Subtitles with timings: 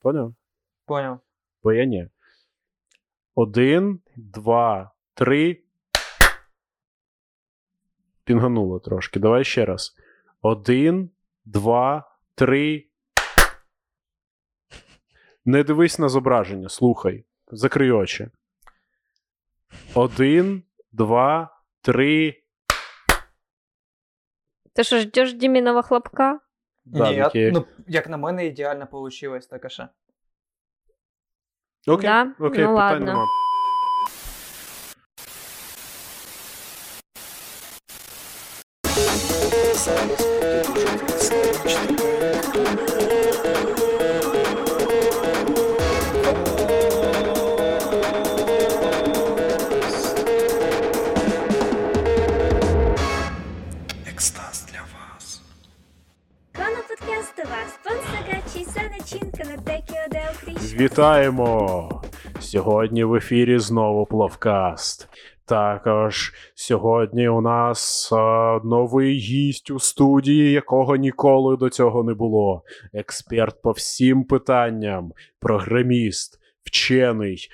[0.00, 0.34] Поняв?
[0.86, 1.20] Поняв.
[1.62, 2.08] Бо я ні.
[3.34, 5.62] Один, два, три.
[8.24, 9.20] Пінгануло трошки.
[9.20, 9.96] Давай ще раз.
[10.42, 11.10] Один,
[11.44, 12.86] два, три.
[15.44, 17.24] Не дивись на зображення, слухай.
[17.46, 18.30] Закрий очі.
[19.94, 20.62] Один,
[20.92, 22.42] два, три.
[24.72, 26.40] Ти що, ждеш Діміного хлопка?
[26.84, 29.88] Да, Ні, я, такі- ну, як на мене, ідеально вийшло так ще.
[31.86, 32.22] Окей, Да?
[32.22, 33.06] окей, Ну, питань ладно.
[33.06, 33.26] нема.
[60.90, 62.02] Вітаємо!
[62.40, 65.08] Сьогодні в ефірі знову Плавкаст.
[65.44, 72.62] Також сьогодні у нас а, новий гість у студії, якого ніколи до цього не було.
[72.92, 77.48] Експерт по всім питанням, програміст, вчений,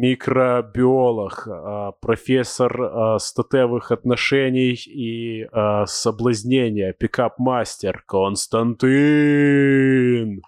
[0.00, 5.46] мікробіолог, а, професор а, статевих отношений і
[5.86, 10.42] соблазнення, пікап-мастер Константин.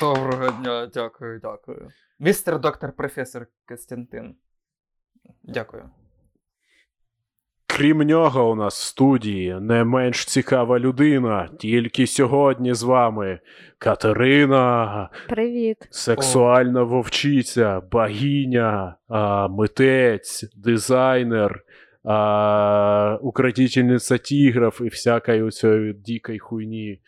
[0.00, 1.88] Доброго дня, дякую, дякую.
[2.18, 4.34] Містер доктор професор Костянтин.
[5.42, 5.90] Дякую.
[7.66, 11.48] Крім нього, у нас в студії не менш цікава людина.
[11.58, 13.40] Тільки сьогодні з вами
[13.78, 15.76] Катерина, Привіт.
[15.90, 21.62] сексуальна вовчиця, богиня, а, митець, дизайнер,
[22.04, 27.00] а, укротительниця тігрів і всякої цієї дикої хуйні.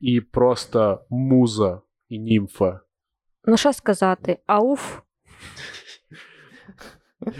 [0.00, 2.80] І просто муза і німфа.
[3.44, 4.38] Ну що сказати?
[4.46, 4.98] Ауф.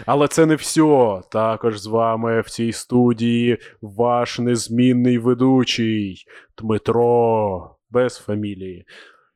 [0.05, 1.21] Але це не все.
[1.31, 6.25] Також з вами в цій студії ваш незмінний ведучий
[6.57, 8.85] Дмитро без фамілії.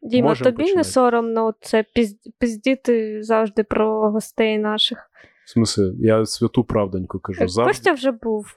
[0.01, 2.15] Діма, Можем тобі не соромно це піз...
[2.39, 5.11] пиздіти завжди про гостей наших.
[5.45, 7.47] В смысле, я святу правдоньку кажу.
[7.47, 7.63] Завжди.
[7.63, 8.55] Костя вже був.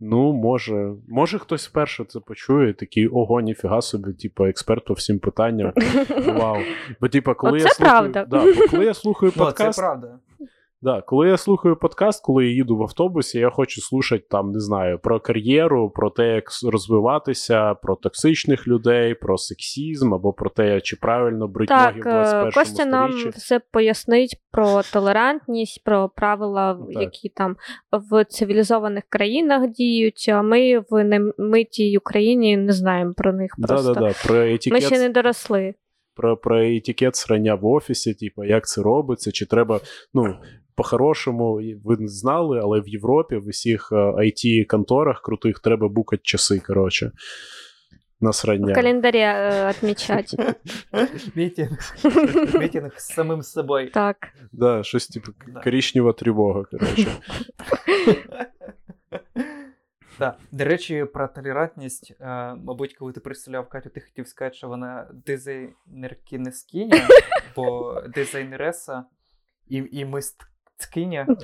[0.00, 5.18] Ну, може, може хтось вперше це почує, такий ого, ніфіга собі, типу, експерт по всім
[5.18, 5.72] питанням.
[6.26, 6.56] Вау.
[7.00, 8.24] Бо, типу, коли Оце я слухаю, правда.
[8.24, 10.18] Да, бо коли я слухаю Ну, це правда.
[10.80, 14.60] Да, коли я слухаю подкаст, коли я їду в автобусі, я хочу слухати там, не
[14.60, 20.80] знаю, про кар'єру, про те, як розвиватися, про токсичних людей, про сексізм або про те,
[20.80, 26.78] чи правильно брить ноги в е, 21 Костя нам все пояснить про толерантність, про правила,
[26.80, 27.02] Ну, так.
[27.02, 27.56] які там
[28.10, 33.94] в цивілізованих країнах діють, а ми в немитій Україні не знаємо про них просто.
[33.94, 34.34] Да-да-да, про
[34.72, 35.74] Ми ще не доросли.
[36.14, 39.80] про, про етикет срання в офісі, типу, як це робиться, чи треба,
[40.14, 40.34] ну.
[40.78, 46.60] По-хорошому, ви не знали, але в Європі в усіх IT конторах крутих треба букати часи,
[46.66, 47.12] коротше.
[48.20, 50.54] На В календарі е, відмічати.
[51.34, 51.78] Meeting.
[52.60, 53.90] Meeting з самим собою.
[53.90, 54.16] Так.
[54.52, 55.60] Да, щось типу Да.
[55.60, 57.06] коричнева тривога, коротше.
[60.18, 60.36] Да.
[60.52, 62.14] До речі, про толерантність.
[62.20, 67.08] Е, мабуть, коли ти представляв Катю, ти хотів сказати, що вона дизайнерки не скиня,
[67.56, 69.04] бо дизайнереса
[69.68, 70.04] і, і
[70.78, 71.36] мисткиня.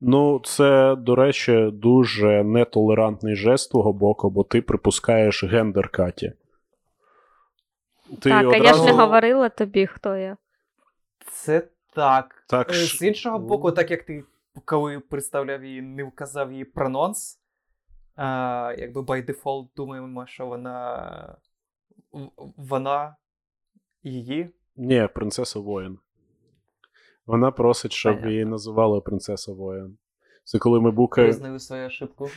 [0.00, 6.32] Ну, це, до речі, дуже нетолерантний жест з твого боку, бо ти припускаєш гендер Каті.
[8.20, 10.36] Ти так, а я ж не говорила тобі, хто я.
[11.32, 12.44] Це так.
[12.48, 14.24] Так Е, З іншого боку, так як ти
[14.64, 17.40] коли представляв її, не вказав її прононс,
[18.16, 21.36] а, якби by default думаємо, що вона.
[22.56, 23.16] Вона
[24.02, 24.50] її.
[24.76, 25.98] Ні, принцеса воїн.
[27.28, 28.30] Вона просить, щоб Понятно.
[28.30, 29.98] її називали принцеса воїн.
[30.44, 31.32] Це коли ми букаємо.
[31.32, 32.28] Визнаю свою ошибку.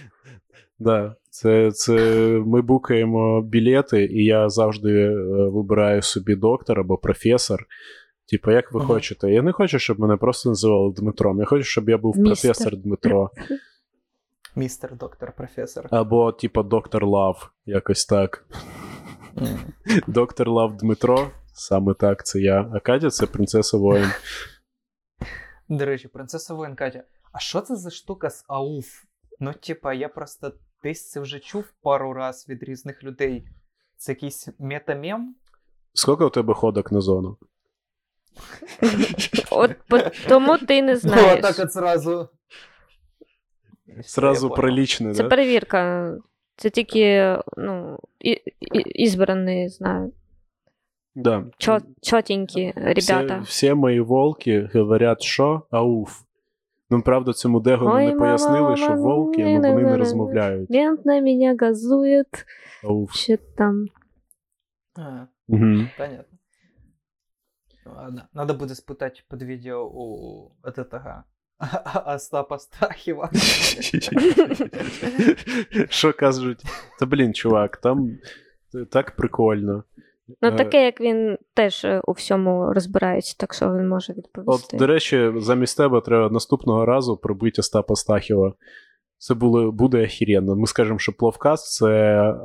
[0.80, 1.94] Да, це, це
[2.46, 5.14] ми букаємо білети, і я завжди е,
[5.50, 7.66] вибираю собі доктор або професор.
[8.32, 8.88] Типу, як ви Ага.
[8.88, 9.32] хочете?
[9.32, 11.40] Я не хочу, щоб мене просто називали Дмитром.
[11.40, 12.52] Я хочу, щоб я був Містер.
[12.54, 13.30] професор Дмитро.
[14.56, 15.88] Містер доктор, професор.
[15.92, 18.46] Або, типа, доктор Лав, якось так.
[20.08, 22.72] Доктор Лав Дмитро, саме так, це я.
[22.74, 24.08] А Катя це принцеса воїн.
[25.72, 27.04] До речі, принцеса воїн Катя.
[27.32, 29.04] А що це за штука з АУФ?
[29.40, 30.54] Ну, типа, я просто
[30.84, 33.48] десь це вже чув пару раз від різних людей.
[33.98, 35.36] Це якийсь метамем?
[35.94, 37.38] Скільки у тебе ходок на зону?
[39.52, 39.72] От
[40.28, 41.42] тому ти не Ну, знаєш.
[41.42, 42.30] так от зразу.
[44.04, 44.62] Сразу понял.
[44.62, 45.30] прилічне, Це да?
[45.30, 46.14] перевірка.
[46.56, 50.14] Це тільки ну, і, і, ізбрані знають.
[51.15, 51.45] Да.
[51.59, 53.39] Чо- чотенькі ребята.
[53.39, 56.23] Все, всі мої волки говорять, що ауф.
[56.91, 59.75] Ну, правда, цьому Дегону Ой, не пояснили, мама, що мама, волки, ну, не-не-не-не.
[59.75, 60.71] вони не розмовляють.
[60.71, 62.47] Мент на меня газует.
[62.85, 63.15] Ауф.
[63.15, 63.87] Що там?
[64.99, 65.61] А, Угу.
[65.99, 66.39] понятно.
[67.97, 71.23] Ладно, надо буде спитати під відео у от этого
[72.15, 73.31] Остапа Стахіва.
[75.89, 76.63] Що кажуть?
[76.99, 78.19] Та блін, чувак, там
[78.91, 79.85] так прикольно.
[80.42, 84.18] Ну, Е, таке, як він теж е, у всьому розбирається, так що він може От,
[84.18, 84.78] відповісти.
[84.78, 88.54] до речі, замість тебе треба наступного разу пробити Остапа Стахіва.
[89.18, 90.56] Це було, буде охеренно.
[90.56, 91.88] Ми скажемо, що пловкаст це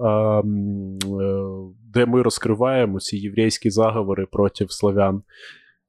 [0.03, 0.43] а, е,
[1.93, 5.23] де ми розкриваємо ці єврейські заговори проти славян.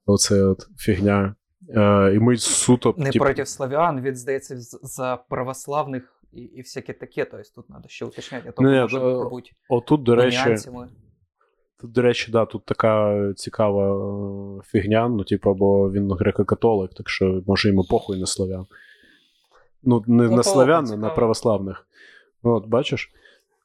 [0.05, 1.35] Оце от фігня.
[1.69, 2.95] Е, і ми суто.
[2.97, 7.25] Не тип, проти славян, він здається за православних і, і всяке таке.
[7.25, 10.43] Тобто тут треба ще уточняти, а то Не, ми е, можемо пробути Отут, до речі,
[10.45, 10.87] нюансами.
[11.81, 13.87] Тут, до речі, да, тут така цікава
[14.57, 18.65] е, фігня, ну, типу, бо він греко-католик, так що може йому похуй на славян.
[19.83, 21.87] Ну, не Ну, на славян, а на православних.
[22.43, 23.11] Ну, От, бачиш?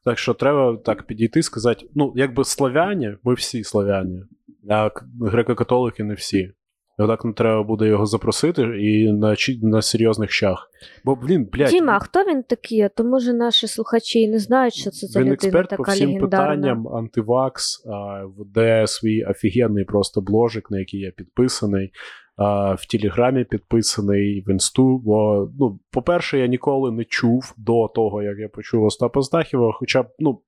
[0.04, 4.22] Так що треба так підійти і сказати: ну, якби славяні, ми всі славяні,
[4.68, 6.52] а греко-католики не всі.
[7.02, 10.70] Отак не треба буде його запросити і на, на серйозних щах.
[11.04, 12.80] Бо, блін, блядь, Діма, а хто він такий?
[12.80, 15.82] А то може наші слухачі і не знають, що це за він людина експерт по
[15.82, 16.46] всім легендарна.
[16.46, 21.92] питанням антивакс, а, веде свій офігенний просто бложик, на який я підписаний.
[22.36, 24.98] А, в Телеграмі підписаний, в інсту.
[24.98, 30.02] Бо, ну, по-перше, я ніколи не чув до того, як я почув Остапа Здахіва, хоча
[30.02, 30.40] б ну,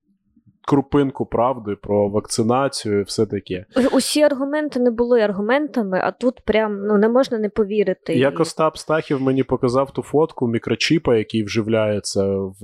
[0.66, 3.66] крупинку правди про вакцинацію і все таке.
[3.93, 8.14] Усі аргументи не були аргументами, а тут прям ну не можна не повірити.
[8.14, 12.62] Як Остап Стахів мені показав ту фотку мікрочіпа, який вживляється в,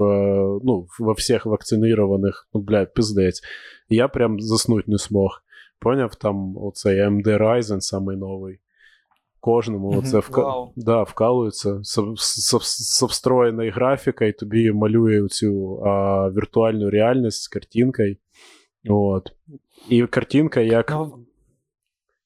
[0.64, 3.42] ну, во всіх вакцинованих, ну, блядь, пиздець.
[3.88, 5.42] Я прям заснуть не смог.
[5.78, 8.60] Поняв, там оцей AMD Ryzen самий новий.
[9.39, 10.41] Кожному Мгм, оце вка...
[10.41, 10.73] вау.
[10.75, 17.47] да, вкалується со, со, со встроєною графіка, і тобі малює цю а, віртуальну реальність з
[17.47, 18.17] картинкою.
[18.89, 19.31] От.
[19.89, 20.91] І картинка як.
[20.91, 21.19] Ну,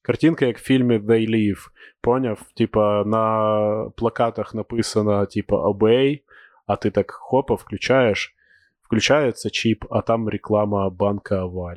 [0.02, 1.68] Картинка, як в фільмі They Live.
[2.00, 2.42] Поняв?
[2.56, 6.20] Типа на плакатах написано, типа Obey,
[6.66, 8.34] а ти так хопа, включаєш,
[8.82, 11.76] включається чіп, а там реклама банка Аваль.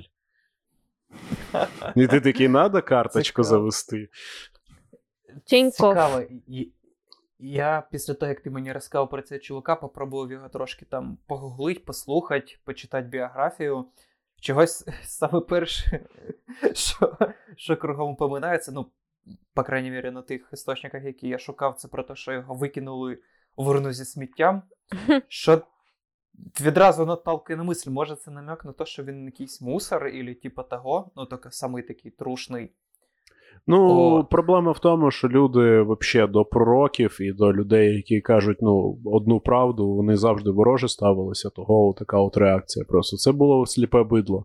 [1.96, 3.44] І ти такий, надо карточку Цікаво.
[3.44, 4.10] завести.
[5.45, 5.77] Тінькофф.
[5.77, 6.23] Цікаво.
[7.39, 11.85] Я після того, як ти мені розказав про цього чувака, попробував його трошки там погуглить,
[11.85, 13.85] послухати, почитати біографію.
[14.41, 16.07] Чогось саме перше,
[16.75, 17.17] що,
[17.57, 18.87] що кругом поминається, ну,
[19.55, 23.19] по крайній мірі, на тих істочниках, які я шукав, це про те, що його викинули
[23.57, 24.63] в урну зі сміттям.
[25.29, 25.63] Що
[26.61, 30.63] відразу наталкує на мисль, може це намек на те, що він якийсь мусор, або типа
[30.63, 32.73] того, ну, тільки самий такий трушний.
[33.67, 34.25] Ну, О.
[34.25, 39.41] проблема в тому, що люди взагалі до пророків і до людей, які кажуть ну, одну
[39.41, 42.85] правду, вони завжди вороже ставилися, того така от реакція.
[42.89, 44.45] Просто це було сліпе бидло,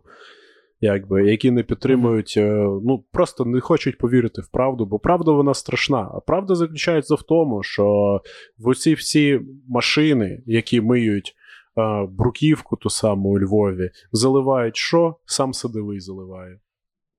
[0.80, 2.50] якби, які не підтримують, е,
[2.84, 6.10] ну просто не хочуть повірити в правду, бо правда вона страшна.
[6.14, 7.84] А правда заключається в тому, що
[8.58, 11.34] в оці всі машини, які миють.
[11.78, 15.16] е, Бруківку ту саму у Львові заливають що?
[15.24, 16.58] Сам садовий заливає.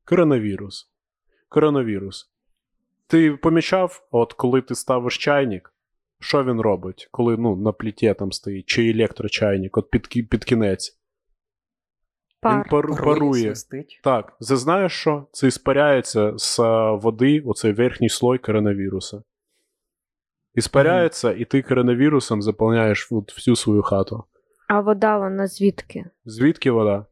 [0.06, 0.95] Коронавірус
[1.50, 2.32] коронавірус.
[3.08, 5.74] Ти помічав, от коли ти ставиш чайник,
[6.20, 11.00] що він робить, коли ну, на пліті там стоїть, чи електрочайник, от під, під кінець.
[12.46, 12.70] Він Пар.
[12.70, 13.44] пару, парує.
[13.44, 14.00] свистить.
[14.04, 15.28] Так, це знаєш що?
[15.32, 16.60] Це іспаряється з
[17.02, 19.22] води, оцей верхній слой коронавіруса.
[20.56, 24.24] Іспаряється, і ти коронавірусом заповняєш от всю свою хату.
[24.68, 26.06] А вода вона звідки?
[26.25, 27.06] Звідки вода?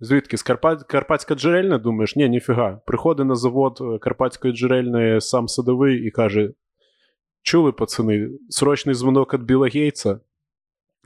[0.00, 0.36] Звідки?
[0.36, 0.82] З Карпат...
[0.82, 2.16] Карпатська джерельна, думаєш?
[2.16, 2.80] Ні, ніфіга.
[2.86, 6.50] Приходить на завод е, Карпатської джерельної сам садовий і каже:
[7.42, 10.20] Чули, пацани, срочний дзвонок від Біла Гейтса.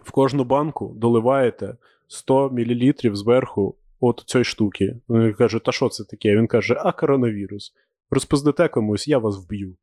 [0.02, 1.76] В кожну банку доливаєте
[2.09, 4.97] 100 мл зверху от цієї штуки.
[5.09, 6.37] Він каже, та що це таке?
[6.37, 7.75] Він каже, а коронавірус.
[8.11, 9.76] Розпиздите комусь, я вас вб'ю.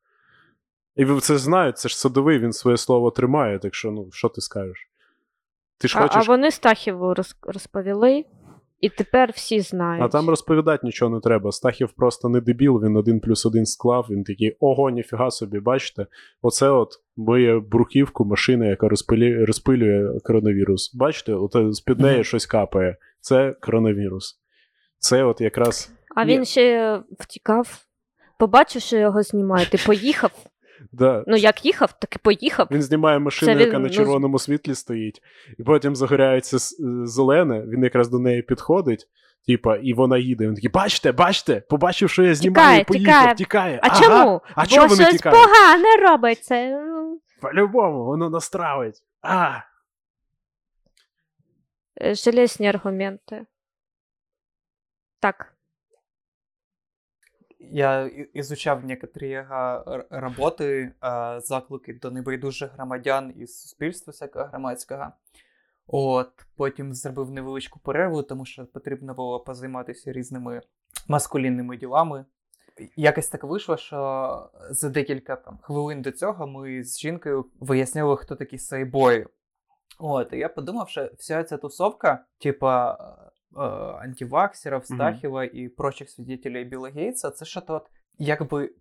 [0.96, 4.30] І ви це знаєте, це ж садовий, він своє слово тримає, так що, ну, що
[4.30, 4.90] ти скажеш?
[5.78, 8.26] Ти ж А, хочеш а вони Стахіву розповіли,
[8.80, 10.04] і тепер всі знають.
[10.04, 11.52] А там розповідати нічого не треба.
[11.52, 16.06] Стахів просто не дебіл, він один плюс один склав, він такий, ого, ніфіга собі, бачите?
[16.42, 20.96] Оце от моє бруківку машини, яка розпилює, розпилює коронавірус.
[20.96, 22.98] Бачите, от з-під неї щось капає.
[23.20, 24.40] Це коронавірус.
[25.00, 25.94] Це от якраз.
[26.16, 27.78] А він ще втікав,
[28.40, 30.32] побачив, що його знімають, і поїхав.
[30.92, 31.24] Да.
[31.28, 32.68] Ну, як їхав, так і поїхав.
[32.72, 35.22] Він знімає машину, Це він, яка на червоному світлі стоїть,
[35.60, 36.58] і потім загоряється
[37.06, 39.08] зелене, він якраз до неї підходить,
[39.48, 40.48] Типа, і вона їде.
[40.48, 43.36] Він такий, бачите, бачите, побачив, що я знімаю, Тікає, поїхав, тікає.
[43.36, 43.80] тікає.
[43.84, 44.02] А Ага.
[44.02, 44.42] чому?
[44.56, 45.40] А Бо вони щось тікають?
[45.40, 46.80] погане робиться.
[47.42, 49.04] По-любому, воно настравить.
[49.22, 49.60] А,
[52.02, 53.46] е, Железні аргументи.
[55.20, 55.57] Так.
[57.72, 58.12] Я
[58.84, 65.12] некоторі його роботи, е, заклики до небайдужих громадян із суспільства всякого громадського.
[65.88, 70.62] От, потім зробив невеличку перерву, тому що потрібно було позайматися різними
[71.08, 72.26] маскулінними ділами.
[72.96, 78.36] Якось так вийшло, що за декілька там, хвилин до цього ми з жінкою виясняли, хто
[78.36, 79.28] такі сайбої.
[80.00, 82.98] От, і я подумав, що вся ця тусовка, типа
[83.58, 83.62] е,
[84.04, 87.84] антиваксерів, Стахіва і прочих свидетелей Білла Гейтса, це що то от,
[88.18, 88.72] якби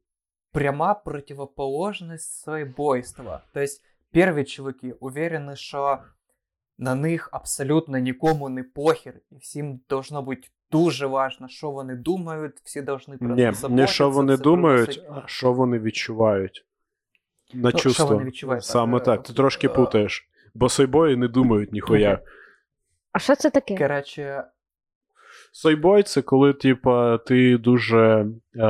[0.53, 3.43] пряма противоположність сайбойства.
[3.53, 3.73] Тобто,
[4.13, 5.99] перві чоловіки уверені, що
[6.79, 12.55] на них абсолютно нікому не похер, і всім должно бути дуже важно, що вони думають,
[12.65, 15.25] всі должны про них не що вони думають, приносить.
[15.25, 16.67] а що вони відчувають.
[17.55, 18.07] На Ну, що чувство.
[18.07, 20.29] вони відчувають, Саме так, так, ти трошки путаєш.
[20.55, 22.19] Бо сойбої не думають ніхуя.
[23.13, 23.77] А що це таке?
[23.79, 24.45] Коротше,
[25.59, 28.27] Сойбой це коли, типа, ти дуже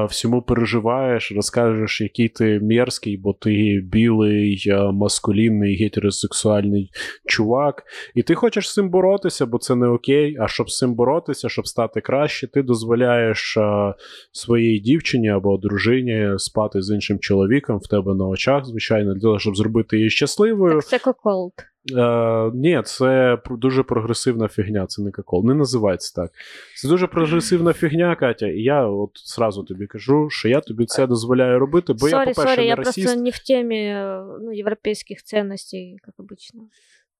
[0.08, 6.90] всьому переживаєш, розкажеш, який ти мерзкий, бо ти білий, е, маскулінний, гетеросексуальний
[7.26, 7.82] чувак,
[8.14, 10.36] і ти хочеш з цим боротися, бо це не окей.
[10.40, 13.94] А щоб з цим боротися, щоб стати краще, ти дозволяєш е,
[14.32, 19.38] своїй дівчині або дружині спати з іншим чоловіком в тебе на очах, звичайно, для того,
[19.38, 20.74] щоб зробити її щасливою.
[20.74, 21.52] Так це cuckold.
[21.94, 25.44] Е, ні, це дуже прогресивна фігня, це не cuckold.
[25.44, 26.30] Не називається так.
[26.76, 28.46] Це дуже прогресивна фігня, Катя.
[28.46, 32.42] І я от сразу тобі кажу, що я тобі це дозволяю робити, бо я, по-перше,
[32.42, 33.06] sorry, не я расіст.
[33.06, 36.60] просто не в темі э, ну, європейських цінностей, як обычно.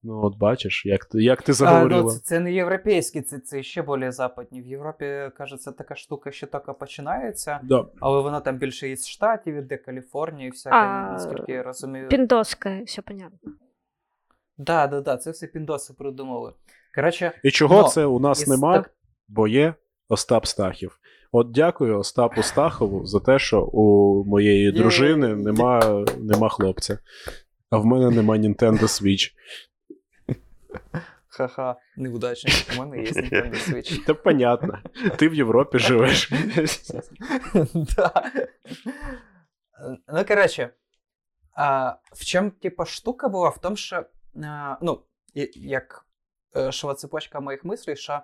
[0.02, 3.62] Ну, от бачиш, як ти, як ти А, ну, це, це не європейські, це, це
[3.62, 4.62] ще більш западні.
[4.62, 7.86] В Європі, кажеться, така штука ще тільки починається, Да.
[8.00, 12.08] але вона там більше із штатів, іде Каліфорнії, всяке, А, наскільки я розумію.
[12.08, 13.52] Піндоска, все понятно.
[14.58, 16.52] Да, да, да, це все піндоси придумали.
[16.94, 18.78] Коротше, І чого Но це у нас із нема?
[18.78, 18.90] так-
[19.28, 19.74] Бо є
[20.08, 20.98] Остап Стахів.
[21.32, 26.98] От дякую Остапу Стахову за те, що у моєї дружини нема, нема хлопця.
[27.70, 29.32] А в мене нема Nintendo Switch.
[31.28, 32.54] Ха-ха, неудачник.
[32.76, 34.04] У мене є Nintendo Switch.
[34.06, 34.78] Та понятно.
[35.16, 36.30] Ти в Європі живеш.
[40.08, 40.70] Ну, коротше,
[42.12, 43.48] в чому, типа, штука була?
[43.48, 44.04] В тому, що,
[44.82, 45.02] ну,
[45.54, 46.06] як
[46.56, 48.20] е, шова цепочка моїх мислей, що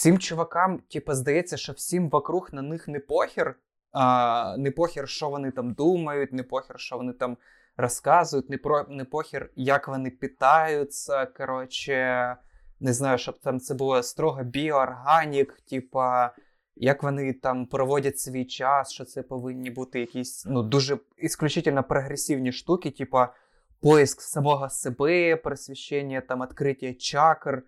[0.00, 3.56] цим чувакам, типа, здається, що всім вокруг на них не похер,
[3.92, 7.36] а, не похер, що вони там думають, не похер, що вони там
[7.76, 12.36] розказують, не, про, не похер, як вони питаються, коротше,
[12.80, 16.34] не знаю, щоб там це було строго біоорганік, типа,
[16.76, 22.52] як вони там проводять свій час, що це повинні бути якісь ну, дуже ісключительно прогресивні
[22.52, 23.34] штуки, типа
[23.80, 27.62] поиск самого себе, просвіщення, там, відкриття чакр.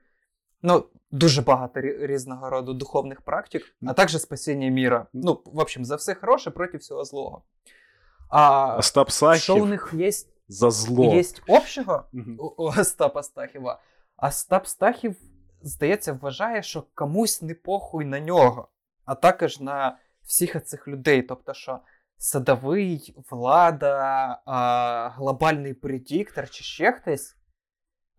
[0.63, 5.07] Ну, дуже багато різного роду духовних практик, а також спасіння міра.
[5.13, 7.43] Ну, в общем, за все хороше проти всього злого.
[8.29, 10.11] А Остап що у них є,
[10.49, 11.15] за зло.
[11.15, 12.05] є общого
[12.39, 13.81] у, Остапа Стахіва?
[14.17, 15.17] Остап Стахів,
[15.63, 18.69] здається, вважає, що комусь не похуй на нього,
[19.05, 21.23] а також на всіх цих людей.
[21.23, 21.81] Тобто, що
[22.19, 23.97] садовий, влада,
[24.47, 27.37] а, глобальний предиктор чи ще хтось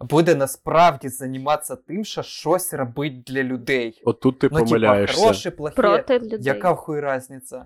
[0.03, 4.01] буде насправді займатися тим, що щось робить для людей.
[4.05, 5.21] От тут ти ну, типа, помиляєшся.
[5.21, 6.39] хороше, плохе, Проти людей.
[6.41, 7.65] яка в хуй разниця?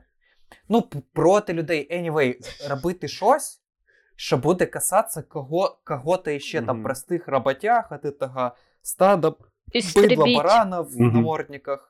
[0.70, 0.82] Ну,
[1.13, 2.36] проти людей, anyway,
[2.70, 3.62] робити щось,
[4.15, 8.51] що буде касатися кого, кого-то ще там простих роботяг, от этого
[8.82, 10.36] стада бидла Істребіть.
[10.38, 11.89] барана в намордниках.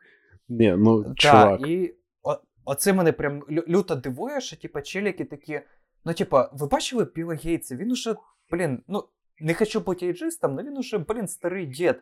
[0.49, 1.61] Ні, ну, Да, чувак.
[1.67, 5.61] і о, оце мене прям люто дивує, що типа челіки такі.
[6.05, 7.75] Ну, типа, ви бачили Біла Гейтса?
[7.75, 8.15] Він уже,
[8.51, 9.03] блін, ну,
[9.39, 11.95] не хочу бути ейджистом, але він уже, блін, старий дід.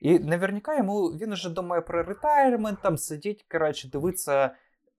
[0.00, 4.50] І наверняка йому він уже думає про ретайрмент, там сидіть, коротше, дивиться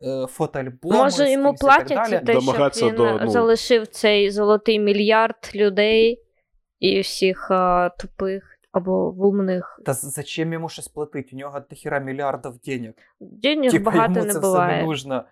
[0.01, 0.97] е, фотоальбоми.
[0.97, 6.23] Може, йому платять за те, щоб він до, ну- залишив цей золотий мільярд людей
[6.79, 9.79] і всіх а, тупих або вумних.
[9.85, 11.29] Та зачем йому щось платити?
[11.33, 12.93] У нього дохіра мільярдів денег.
[13.19, 14.73] Денег Типа, багато йому не це буває.
[14.73, 15.23] все не нужно.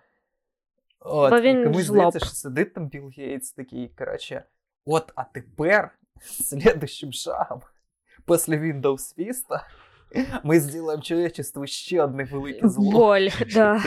[1.00, 4.44] От, Бо він комусь здається, що сидить там Білл Гейтс такий, коротше,
[4.86, 5.90] от, а тепер
[6.22, 7.60] следующим шагом,
[8.26, 9.60] після Windows Vista,
[10.44, 12.92] ми зробимо человечеству ще одне велике зло.
[12.92, 13.82] Боль, да.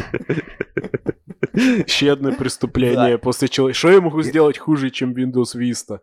[1.85, 3.77] Ще одне преступление после чоловіка.
[3.77, 5.99] Що я можу зробити хуже, чем Windows Vista?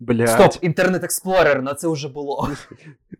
[0.00, 0.28] Блядь.
[0.28, 2.48] Стоп, інтернет Explorer, на це вже було.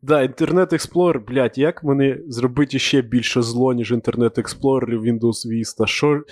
[0.02, 5.46] Да, Internet Explorer, блядь, як мені зробити ще більше зло, ніж Internet Explorer і Windows
[5.52, 5.86] Vista?
[5.86, 6.22] Що,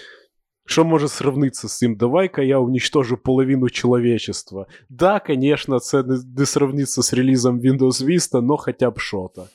[0.68, 1.96] що може сравнитися з цим?
[1.96, 4.66] Давай-ка я уничтожу половину человечества.
[4.90, 9.48] Да, конечно, це не, не сравниться з релізом Windows Vista, но хоча б що-то.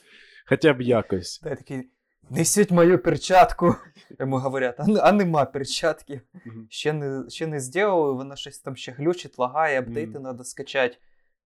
[0.49, 1.39] Хоча б якось.
[1.39, 1.89] Та я такий,
[2.29, 3.75] несіть мою перчатку.
[4.19, 6.21] Йому говорять, а, н- а нема перчатки.
[6.69, 10.97] Ще не, ще не зробили, вона щось там ще глючить, лагає, апдейти треба скачати.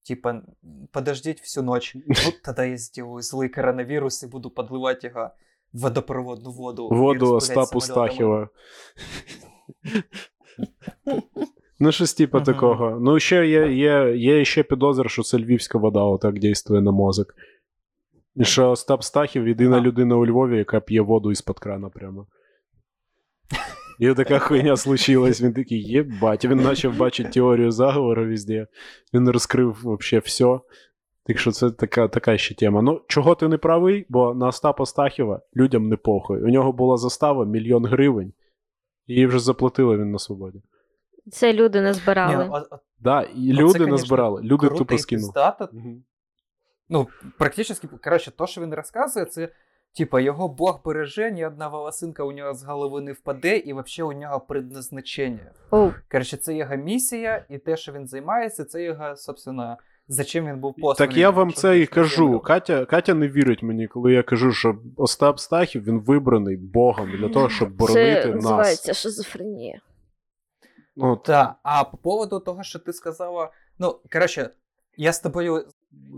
[0.08, 0.42] Типа,
[0.92, 1.96] подождіть всю ночь.
[1.96, 2.16] Ну,
[2.56, 5.30] тоді я сделаю злий коронавірус і буду подливати його
[5.74, 6.90] в водопроводну воду.
[6.92, 8.08] і Воду розпилять Остапу самольотами.
[8.10, 8.50] Стахіва.
[11.81, 12.99] Ну, щось типу такого.
[13.01, 17.35] Ну, ще є, є, є ще підозра, що це львівська вода отак дійствує на мозок.
[18.37, 22.27] І що Остап Стахів єдина людина у Львові, яка п'є воду із-під крана прямо.
[23.99, 25.43] І така хуйня случилась.
[25.43, 28.67] Він такий, єбать, він почав бачити теорію заговору везде.
[29.15, 30.61] Він розкрив вообще все.
[31.27, 32.83] Так що це така, така ще тема.
[32.83, 36.43] Ну, чого ти не правий, бо на Остапа Стахіва людям не похуй.
[36.43, 38.33] У нього була застава мільйон гривень,
[39.09, 40.63] її вже заплатили він на свободі.
[41.33, 42.49] Це люди не Ні, збирали.
[42.53, 45.33] а- а Да, і Оце, люди конечно, назбирали, люди тупо скинули.
[45.73, 46.05] Мгм.
[46.89, 47.07] Ну,
[47.39, 49.49] практично, коротше, то, що він розказує, це.
[49.97, 54.15] Типа, його Бог береже, ні одна волосинка у нього з голови не впаде, і взагалі
[54.17, 55.53] у нього предназначення.
[55.71, 55.93] Оу.
[56.11, 59.77] Коротше, це його місія, і те, що він займається, це його, собственно,
[60.09, 61.09] зачем він був посланий.
[61.09, 62.41] Так я вам це і кажу.
[62.41, 67.29] Катя, Катя не вірить мені, коли я кажу, що Остап Стахів він вибраний Богом для
[67.29, 68.35] того, щоб боронити Це нас.
[68.35, 69.81] називається шизофренія.
[70.97, 74.51] Ну, Так, а по поводу того, що ти сказала, ну, коротше,
[74.97, 75.65] я з тобою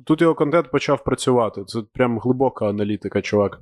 [0.07, 1.65] тут його контент почав працювати.
[1.65, 3.61] Це прям глибока аналітика, чувак.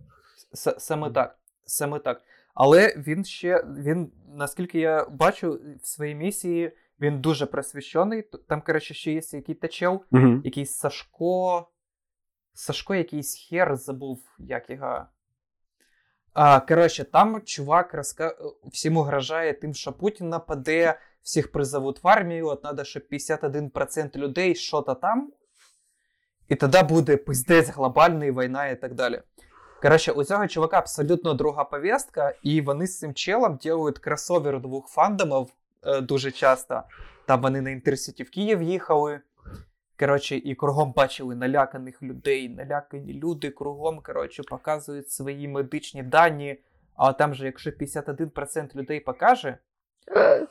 [0.54, 1.38] С- саме так.
[1.64, 2.22] Саме так.
[2.54, 8.22] Але він ще, він, наскільки я бачу, в своїй місії він дуже просвіщений.
[8.22, 10.40] Там, коротше, ще є який тачел, Угу.
[10.44, 11.68] якийсь Сашко.
[12.54, 15.06] Сашко якийсь хер забув, як його.
[16.32, 18.36] А, коротше, там чувак розка...
[18.64, 24.54] всім угрожає тим, що Путін нападе, всіх призовуть в армію, от треба, щоб 51% людей
[24.54, 25.32] що-то там.
[26.48, 29.22] І тоді буде пиздець глобальний, війна і так далі.
[29.82, 34.88] Коротше, у цього чувака абсолютно друга повістка, і вони з цим челом роблять кросовер двох
[34.88, 35.52] фандомів е,
[36.02, 36.82] дуже часто.
[37.26, 39.20] Там вони на інтерсіті в Київ їхали.
[39.98, 46.56] Коротше, і кругом бачили наляканих людей, налякані люди кругом, коротше, показують свої медичні дані.
[46.96, 49.58] А там же, якщо 51% людей покаже,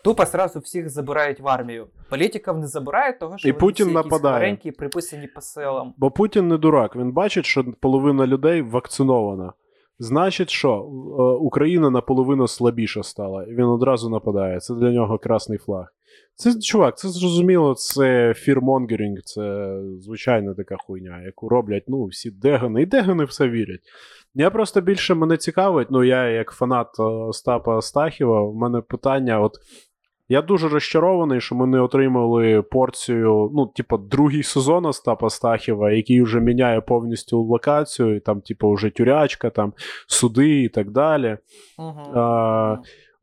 [0.04, 1.88] тупо сразу всіх забирають в армію.
[2.10, 4.36] Політиків не забирають, того що І вони Путін всі якісь нападає.
[4.36, 5.94] хворенькі, приписані по селам.
[5.98, 6.96] Бо Путін не дурак.
[6.96, 9.54] Він бачить, що половина людей вакцинована.
[10.00, 14.60] Значить, що е, Україна наполовину слабіша стала, і він одразу нападає.
[14.60, 15.88] Це для нього красний флаг.
[16.36, 22.82] Це чувак, це зрозуміло, це фірмонгерінг, це звичайна така хуйня, яку роблять ну, всі дегани,
[22.82, 23.82] і дегани все вірять.
[24.34, 29.42] Я просто більше мене цікавить, ну я як фанат е, Остапа Стахіва, в мене питання:
[29.42, 29.54] от
[30.30, 36.22] я дуже розчарований, що ми не отримали порцію, ну, типу, другий сезон Остапа Стахіва, який
[36.22, 39.74] вже міняє повністю локацію, і там, типу, вже тюрячка, там
[40.08, 41.38] суди і так далі.
[41.78, 42.02] Угу.
[42.16, 42.78] А,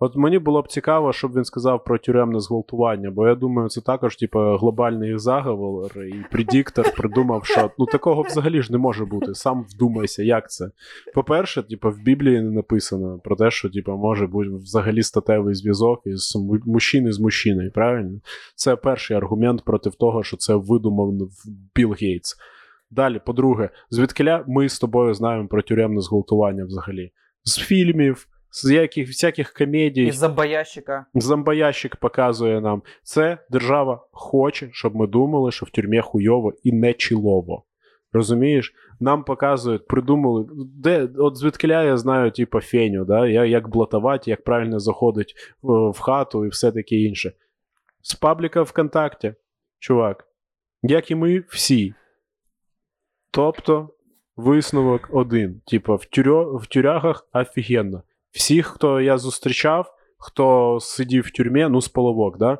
[0.04, 3.80] От мені було б цікаво, щоб він сказав про тюремне зґвалтування, бо я думаю, це
[3.80, 9.34] також, типу, глобальний заговор, і предіктор придумав, що ну такого взагалі ж не може бути.
[9.34, 10.70] Сам вдумайся, як це.
[11.14, 16.02] По-перше, типу, в Біблії не написано про те, що типу, може бути взагалі статевий зв'язок
[16.04, 18.20] із му- мужчини з мужчиною, правильно?
[18.54, 21.12] Це перший аргумент проти того, що це видумав
[21.74, 22.36] Білл Гейтс.
[22.90, 27.10] Далі, по-друге, звідкиля ми з тобою знаємо про тюремне зґвалтування взагалі?
[27.44, 30.06] З фільмів, з яких, всяких комедій.
[30.06, 31.06] Із зомбоящика.
[31.14, 36.92] Зомбоящик показує нам, це держава хоче, щоб ми думали, що в тюрмі хуйово і не
[36.92, 37.64] чілово.
[38.12, 38.74] Розумієш?
[39.00, 43.26] Нам показують, придумали, де, от звідкиля я знаю, типу, феню, да?
[43.26, 47.32] я, як блатувати, як правильно заходить в, в хату і все таке інше.
[48.02, 49.34] З пабліка ВКонтакті,
[49.78, 50.28] чувак,
[50.82, 51.94] як і ми всі.
[53.30, 53.88] Тобто,
[54.36, 55.60] висновок один.
[55.66, 58.02] Типу, в, тюрьо, в тюрягах офігенно.
[58.34, 62.58] Всіх, хто я зустрічав, хто сидів в тюрмі, ну, з половок, да?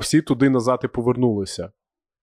[0.00, 1.70] всі туди назад і повернулися.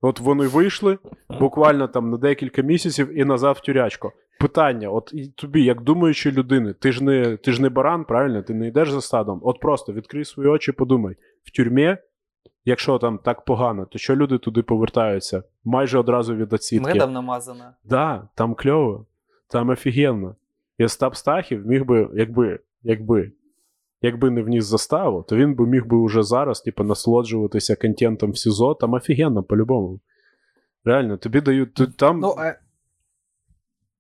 [0.02, 0.98] От вони вийшли
[1.40, 4.12] буквально там на декілька місяців і назад в тюрячку.
[4.40, 8.42] Питання: от і тобі, як думаючи людини, ти ж не ти ж не баран, правильно?
[8.42, 9.40] Ти не йдеш за стадом.
[9.44, 11.98] От просто відкрий свої очі, подумай: в тюрмі,
[12.66, 15.44] якщо там так погано, то що люди туди повертаються?
[15.64, 16.94] Майже одразу від оцінки.
[16.94, 17.74] Медом намазана.
[17.84, 19.06] Да, там кльово,
[19.48, 20.36] там офігенно.
[20.78, 23.32] І Остап Стахів міг би, якби, якби
[24.02, 28.38] якби не вніс заставу, то він би міг би уже зараз, типу, насолоджуватися контентом в
[28.38, 30.00] СІЗО, там офігенно, по-любому.
[30.86, 32.20] Реально, тобі дають ти- там.
[32.20, 32.54] Ну, а...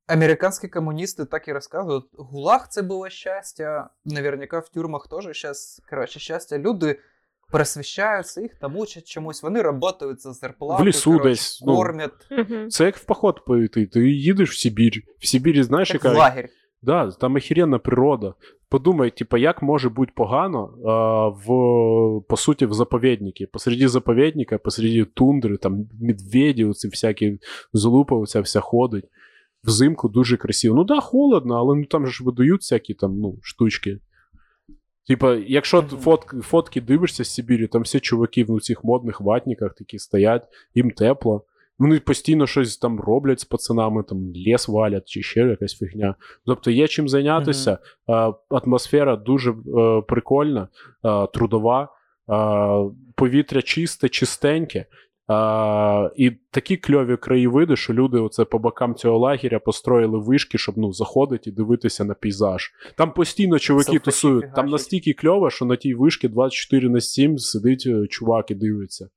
[0.07, 2.05] Американські комуністи так і розказують.
[2.13, 3.89] Гулаг це було щастя.
[4.05, 6.57] Наверняка в тюрмах теж зараз, коротше, щастя.
[6.57, 6.99] Люди
[7.51, 11.75] просвіщаються, їх там учать чомусь, вони працюють за зарплату, В лісу коротше, десь, ну.
[11.75, 12.27] кормять.
[12.31, 12.69] Мгм.
[12.69, 13.85] Це як в поход пойти.
[13.85, 15.03] Ти їдеш в Сибір.
[15.19, 16.49] В Сибірі, знаєш, Як в лагерь.
[16.81, 18.35] Да, там охеренна природа.
[18.69, 21.45] Подумай, типа, як може бути погано а, в,
[22.29, 23.43] по суті, в заповіднику.
[23.51, 27.39] Посреди заповідника, посреди тундри, там медведі, оці всякі
[27.73, 29.05] залупа, оця вся ходить.
[29.63, 30.75] Взимку дуже красиво.
[30.75, 33.99] Ну да, холодно, але ну, там же ж видають всякі там, ну, штучки.
[35.07, 39.73] Типа, якщо фот, фотки дивишся з Сибірі, там всі чуваки в ну, цих модних ватниках
[39.73, 40.43] такі стоять,
[40.75, 41.45] їм тепло.
[41.79, 46.15] Вони постійно щось там роблять з пацанами, там ліс валять чи ще якась фігня.
[46.45, 47.77] Тобто є чим зайнятися.
[48.07, 50.67] А, атмосфера дуже е, прикольна,
[51.33, 51.89] трудова,
[53.15, 54.85] повітря чисте, чистеньке.
[55.31, 60.77] А, і такі кльові краєвиди, що люди оце по бокам цього лагеря построїли вишки, щоб
[60.77, 62.71] ну, заходити і дивитися на пейзаж.
[62.95, 64.53] Там постійно чуваки Селфіші тусують.
[64.55, 69.09] Там настільки кльово, що на тій вишці 24 на 7 сидить е, чувак і дивиться.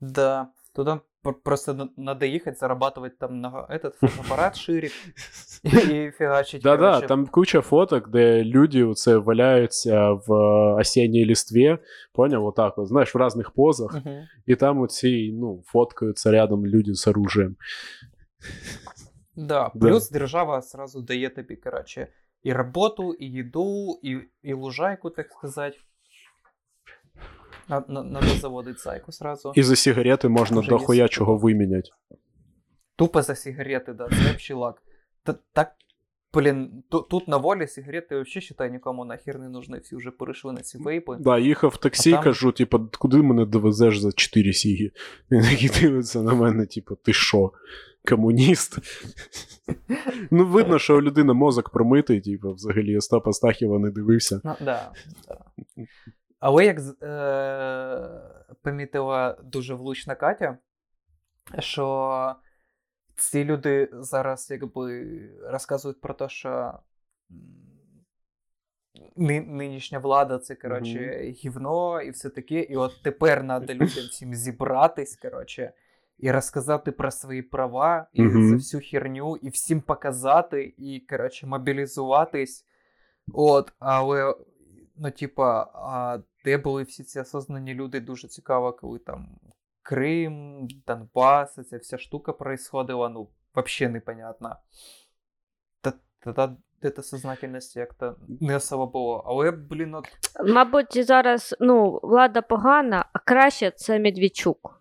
[0.00, 0.46] Да.
[0.75, 4.89] Туда пр- просто на- надо ехать, зарабатывать там на этот фотоаппарат шире
[5.63, 6.61] и фигачить.
[6.63, 7.07] Да-да, короче.
[7.07, 11.77] там куча фоток, де люди оце валяються в е, осінній листві,
[12.13, 14.23] поняв, отак, от, знаєш, в різних позах, Мгм.
[14.45, 17.55] і там оці, ну, фоткаються рядом люди з оружием.
[19.35, 19.87] Да, Да.
[19.89, 22.07] плюс держава сразу дає тобі, короче,
[22.43, 25.77] і роботу, і їду, і, і лужайку, так сказати.
[27.68, 29.52] Надо, надо заводить зайку сразу.
[29.54, 31.88] І за сигарети можна дохуя чого виміняти.
[32.96, 34.82] Тупо за сигарети, да, це вообще лак.
[35.52, 35.72] Так,
[36.34, 40.60] блін, тут на волі сигарети вообще, считай, нікому нахер не нужны, всі вже перейшли на
[40.60, 41.16] ці вейпи.
[41.20, 44.90] Да, їхав в таксі, там- кажу, типу, куди мене довезеш за 4 сіги?
[45.30, 47.52] Він такий дивиться на мене, типу, ти що,
[48.08, 48.78] комуніст?
[50.30, 54.40] ну, видно, що у людини мозок промитий, типу, взагалі Остапа Стахіва не дивився.
[54.44, 54.92] Ну, да,
[55.28, 55.38] да.
[56.40, 60.58] Але як е, помітила дуже влучна Катя,
[61.58, 62.34] що
[63.16, 65.06] ці люди зараз якби
[65.44, 66.72] розказують про те, що
[69.16, 72.60] нинішня влада це, коротше, гівно і все таке.
[72.60, 75.72] І от тепер треба людям всім зібратись, коротше,
[76.18, 78.48] і розказати про свої права, і Мгм.
[78.48, 82.64] за всю херню, і всім показати, і, коротше, мобілізуватись.
[83.32, 84.34] От, але,
[84.98, 89.38] ну, типа, а де були всі ці осознані люди, дуже цікаво, коли там
[89.82, 94.56] Крим, Донбас, ця вся штука происходила, ну, вообще непонятно.
[95.80, 95.92] Та,
[96.32, 99.24] та, сознательності як-то не особо було.
[99.26, 100.06] Але, блін, от
[100.44, 104.80] Мабуть, зараз ну, влада погана, а краще це Медведчук.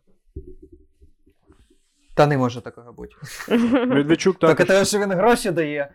[2.16, 3.16] Та не може такого бути.
[3.88, 4.76] Медведчук Так, також...
[4.76, 5.92] те, що він гроші дає,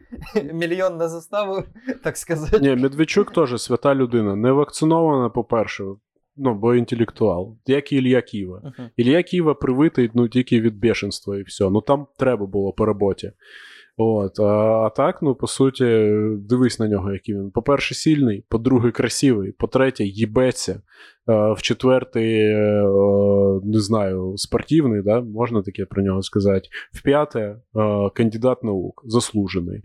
[0.52, 1.62] мільйон на заставу,
[2.04, 2.59] так сказати.
[2.59, 4.37] Ні, Медведчук теж свята людина.
[4.37, 5.85] Не вакцинована, по-перше,
[6.37, 8.62] ну, бо інтелектуал, як і Ілья Ківа.
[8.64, 8.88] Uh-huh.
[8.96, 11.70] Ілья Ківа привитий ну, тільки від бешенства і все.
[11.70, 13.33] Ну там треба було по роботі.
[14.03, 15.85] От, а, а так, ну, по суті,
[16.49, 17.51] дивись на нього, який він.
[17.51, 20.73] По-перше, сильний, по-друге, красивий, по-третє, їбеться.
[20.73, 22.83] Е, В-четвертий, е,
[23.65, 25.21] не знаю, спортивний, да?
[25.21, 26.69] можна таке про нього сказати.
[26.93, 27.57] В-п'яте, е,
[28.15, 29.83] кандидат наук, заслужений.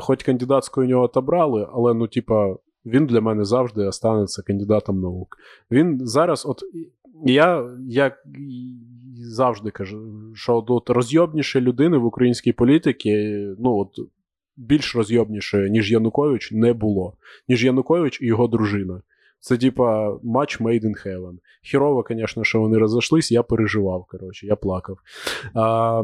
[0.00, 2.56] Хоч кандидатську у нього отобрали, але ну, типа,
[2.86, 5.36] він для мене завжди останеться кандидатом наук.
[5.70, 6.62] Він зараз, от
[7.24, 8.22] я як
[9.18, 13.88] завжди кажу, що от, розйобніші людини в українській політиці, ну от
[14.56, 17.16] більш розйобнішої, ніж Янукович, не було.
[17.48, 19.02] Ніж Янукович і його дружина.
[19.40, 21.38] Це типа матч made in heaven.
[21.62, 24.98] Хірово, звісно, що вони розійшлись, я переживав, коротше, я плакав.
[25.54, 26.02] А,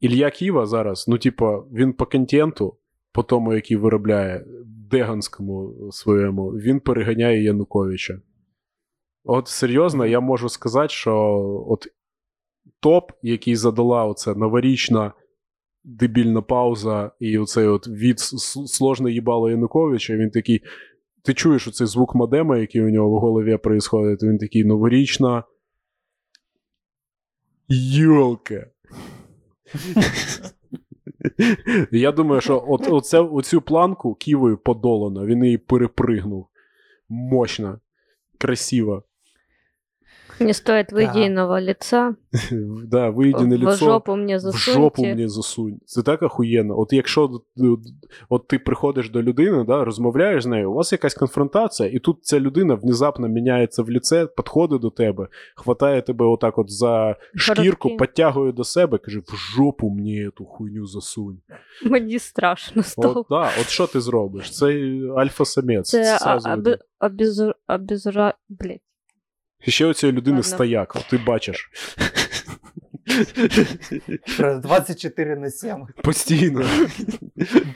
[0.00, 2.76] Ілля Ківа зараз, ну, типа, він по контенту,
[3.12, 4.44] по тому, який виробляє
[4.90, 8.20] Деганському своєму, він переганяє Януковича.
[9.24, 11.14] От серйозно, я можу сказати, що
[11.68, 11.86] от
[12.82, 15.12] топ, який задала оця новорічна
[15.84, 20.60] дебільна пауза, і оцей от від с- с- сложне їбало Януковича, він такий.
[21.24, 25.44] Ти чуєш оцей звук модема, який у нього в голові происходить, він такий новорічна.
[27.68, 28.66] Йолка.
[31.90, 36.46] Я думаю, що от, оце, оцю планку ківою подолано, він її перепригнув.
[37.08, 37.80] Мощно,
[38.38, 39.02] красиво.
[40.40, 41.60] Не стоит Да.
[41.60, 42.14] лица.
[42.84, 43.84] Да, вийди на в лицо.
[43.84, 45.78] жопу мне В жопу мені засунь.
[45.86, 46.78] Це так охуєнно.
[46.78, 47.66] От якщо д-
[48.28, 52.24] от ти приходиш до людини, да, розмовляєш з нею, у вас якась конфронтація, і тут
[52.24, 57.96] ця людина внезапно міняється в ліце, підходить до тебе, хватає тебе отак от за шкірку,
[57.96, 61.38] підтягує до себе, каже: в жопу мені ту хуйню засунь.
[61.84, 63.20] Мені страшно стало.
[63.20, 64.50] От, да, от що ти зробиш?
[64.50, 64.66] Це
[65.16, 65.90] альфа-самець.
[65.90, 66.70] Це а, зразу видно.
[66.70, 68.34] аби, обезу, обезура...
[68.48, 68.80] Блять.
[69.66, 70.48] І ще у цієї людини Ладно.
[70.56, 71.70] стояк, ти бачиш.
[74.38, 75.86] Про 24 на 7.
[76.04, 76.64] Постійно.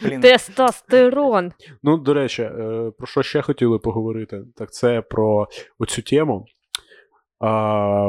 [0.03, 0.21] Блін.
[0.21, 1.53] Тестостерон.
[1.83, 4.43] Ну, до речі, е, про що ще хотіли поговорити?
[4.57, 6.45] Так це про оцю тему.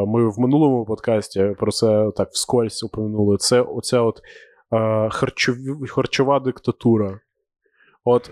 [0.07, 3.37] Ми в минулому подкасті про це так вскользь упомянули.
[3.37, 4.21] Це оця от
[4.69, 7.19] а, харчові, харчова диктатура.
[8.03, 8.31] От.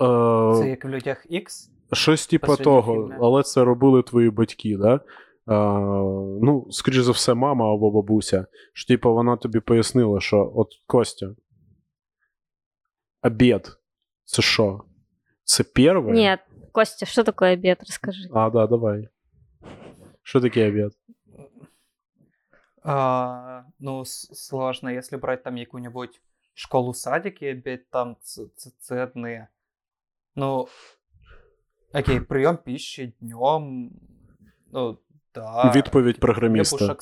[0.00, 1.46] е, Це як в людях X.
[1.92, 3.18] Щось типу того, фільми.
[3.20, 5.00] але це робили твої батьки, да?
[5.46, 5.54] А,
[6.42, 8.46] ну, скоріш за все, мама або бабуся.
[8.72, 11.34] Що, типу, вона тобі пояснила, що от Костя.
[13.22, 13.68] Обід.
[14.24, 14.80] Це що?
[15.44, 16.00] Це перше?
[16.00, 16.40] Нет,
[16.72, 17.78] Костя, что такое обед?
[17.80, 18.28] Расскажи.
[18.32, 19.08] А, да, давай.
[20.22, 20.92] Що таке обід?
[22.82, 26.20] А, ну, сложно, если брать там яку-нибудь
[26.54, 29.48] школу-садик и обед, там це, це, це одне.
[30.36, 30.68] Ну,
[31.94, 33.90] окей, прийом пищи днем,
[34.72, 34.98] ну,
[35.34, 35.72] да.
[35.74, 36.96] Відповідь програміста.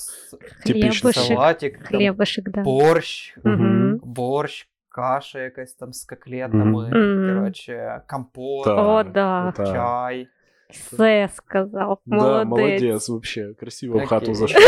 [0.62, 2.62] Хлібушек, с- салатик, хлібушек, там, да.
[2.62, 4.00] борщ, угу.
[4.04, 7.34] борщ, каша якась там з котлетами, угу.
[7.34, 9.52] коротше, компот, О, да.
[9.52, 9.66] Так.
[9.66, 10.28] чай.
[10.72, 11.98] Все сказав.
[12.06, 12.48] Да, Молодець.
[12.48, 13.54] молодець, вообще.
[13.60, 14.58] Красиво в хату вообще.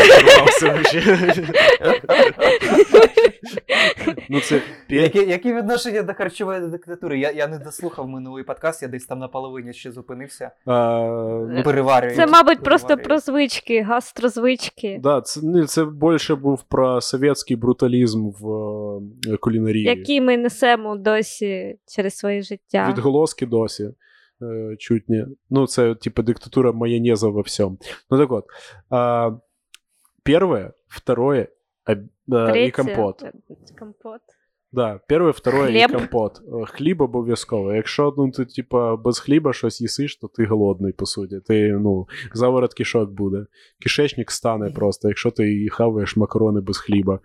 [4.29, 4.61] Ну, це.
[4.89, 7.19] Які, які відношення до харчової диктатури?
[7.19, 10.51] Я, я не дослухав минулий подкаст, я десь там на половині ще зупинився.
[10.67, 11.01] А,
[11.51, 12.17] ну, Переварюю.
[12.17, 15.01] Це, мабуть, просто про звички, гастрозвички.
[15.03, 18.49] Да, це, ні, це більше був про совєтський бруталізм в
[19.33, 19.85] е, кулінарії.
[19.85, 22.87] які ми несемо досі через своє життя.
[22.89, 23.91] Відголоски досі.
[24.45, 25.27] Е, Чуть не.
[25.51, 27.79] Ну, це типу диктатура майонеза во всем.
[28.11, 28.47] Ну так от.
[28.91, 29.31] А,
[30.23, 31.49] первое, второе
[32.27, 33.23] да, і компот.
[33.23, 33.33] е,
[33.79, 34.21] Компот.
[34.75, 35.91] Да, перше, второе Хліб.
[35.91, 36.43] і компот.
[36.49, 37.75] Е, Хліб обов'язково.
[37.75, 41.41] Якщо ну, ти, типа, без хліба щось їсиш, то ти голодний, по суті.
[41.41, 43.47] Ти, ну, заворот кишок буде.
[43.83, 47.19] Кишечник стане просто, якщо ти хаваєш макарони без хліба.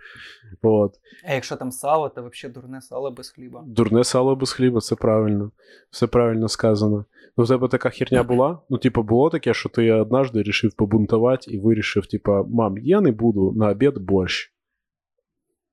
[0.61, 0.93] От.
[1.29, 3.63] А якщо там сало, то взагалі дурне сало без хліба.
[3.67, 5.51] Дурне сало без хліба, це правильно.
[5.91, 7.05] Все правильно сказано.
[7.37, 8.59] Ну, в тебе така херня була?
[8.69, 13.11] Ну, типу, було таке, що ти однажды вирішив побунтувати і вирішив, типа, мам, я не
[13.11, 14.53] буду на обід борщ.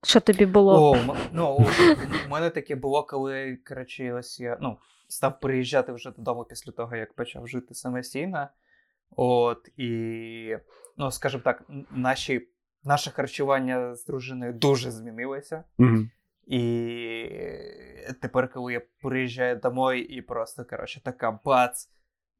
[0.03, 0.93] Що тобі було?
[0.93, 1.69] О, ну,
[2.27, 4.79] у мене таке було, коли, коротше, ось я ну,
[5.09, 8.49] став приїжджати вже додому після того, як почав жити самостійно.
[9.11, 10.57] От, і,
[10.97, 12.49] ну, скажімо так, наші,
[12.85, 15.65] наше харчування з дружиною дуже змінилося.
[15.79, 15.99] Угу.
[16.47, 17.29] І
[18.23, 21.89] тепер, коли я приїжджаю домой і просто, коротше, така бац,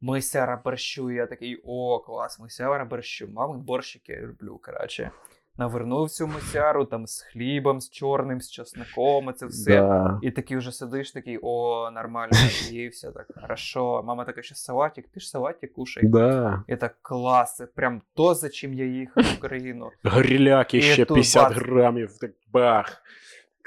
[0.01, 5.11] мисяра борщу, я такий, о, клас, мисяра борщу, мамин борщик я люблю, коротше.
[5.59, 9.81] Навернув цю мисяру там з хлібом, з чорним, з чесником, і це все.
[9.81, 10.19] Да.
[10.23, 12.33] І такий вже сидиш, такий, о, нормально,
[12.71, 14.03] ївся, так, хорошо.
[14.03, 16.07] Мама така, ще салатик, ти ж салатик кушай.
[16.07, 16.63] Да.
[16.69, 19.91] І так, клас, це прям то, за чим я їхав в Україну.
[20.05, 21.59] Гриляки ще 50 бац.
[21.63, 23.03] грамів, так бах.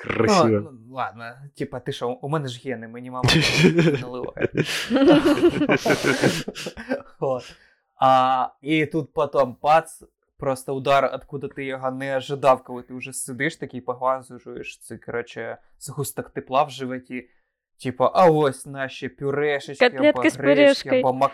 [0.07, 0.71] Ну, Красиво.
[0.71, 3.29] ну, ладно, типа, ти що, у мене ж гени, мені мама
[4.01, 4.49] наливає.
[8.01, 10.03] А, і тут потім пац,
[10.39, 15.57] просто удар, откуда ти його не ожидав, коли ти вже сидиш такий, поглазуєш, це, коротше,
[15.79, 17.29] згусток тепла в животі.
[17.83, 21.31] Типа, а ось наші пюрешечки, Котлетки або гречки, або мак-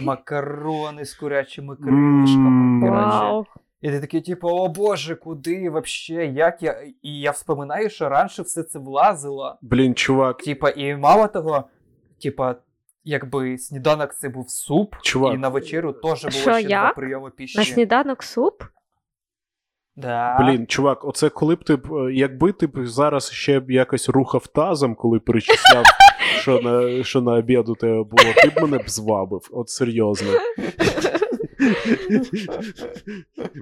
[0.00, 2.90] макарони з курячими кришками.
[2.90, 3.46] Вау.
[3.80, 6.82] І ти такий, типу, о боже, куди вообще, як я.
[7.02, 9.58] І я вспоминаю, що раніше все це влазило.
[9.62, 11.64] Блін, чувак, Типа, і мало того,
[12.22, 12.56] типа,
[13.04, 15.34] якби сніданок це був суп, Чувак.
[15.34, 16.68] і на вечерю теж було Що, ще як?
[16.68, 17.58] два прийоми піші.
[17.58, 18.62] На сніданок суп?
[19.96, 20.36] Да.
[20.40, 24.08] Блін, чувак, оце коли б ти б, е, якби ти б зараз ще б якось
[24.08, 25.84] рухав тазом, коли перечисляв,
[26.40, 29.48] що на, що на обід у тебе було, ти б мене б звабив.
[29.52, 30.28] От серйозно.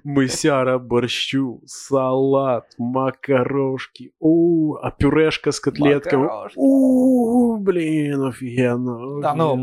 [0.05, 6.29] Мисяра борщу, салат, макарошки, у, а пюрешка з котлетками.
[6.57, 9.21] У, блін, офігенно.
[9.23, 9.57] Та, ну,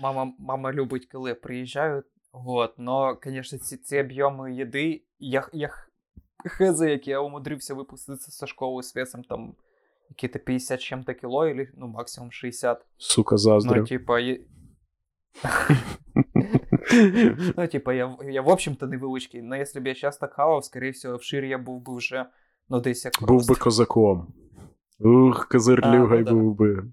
[0.00, 2.04] мама, мама любить, коли приїжджають.
[2.32, 5.70] Вот, но, конечно, ці, ці об'єми їди, я, я
[6.44, 9.54] хз, як я умудрився випуститися зі школи з весом там
[10.10, 12.86] які-то 50 чим-то кіло, или, ну, максимум 60.
[12.96, 14.40] Сука, Ну, типа, є...
[17.56, 20.90] Ну, типа, я, я в общем-то невеличкий, але якщо б я зараз так хавав, скоріше
[20.90, 22.26] всього, в ширі я був би вже,
[22.68, 24.26] ну, десь як Був би козаком.
[25.00, 26.32] Ух, козирлюгай ну да.
[26.32, 26.84] був би.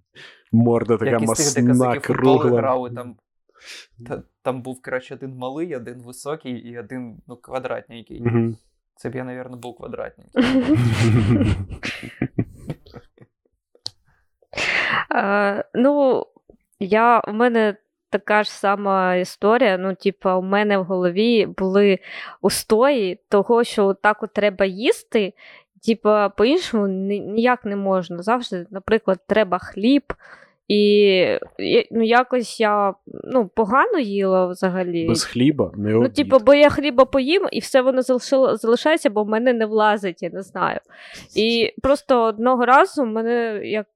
[0.52, 2.60] Морда така масна, в кругла.
[2.60, 3.16] грали, там,
[4.08, 8.22] та, там був, коротше, один малий, один високий і один, ну, квадратненький.
[8.22, 8.58] Мгм.
[8.96, 10.44] Це б я, мабуть, був квадратненький.
[15.74, 16.26] Ну,
[16.80, 17.76] я, у мене
[18.10, 19.78] така ж сама історія.
[19.78, 22.00] Ну, типа, у мене в голові були
[22.42, 25.34] устої того, що так от треба їсти.
[25.86, 28.24] Типа, по-іншому ніяк не можна.
[28.24, 30.04] Завжди, наприклад, треба хліб.
[30.68, 31.40] І
[31.92, 35.08] ну, якось я ну, погано їла взагалі.
[35.08, 39.24] Без хліба не Ну, типу, бо я хліба поїм, і все воно залишило, залишається, бо
[39.24, 40.80] в мене не влазить, я не знаю.
[41.36, 43.88] І просто одного разу мене як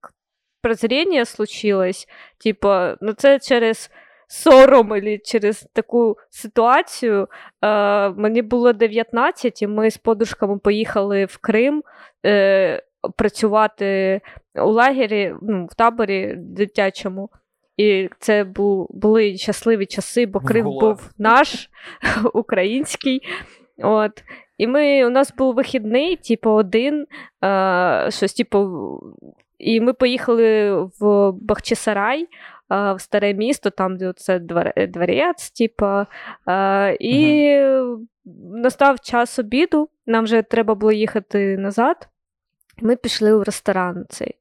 [0.62, 2.08] прозріння случилось,
[2.44, 2.70] типу,
[3.02, 3.92] ну це через
[4.28, 7.28] сором або через таку ситуацію.
[7.62, 11.84] Е, мені було 19, і ми з подружками поїхали в Крим.
[12.26, 12.84] Е,
[13.18, 14.22] Працювати
[14.56, 17.30] у лагері, ну, в таборі дитячому.
[17.78, 20.82] І це бу, були щасливі часи, бо Крим ГУЛАГ.
[20.82, 21.70] був наш,
[22.34, 23.22] український.
[23.78, 24.24] От.
[24.58, 27.06] І ми, у нас був вихідний, типу, один,
[27.44, 28.60] е, щось, типу,
[29.60, 32.28] і ми поїхали в Бахчисарай,
[32.70, 34.40] в старе місто, там, де це
[34.88, 35.86] дворець, типу,
[36.48, 37.56] е, і
[38.54, 42.10] настав час обіду, нам вже треба було їхати назад.
[42.82, 44.36] Ми пішли в ресторан цей.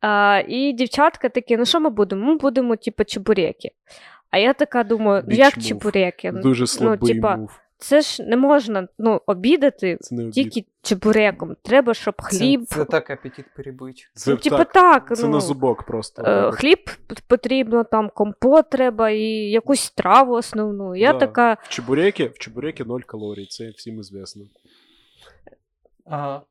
[0.00, 2.26] А, і дівчатка такі, ну що ми будемо?
[2.26, 3.70] Ми будемо, типу, чебуреки.
[4.30, 6.32] А я така думаю, ну як чебуреки?
[6.32, 7.60] Дуже слабий типа, мув.
[7.80, 10.34] Це ж не можна ну, обідати Це не обід.
[10.34, 11.56] тільки чебуреком.
[11.62, 12.64] Треба, щоб хліб.
[12.66, 14.10] Це, це так апетит перебить.
[14.14, 16.22] Це ну, типу, так, так, Це ну, на зубок просто.
[16.22, 16.90] е, хліб
[17.26, 20.96] потрібно, там компот треба і якусь страву основну.
[20.96, 21.18] Я Да.
[21.18, 24.44] така, В чебуреки, в чебуреки 0 калорій, це всім известно.
[26.06, 26.42] Ага.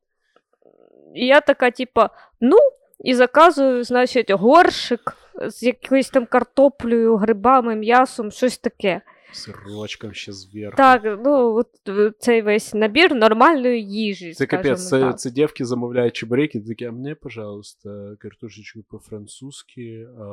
[1.15, 2.09] і я така, типа,
[2.41, 2.57] ну,
[2.99, 9.01] і заказую, значить, горшик з якоюсь там картоплею, грибами, м'ясом, щось таке.
[9.31, 10.77] Сирочком ще зверху.
[10.77, 14.33] Так, ну, от е, цей весь набір нормальної їжі.
[14.33, 20.23] Це капець, це, це дівки замовляють чебуреки, такі, а мені, пожалуйста, картошечку по-французьки, а,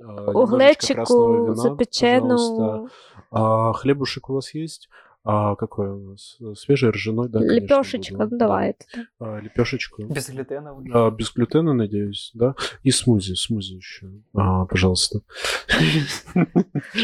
[0.00, 2.88] а, вина, запечену.
[3.30, 4.88] А хлебушек у вас есть?
[5.27, 6.37] А какой у вас?
[6.55, 8.27] Свежий, ржаной, да, конечно, Лепешечка, буду.
[8.31, 8.85] ну давайте.
[9.19, 10.03] А, лепешечку.
[10.03, 10.91] Безглютеновий.
[10.93, 12.53] А, без глютена, надеюсь, да?
[12.83, 14.05] И смузи, смузи еще.
[14.35, 15.19] А, пожалуйста.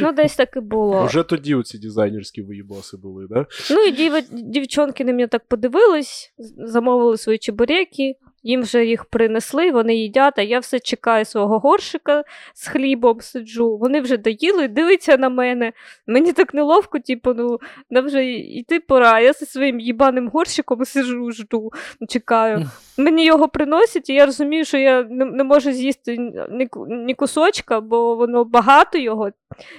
[0.01, 1.03] Ну, десь так і було.
[1.05, 3.45] Уже тоді ці дизайнерські виїбаси були, да?
[3.71, 4.13] Ну і дів...
[4.31, 8.15] дівчонки на мене так подивились, з- замовили свої чебуреки,
[8.46, 13.76] їм вже їх принесли, вони їдять, а я все чекаю свого горшика з хлібом сиджу.
[13.76, 15.72] Вони вже доїли, дивляться на мене.
[16.06, 17.58] Мені так неловко, типу, ну,
[17.90, 19.20] нам вже йти пора.
[19.20, 21.72] Я зі своїм їбаним горщиком сижу, жду,
[22.08, 22.66] чекаю.
[22.98, 26.18] Мені його приносять, і я розумію, що я не, не можу з'їсти
[26.50, 29.30] ні, ні кусочка, бо воно багато його,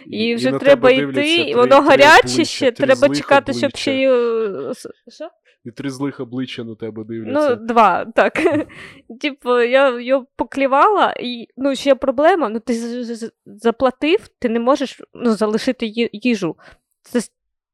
[0.07, 4.05] і вже на треба йти, і воно гаряче ще, треба чекати, щоб ще й.
[4.05, 4.73] е,
[5.07, 5.29] Що?
[5.65, 7.55] І три злих обличчя на тебе Ну, дивляться.
[7.55, 8.33] два, так.
[9.21, 12.73] Типу, я його поклівала, і ну, ще проблема, ну ти
[13.45, 16.55] заплатив, ти не можеш ну, залишити їжу.
[17.01, 17.19] Це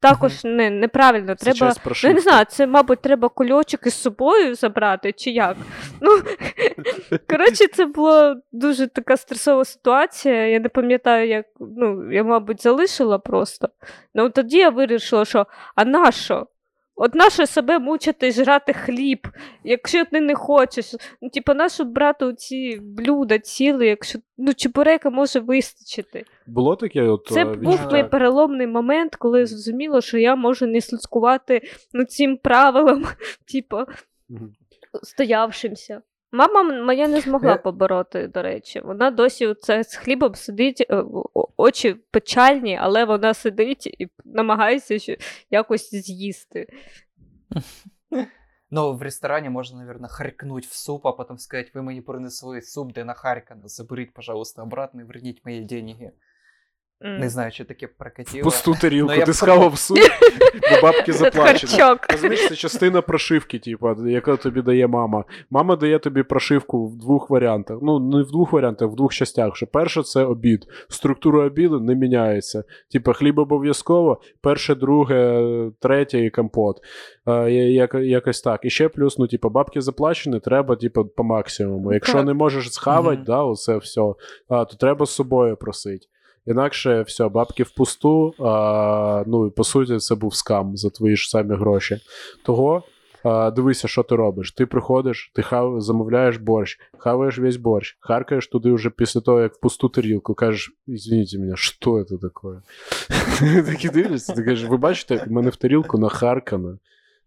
[0.04, 1.36] також не, неправильно.
[1.36, 1.74] Це Треба.
[1.86, 5.58] Ну, я не знаю, це, мабуть, треба кульочок із собою забрати, чи як.
[6.02, 6.12] Ну,
[7.30, 10.48] коротше, це була дуже така стресова ситуація.
[10.48, 13.70] Я не пам'ятаю, як ну, я, мабуть, залишила просто.
[14.13, 16.48] Ну тоді я вирішила, що а на що?
[17.04, 19.28] От наше себе мучити жрати хліб,
[19.63, 20.96] якщо ти не хочеш.
[21.22, 26.26] Ну, типу, нащо брати ці блюда ціли, якщо ну, чебурека може вистачити.
[26.48, 27.98] Було таке, от Це е, був відчуття?
[27.98, 31.62] мій переломний момент, коли я зрозуміла, що я можу не слідкувати
[31.94, 33.06] ну, цим правилам,
[33.52, 33.78] типу,
[35.04, 36.02] стоявшимся.
[36.34, 38.82] Мама моя не змогла побороти, до речі.
[38.82, 41.04] Вона досі це з хлібом сидить, е,
[41.58, 45.17] очі печальні, але вона сидить і намагається
[45.50, 46.67] якось з'їсти.
[48.72, 52.93] Ну, в ресторані можна, наверное, харкнуть в суп, а потом сказать, ви мені принесли суп,
[52.93, 56.12] де нахаркано, заберіть, пожалуйста, обратно і верніть мої деньги.
[57.06, 57.20] М.
[57.20, 58.44] Не знаю, чи таке прокатило.
[58.44, 59.98] Пусту тарілку, ти схавав суп,
[60.72, 61.74] бо бабки заплачені.
[62.12, 65.24] Розумієш, це частина прошивки, типу, яку тобі дає мама.
[65.50, 67.77] Мама дає тобі прошивку в двох варіантах.
[67.82, 69.56] Ну, не в двох варіантах, в двох частях.
[69.56, 70.65] Що перше це обід.
[70.90, 72.63] Структура обіду не міняється.
[72.92, 75.44] Типу, хліб обов'язково, перше, друге,
[75.80, 76.77] третє і компот.
[77.27, 78.60] Е, як, якось так.
[78.63, 81.94] І ще плюс, ну, типу, бабки заплачені, треба, типу, по максимуму.
[81.94, 82.25] Якщо Так.
[82.25, 83.25] не можеш схавати, Мгм.
[83.25, 84.02] да, оце все,
[84.50, 86.08] а, то треба з собою просити.
[86.46, 88.33] Інакше все, бабки впусту.
[88.39, 92.00] А, ну і по суті, це був скам за твої ж самі гроші.
[92.46, 92.83] Того.
[93.23, 94.52] А, дивися, що ти робиш.
[94.52, 99.54] Ти приходиш, ти хав, замовляєш борщ, хаваєш весь борщ, харкаєш туди вже після того, як
[99.54, 102.62] в пусту тарілку, кажеш, извините мене, що це таке?
[103.71, 106.77] Такі дивляться, ти кажеш, ви бачите, в мене в тарілку нахаркано.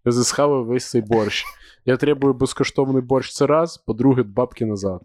[0.07, 1.45] Я засхавав весь цей борщ.
[1.85, 5.01] Я требую безкоштовний борщ це раз, по-друге, бабки назад.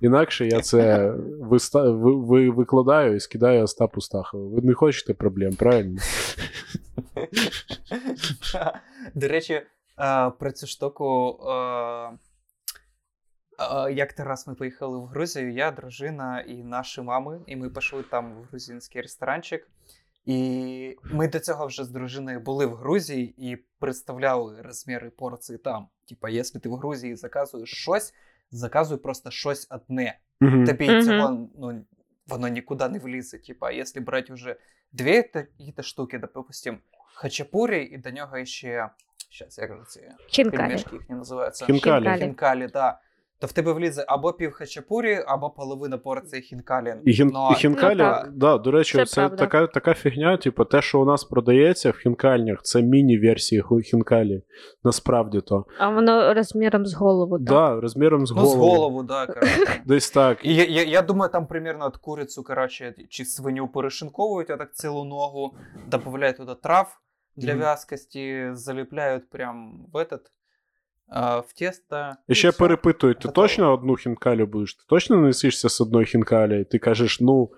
[0.00, 1.90] Інакше я це виста...
[1.90, 2.14] ви...
[2.14, 4.48] ви- викладаю і скидаю Остапу Стахову.
[4.50, 6.00] Ви не хочете проблем, правильно?
[9.14, 9.62] До речі,
[9.98, 11.38] е, про цю штуку.
[11.48, 11.52] е,
[13.58, 17.70] е, Як ти раз ми поїхали в Грузію, я, дружина і наші мами, і ми
[17.70, 19.68] пішли там в грузинський ресторанчик.
[20.26, 25.88] І ми до цього вже з дружиною були в Грузії і представляли розміри порції там.
[26.08, 28.14] Типа, якщо ти в Грузії заказуєш щось,
[28.50, 30.18] заказуй просто щось одне.
[30.40, 30.64] Мгм.
[30.64, 31.02] Тобі Мгм.
[31.02, 31.84] цього ну,
[32.26, 33.38] воно нікуди не влізе.
[33.38, 34.56] Типа, якщо брати вже
[34.92, 36.78] дві такі штуки, допустим,
[37.14, 38.90] хачапурі, і до нього ще.
[39.30, 39.82] Щас, як же
[40.30, 41.66] ці пельмешки їх не називаються?
[41.66, 42.04] Хінкалі.
[42.04, 42.20] Хінкалі.
[42.20, 43.00] Хінкалі, да.
[43.40, 46.94] То в тебе влізе або пів хачапурі, або половина порції хінкалі.
[47.04, 47.30] І, гін...
[47.34, 48.32] Ну, і хінкалі, Ну, так.
[48.32, 51.96] да, до речі, Це це, така, така фігня, типу, те, що у нас продається в
[51.96, 54.42] хінкальнях, це міні-версії хінкалі.
[54.84, 55.64] Насправді то.
[55.78, 57.38] А воно розміром з голову.
[57.38, 57.46] Так?
[57.46, 58.54] Да, розміром з Ну, голову.
[58.54, 59.80] з голову, да, коротше.
[59.86, 60.44] Десь так.
[60.44, 64.74] І я, я, я думаю, там примерно от курицю, коротше, чи свиню перешинковують, а так
[64.74, 65.56] цілу ногу,
[65.90, 66.98] додають туди трав
[67.36, 70.20] для вязкості, заліпляють прям в этот,
[71.14, 72.10] в тесто.
[72.28, 73.46] І ще перепитують, ти Готово.
[73.46, 74.74] точно одну хінкалю будеш?
[74.74, 76.60] Ти точно несишся з одної хінкалі?
[76.60, 77.50] І ти кажеш, ну,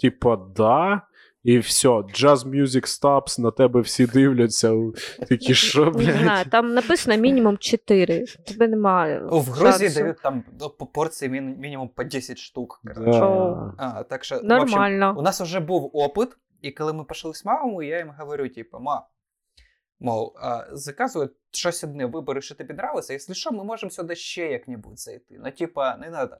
[0.00, 1.00] типа, да.
[1.42, 4.72] І все, jazz music stops, на тебе всі дивляться.
[5.28, 8.24] Такі, що, Не знаю, там написано мінімум 4.
[8.48, 9.22] Тебе немає.
[9.30, 10.00] О, В Грузії шансу.
[10.00, 12.80] дають там ну, по порції мін- мінімум по 10 штук.
[12.84, 13.72] Да.
[13.78, 15.14] А, так що, в общем, Нормально.
[15.18, 16.28] у нас вже був опит,
[16.62, 19.06] і коли ми пішли з мамою, я їм говорю, типу, ма,
[20.00, 24.46] мов, а, заказуй щось одне, вибери, що тобі нравиться, якщо що, ми можемо сюди ще
[24.46, 25.40] як-небудь зайти.
[25.44, 26.38] Ну, типа, не треба.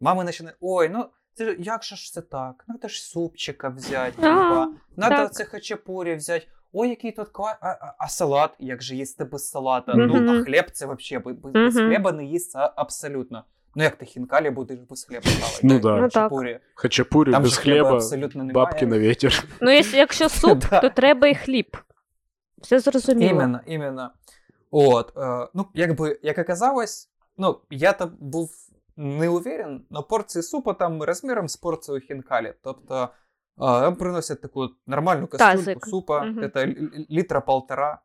[0.00, 2.64] Мама починає, ой, ну, це ж- як же ж це так?
[2.68, 6.46] Надо ж супчика взяти, типа, надо це хачапурі взяти.
[6.72, 7.58] Ой, який тут кла...
[7.60, 9.94] а, а, а салат, як же їсти без салата?
[9.94, 13.44] Ну, а хліб це взагалі без, без хліба не їсться абсолютно.
[13.74, 15.60] Ну, як ти хінкалі будеш без хліба хавати?
[15.62, 15.96] Ну так, да.
[15.96, 16.60] Ну хачапурі.
[16.74, 18.66] Хачапурі Там без хліба хліба, абсолютно немає.
[18.66, 19.44] бабки на вітер.
[19.60, 21.76] Ну, якщо суп, то треба і хліб.
[22.62, 23.30] Все зрозуміло.
[23.30, 24.10] Іменно, іменно.
[24.70, 28.50] От, е, ну, якби, як оказалось, ну, я там був
[28.96, 32.54] не уверен, но порції супа там розміром з порцією хінкалі.
[32.62, 33.08] Тобто,
[33.62, 36.50] е, приносять таку нормальну кастрюльку супа, Мгм.
[36.54, 36.66] це
[37.10, 38.00] літра полтора.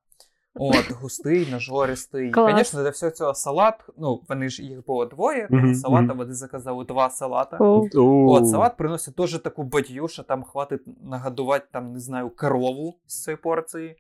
[0.56, 2.32] От, густий, нажористий.
[2.56, 6.86] Звісно, для всього цього салат, ну, вони ж їх було двоє, Мгм, салата, вони заказали
[6.86, 7.58] два салата.
[7.58, 7.88] У,
[8.32, 13.24] От, салат приносить теж таку бадью, що там хватить нагодувати, там, не знаю, корову з
[13.24, 13.96] цієї порції.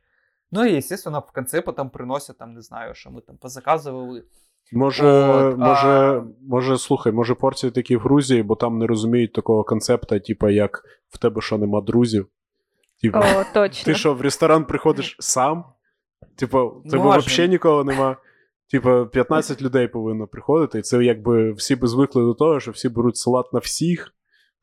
[0.51, 4.23] Ну і, звісно, в кінці потім приносять, там, не знаю, що ми там позаказували.
[4.73, 9.33] Може, От, може, а- може, слухай, може порції такі в Грузії, бо там не розуміють
[9.33, 12.27] такого концепта, типу, як в тебе що нема друзів.
[13.01, 13.85] Типу, О, точно.
[13.85, 15.65] ти що, в ресторан приходиш сам?
[16.35, 17.19] Типу, в тебе Може.
[17.19, 18.17] взагалі нікого нема.
[18.71, 22.89] Типу, 15 людей повинно приходити, і це якби всі би звикли до того, що всі
[22.89, 24.13] беруть салат на всіх.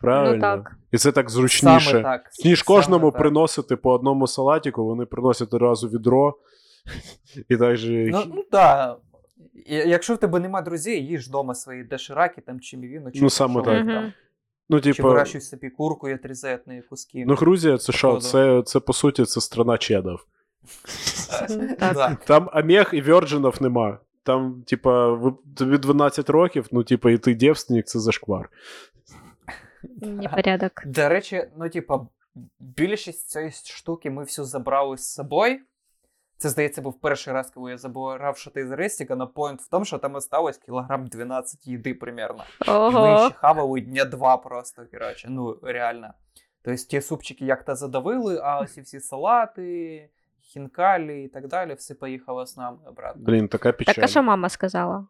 [0.01, 0.35] Правильно?
[0.35, 0.77] Ну так.
[0.93, 1.91] І це так зручніше.
[1.91, 2.31] Саме так.
[2.45, 3.21] Ніж саме кожному так.
[3.21, 6.39] приносити по одному салатику, вони приносять одразу відро.
[7.49, 8.07] І так же.
[8.13, 8.99] Ну, ну так.
[9.67, 13.63] Якщо в тебе нема друзів, їж вдома свої дошираки, там, чи мівіну, чи Ну, саме
[13.63, 13.87] так.
[13.87, 14.13] там.
[14.71, 17.25] Ну, Чи типу, вирощуй собі курку і отрізай від куски.
[17.27, 18.17] ну, Грузія це що?
[18.17, 20.21] Це, це по суті це страна чедов.
[22.27, 23.99] Там Омег і Вірджинів нема.
[24.23, 28.49] Там, типа, ви- тобі 12 років, ну, типа, і ти дівственник, це зашквар.
[30.01, 30.73] Непорядок.
[30.87, 32.07] До речі, ну, типа,
[32.59, 35.59] більшість цієї штуки ми всю забрали з собою.
[36.37, 39.85] Це, здається, був перший раз, коли я забирав щось із рестика, на поінт в тому,
[39.85, 42.45] що там осталось кілограм 12 їди примерно.
[42.67, 43.29] Ми Ого.
[43.29, 46.15] ще хавали дня два просто, коротше, ну, реально.
[46.63, 50.11] Тобто ті супчики як-то задавили, а ось і всі салати,
[50.41, 53.23] хінкалі і так далі, все поїхало з нами обратно.
[53.25, 53.95] Блін, така печаль.
[53.95, 55.07] Так, а що мама сказала?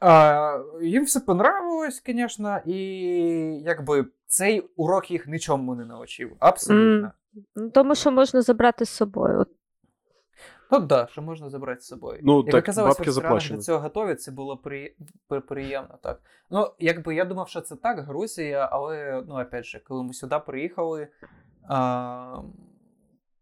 [0.00, 2.78] А, їм все понравилось, звісно, і
[3.64, 6.36] якби цей урок їх нічому не навчив.
[6.38, 7.12] Абсолютно.
[7.56, 9.46] Ну, Тому що можна забрати з собою.
[10.70, 12.20] Ну так, да, що можна забрати з собою.
[12.22, 13.56] Ну, Як так, оказалось, в заплачені.
[13.56, 14.94] до цього готові, це було при...
[15.28, 16.20] при- приємно, так.
[16.50, 20.38] Ну, якби я думав, що це так, Грузія, але, ну, опять же, коли ми сюди
[20.46, 21.08] приїхали,
[21.68, 22.38] а,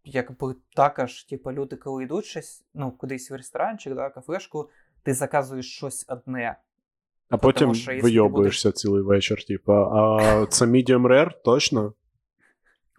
[0.05, 4.71] якби також, типу, люди, коли йдуть щось, ну, кудись в ресторанчик, да, кафешку,
[5.05, 6.57] ти заказуєш щось одне.
[7.31, 11.93] А потім що, вийобуєшся цілий вечір, типа, а це medium rare, точно?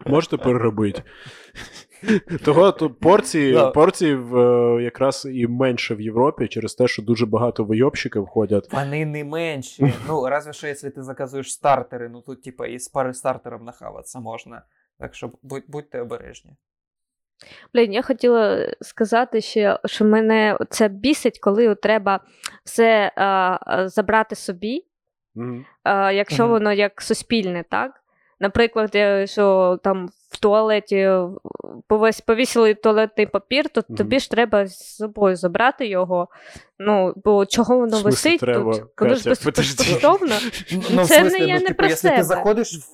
[0.06, 1.02] Можете переробити.
[2.44, 7.26] Того то порції, порції в, е, якраз і менше в Європі через те, що дуже
[7.26, 8.72] багато вийобщиків ходять.
[8.72, 9.94] Вони не менші.
[10.08, 14.62] Ну, разве що, якщо ти заказуєш стартери, ну тут, типа, із пари стартерів нахаватися можна.
[14.98, 16.56] Так що будь, будьте обережні.
[17.74, 22.20] Блін, я хотіла сказати ще, що мене це бісить, коли треба
[22.64, 23.58] все а,
[23.88, 24.84] забрати собі,
[25.34, 25.64] Мгм.
[25.82, 26.52] а, якщо Мгм.
[26.52, 27.92] воно як суспільне, так?
[28.40, 28.96] Наприклад,
[29.30, 31.10] що там в туалеті
[31.86, 33.96] повесь повісили туалетний папір, то Мгм.
[33.96, 36.28] тобі ж треба з собою забрати його.
[36.78, 38.72] Ну, бо чого воно висить треба?
[38.78, 38.84] тут?
[39.00, 40.34] Воно ж без- безкоштовно.
[40.90, 42.16] Ну, в Це не смислі, я ну, не типу, про якщо себе.
[42.16, 42.88] ти заходиш в,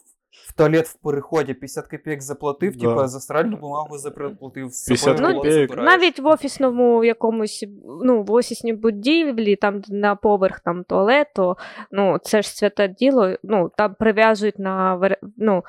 [0.53, 2.81] в туалет в переході, 50 копійок заплатив, Да.
[2.89, 5.69] типа за стиральну бумагу заплатив, 50 собою копійок.
[5.69, 6.01] забираєш.
[6.01, 7.65] Навіть в офісному якомусь,
[8.03, 11.57] ну, в офісній будівлі, там на поверх там туалету,
[11.91, 15.01] ну, це ж святе діло, ну, там прив'язують на
[15.37, 15.65] ну,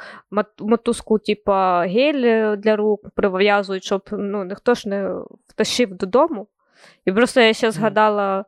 [0.60, 5.16] мотузку, типа гель е, для рук, прив'язують, щоб ну, ніхто ж не
[5.48, 6.48] втащив додому.
[7.06, 8.46] І просто я ще згадала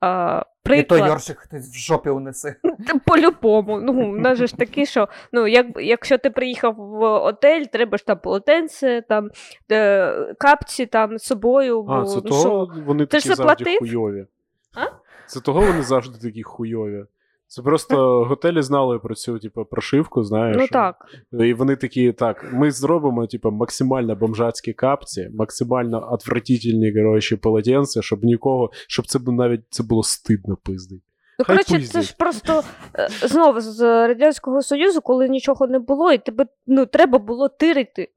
[0.00, 1.06] а, І то приклад.
[1.10, 2.56] Йоршик ти в жопі унеси.
[3.06, 3.80] По-любому.
[3.80, 7.98] Ну, у нас же ж такі, що ну, як, якщо ти приїхав в отель, треба
[7.98, 9.30] ж там полотенце, там
[9.68, 11.82] де, капці там з собою.
[11.82, 12.82] Бо, А, це ну, того що?
[12.86, 14.26] вони Ти такі завжди хуйові.
[14.74, 14.84] А?
[15.26, 17.04] Це того вони завжди такі хуйові.
[17.50, 20.56] Це просто готелі знали про цю, типу, прошивку, знаєш.
[20.60, 20.96] Ну так.
[21.32, 28.24] І вони такі, так, ми зробимо, типу, максимально бомжацькі капці, максимально отвратительні, коротше, полотенця, щоб
[28.24, 31.02] нікого, щоб це навіть це було стидно пиздить.
[31.38, 32.62] Ну, коротше, це ж просто
[32.98, 38.08] е, знову з Радянського Союзу, коли нічого не було, і тебе ну, треба було тирити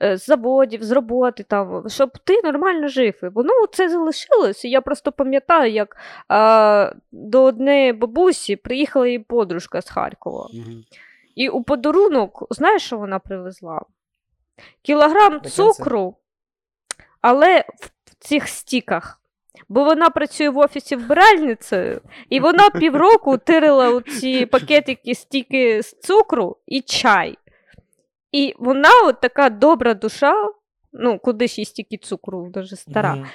[0.00, 3.20] з заводів, з роботи, там, щоб ти нормально жив.
[3.22, 4.64] І воно це залишилось.
[4.64, 5.96] І я просто пам'ятаю, як
[6.28, 10.48] а, до однієї бабусі приїхала її подружка з Харкова.
[11.34, 13.82] І у подарунок, знаєш, що вона привезла?
[14.82, 16.16] Кілограм цукру,
[17.20, 19.20] але в цих стіках.
[19.68, 26.56] Бо вона працює в офісі вбиральницею, і вона півроку тирила ці пакетики стіки з цукру
[26.66, 27.38] і чай.
[28.36, 30.34] І вона от така добра душа,
[30.98, 33.14] ну, куди ж їй стільки цукру, дуже стара.
[33.14, 33.26] Мгм.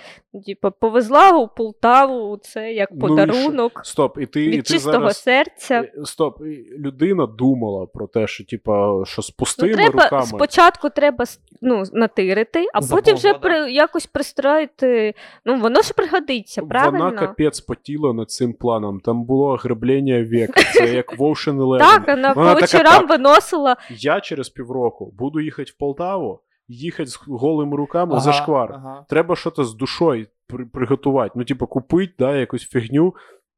[0.46, 5.00] Типа, повезла у Полтаву це як Ну і подарунок Стоп, і ти, і ти чистого
[5.00, 5.22] зараз...
[5.22, 5.82] серця.
[5.82, 10.26] Е, Стоп, і людина думала про те, що, типа, що з Ну, треба, руками.
[10.26, 11.26] спочатку треба
[11.62, 13.64] ну, натирити, а За потім вже полгода.
[13.64, 15.14] при, якось пристроїти.
[15.46, 17.06] Ну, воно ж пригодиться, правильно?
[17.06, 19.00] Вона капець потіла над цим планом.
[19.00, 20.62] Там було ограблення века.
[20.74, 21.80] Це як в Ocean Eleven.
[21.80, 23.78] Так, Вона по вечорам виносила.
[23.90, 26.40] Я через півроку буду їхати в Полтаву,
[26.72, 28.72] їхати з голими руками Ага, за шквар.
[28.74, 29.06] ага.
[29.10, 31.34] Треба щось з душою при- приготувати.
[31.36, 33.14] Ну, типу, купити да, якусь фігню.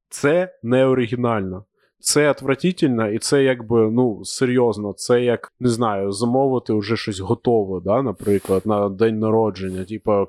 [0.09, 1.65] Це не оригінально.
[1.99, 4.93] Це отвратительно, і це якби ну серйозно.
[4.93, 9.83] Це як не знаю, замовити вже щось готове, да, наприклад, на день народження.
[9.85, 10.27] Типа, е,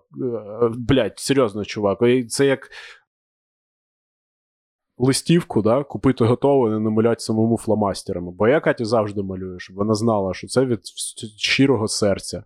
[0.78, 1.98] блядь, серйозно, чувак.
[2.28, 2.70] Це як
[4.98, 8.30] листівку, да, купити готове, не намаляти самому фломастерами.
[8.30, 10.80] Бо я Каті завжди малюю, щоб вона знала, що це від
[11.36, 12.44] щирого серця.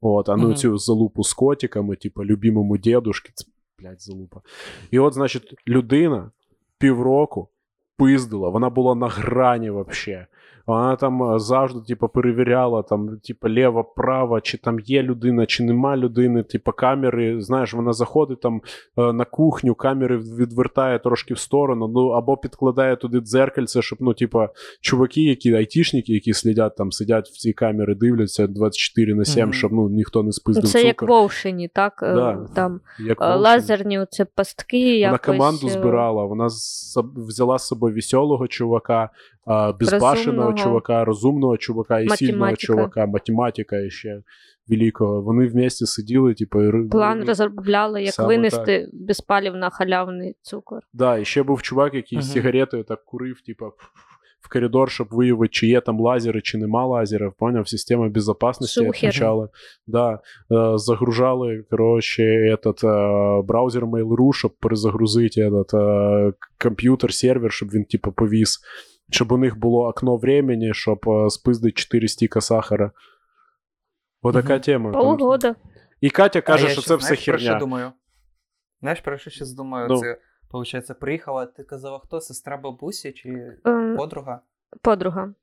[0.00, 0.54] От, а ну Мгм.
[0.54, 3.44] цю залупу з котиками, типу, любимому дедушки, це,
[3.78, 4.40] блядь, залупа.
[4.90, 6.30] І от, значить, людина
[6.78, 7.48] півроку
[7.96, 10.26] пиздила, вона була на грані вообще.
[10.66, 15.64] Вона там е, завжди, типу, перевіряла, там, типу, ліво, право, чи там є людина, чи
[15.64, 18.60] нема людини, типу, камери, знаєш, вона заходить там
[18.98, 24.14] е, на кухню, камери відвертає трошки в сторону, ну або підкладає туди дзеркальце, щоб, ну,
[24.14, 24.42] типу,
[24.80, 29.52] чуваки, які айтішники, які слідять там, сидять в цій камері, дивляться 24 на 7, Мгм.
[29.52, 31.08] щоб ну, ніхто не спиздив Це як цукор.
[31.08, 32.00] в Оушені, так?
[32.02, 32.46] Е, Да.
[32.54, 34.76] Там Як лазерні оце пастки.
[34.84, 36.48] Вона якось, команду збирала, вона
[37.16, 39.10] взяла з собою веселого чувака,
[39.46, 40.52] а, безбашеного Розумного.
[40.58, 44.22] чувака, розумного чувака і сильного чувака, математика ще
[44.68, 45.22] великого.
[45.22, 46.88] Вони вместе сиділи, типу, і...
[46.88, 50.80] План розробляли, як Саме винести безпалівно халявний цукор.
[50.92, 52.32] Да, і ще був чувак, який з Мгм.
[52.32, 53.64] сигаретою так курив, типу,
[54.40, 57.32] в коридор, щоб виявити, чи є там лазери, чи нема лазерів.
[57.38, 58.88] Поняв, система безопасности Шухер.
[58.88, 59.48] отвечала.
[59.86, 60.18] Да, е,
[60.78, 66.32] загружали, короче, этот е, браузер Mail.ru, щоб перезагрузити этот е,
[66.62, 68.60] комп'ютер, сервер, щоб він, типу, повіс.
[69.10, 72.90] Щоб у них було окно времени, щоб е, спиздити 4 стіка сахара.
[74.22, 74.92] Отака тема.
[74.92, 75.54] Полгода.
[76.00, 77.92] І Катя каже, я що ще, це все знаєш, про що думаю?
[78.80, 79.88] Знаєш, про що зараз думаю?
[79.88, 80.00] Ну.
[80.00, 80.20] Це,
[80.52, 82.20] виходить, приїхала, ти казала, хто?
[82.20, 83.28] Сестра бабусі чи
[83.66, 84.40] Е, подруга?
[84.82, 85.34] Подруга.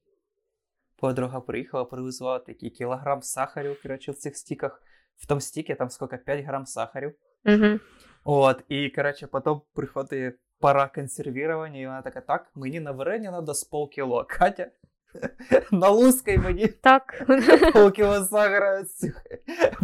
[0.95, 4.83] Подруга приїхала, привезла такий кілограм сахарю, коротше, в цих стіках.
[5.17, 6.17] В тому стікі там скільки?
[6.17, 7.13] 5 грам сахарю.
[7.45, 7.79] Угу.
[8.23, 13.53] От, і, коротше, потім приходить пора консервирования, і вона така, так, мені на варення треба
[13.53, 14.25] з полкіло.
[14.29, 14.67] Катя,
[15.71, 17.31] Налускай мені Так.
[17.73, 19.23] полкіло сахара з цих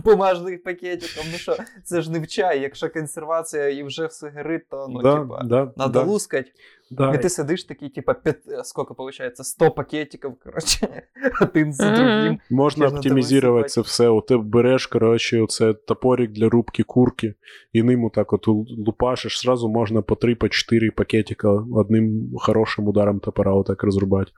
[0.04, 1.24] бумажних пакетиків.
[1.32, 2.62] Ну що, це ж не в чай.
[2.62, 6.52] Якщо консервація і вже все горить, то ну, да, типа, да, надо да, лускать.
[6.90, 7.14] да.
[7.14, 8.16] И ты сидишь такие, типа,
[8.64, 11.04] сколько получается, 100 пакетиков, короче,
[11.42, 12.40] один за другим.
[12.50, 14.10] Можна Можна оптимізувати це все.
[14.10, 17.34] От ти береш, коротше, оце топорик для рубки курки,
[17.74, 23.20] і ним отак от лупашиш, зразу можна по 3 по 4 пакетика одним хорошим ударом
[23.20, 24.32] топора отак розрубати.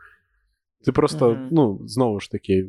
[0.85, 1.47] Ти просто, Мгм.
[1.51, 2.65] ну, знову ж таки,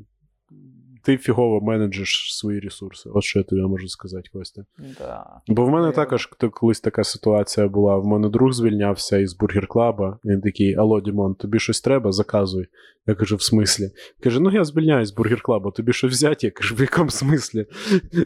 [1.03, 3.11] ти фігово менеджиш свої ресурси.
[3.15, 4.65] От що я тобі можу сказати, Костя.
[4.99, 5.27] Да.
[5.49, 7.97] Бо в мене Я- також колись така ситуація була.
[7.97, 10.19] В мене друг звільнявся із бургер клаба.
[10.25, 12.13] Він такий: Алло, Дімон, тобі щось треба?
[12.13, 12.67] Заказуй.
[13.07, 13.91] Я кажу, в смислі?
[14.23, 16.47] Каже: Ну я звільняюсь з бургер клаба, тобі що взяти?
[16.47, 17.67] Я кажу, в якому смислі?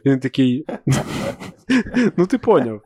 [0.05, 0.67] Він такий.
[2.17, 2.81] Ну, ти поняв.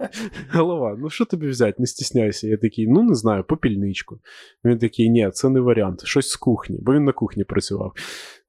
[0.52, 1.74] Голова, ну що тобі взяти?
[1.78, 2.48] Не стісняйся.
[2.48, 4.18] Я такий, ну не знаю, попільничку.
[4.64, 7.92] Він такий, ні, це не варіант, щось з кухні, бо він на кухні працював.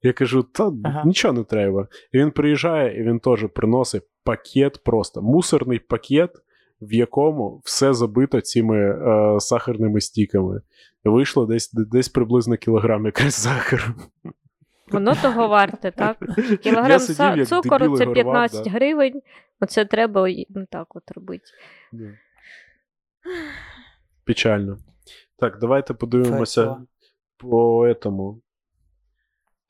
[0.02, 1.04] Я кажу, та Ага.
[1.06, 1.88] нічого не треба.
[2.12, 6.32] І він приїжджає, і він теж приносить пакет просто, мусорний пакет,
[6.82, 10.62] в якому все забито цими е, сахарними стіками.
[11.06, 13.94] І вийшло десь, десь приблизно кілограм якась сахару.
[14.92, 16.18] Воно того варте, так?
[16.50, 18.72] Я Кілограм сидів, цукору це горвав, 15 да.
[18.72, 19.22] гривень.
[19.60, 21.46] Оце треба ну, так от робити.
[24.26, 24.78] Печально.
[25.38, 26.88] Так, давайте подивимося Весело.
[27.38, 28.42] по этому.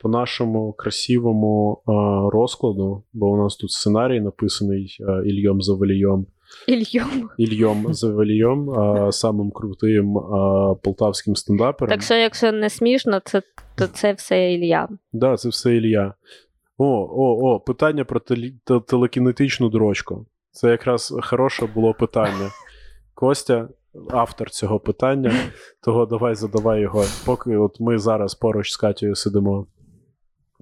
[0.02, 1.92] По нашому красивому а,
[2.30, 6.26] розкладу, бо у нас тут сценарій написаний а, Ільйом Завалійом.
[6.68, 7.30] Ільйом.
[7.38, 11.90] Ільйом Завалійом, а, самим крутим а, полтавським стендапером.
[11.90, 13.42] Так що, якщо не смішно, це,
[13.76, 14.88] то це все Ілля.
[15.14, 16.14] Да, це все Ілля.
[16.78, 18.20] О, о, о, питання про
[18.80, 20.26] телекінетичну дрочку.
[20.52, 22.52] Це якраз хороше було питання.
[23.14, 23.70] Костя,
[24.10, 25.34] автор цього питання,
[25.84, 29.68] того давай задавай його, поки от ми зараз поруч з Катєю сидимо.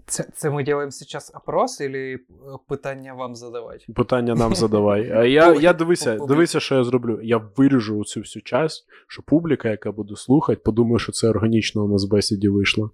[0.06, 2.20] Це, це ми робимо зараз опрос или
[2.68, 3.94] питання вам задавати?
[3.94, 5.12] Питання нам задавай.
[5.12, 7.20] А я, я дивися, дивися, що я зроблю.
[7.24, 11.88] Я виріжу цю всю часть, що публіка, яка буде слухати, подумає, що це органічно у
[11.88, 12.92] нас в бесіді вийшло.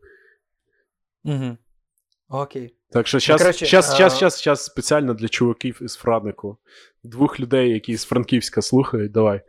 [1.23, 1.57] Угу.
[2.29, 2.75] Окей.
[2.89, 6.57] Так що щас, щас, щас спеціально для чуваків із Франику.
[7.03, 9.41] Двох людей, які з Франківська слухають, давай.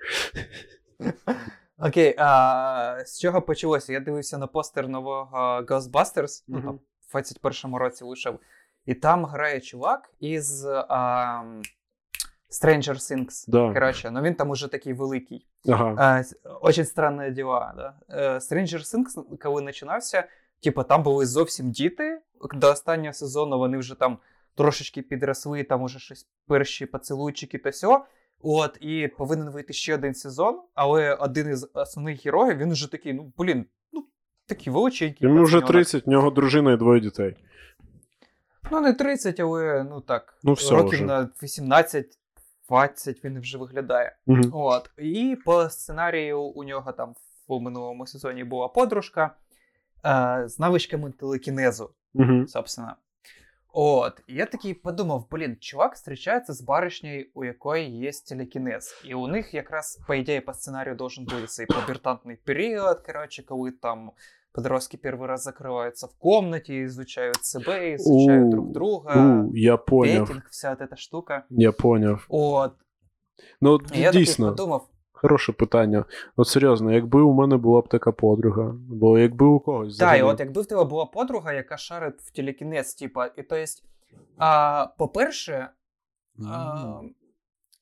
[1.79, 3.93] Окей, а з чого почалося?
[3.93, 6.43] Я дивився на постер нового Ghostbusters,
[7.15, 7.27] ну Мгм.
[7.31, 8.39] там в 21-му році вийшов.
[8.87, 11.43] І там грає чувак із а,
[12.51, 13.45] Stranger Things.
[13.49, 13.73] Да.
[13.75, 15.47] Коротше, ну він там уже такий великий.
[15.69, 15.95] Ага.
[15.99, 16.23] А,
[16.61, 17.75] Очень странні діла.
[17.77, 17.95] Да?
[18.09, 20.25] Е, Stranger Things, коли починався,
[20.63, 22.21] типу, там були зовсім діти.
[22.55, 24.19] До останнього сезону вони вже там
[24.55, 28.05] трошечки підросли, там уже щось перші поцілуйчики та сьо.
[28.43, 33.13] От, і повинен вийти ще один сезон, але один із основних героїв, він вже такий,
[33.13, 33.67] ну, блін,
[34.47, 35.29] такий величенький.
[35.29, 37.37] Йому вже 30, в нього дружина і двоє дітей.
[38.71, 41.05] Ну, не 30, але ну так, Ну, все років вже.
[41.05, 42.05] на 18-20
[43.25, 44.17] він вже виглядає.
[44.27, 44.41] Угу.
[44.53, 44.91] От.
[44.99, 47.15] І по сценарію у нього там
[47.49, 49.31] в минулому сезоні була подружка
[50.07, 52.47] е, з навичками телекінезу, Угу.
[52.47, 52.97] собственно.
[53.74, 59.02] От, і я такий подумав: блін, чувак зустрічається з баришнею, у якої є телекінез.
[59.06, 63.72] І у них якраз, по ідеї, по сценарію должен бути цей пубертантний період, коротше, коли
[63.72, 64.12] там
[64.52, 70.28] подростки перший раз закриваються в комнаті, изучають себе, изучають У, друг друга, У, я поняв.
[70.28, 71.46] петінг, вся от эта штука.
[71.50, 72.26] Я поняв.
[72.30, 72.74] От,
[73.62, 76.05] Ну, і я дійсно, такий подумав, Хороше питання.
[76.37, 79.99] От серйозно, якби у мене була б така подруга, бо якби у когось.
[79.99, 83.57] Так, і от якби в тебе була подруга, яка шарить в телекінез, типа, і то
[83.57, 83.85] есть,
[84.39, 85.69] а, по-перше,
[86.51, 87.01] а,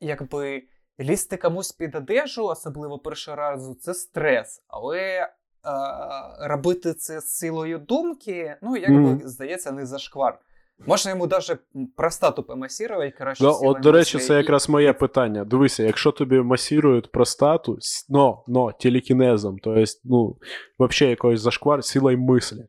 [0.01, 0.63] якби
[1.01, 4.63] лізти комусь під одежу, особливо першого разу, це стрес.
[4.69, 5.29] Але
[5.63, 9.21] а, робити це з силою думки, ну, якби, Мгм.
[9.25, 10.39] здається, не зашквар.
[10.87, 11.59] Можна йому навіть
[11.97, 15.45] простату помасірувати, коротше, Да, силою от, до речі, це і- якраз моє питання.
[15.45, 17.79] Дивися, якщо тобі масірують простату,
[18.09, 20.37] но, но телекінезом, то есть, ну,
[20.79, 22.65] взагалі якоюсь зашквар, силою мислі.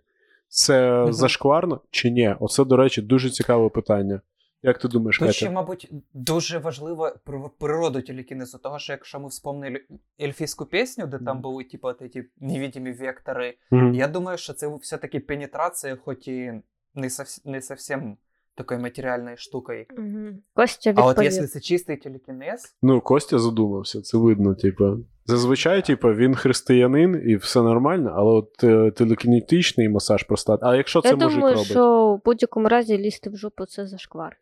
[0.48, 2.36] Це зашкварно чи ні?
[2.40, 4.22] Оце, до речі, дуже цікаве питання.
[4.66, 5.38] Як ти думаєш, Тут Катя?
[5.38, 7.12] ще, мабуть, дуже важливо
[7.60, 9.82] природу телекінезу, того що якщо ми вспомнили
[10.22, 13.94] ельфійську пісню, де там були типу, от ці невидимі вектори, Мгм.
[13.94, 16.54] я думаю, що це все-таки пенетрація, хоч і
[16.96, 18.18] не, совс- не совсем
[18.56, 19.86] такою матеріальною штукою.
[19.98, 20.38] Угу.
[20.54, 21.32] Костя А от відповів.
[21.32, 24.98] якщо це чистий телекінез, Ну, Костя задумався, це видно, типу.
[25.26, 30.60] Зазвичай, типу, він християнин і все нормально, але от е, телекінетичний масаж простат.
[30.64, 31.70] А якщо це Я мужик думаю, робить?
[31.70, 34.38] що в будь-якому разі лізти в жопу це зашквар.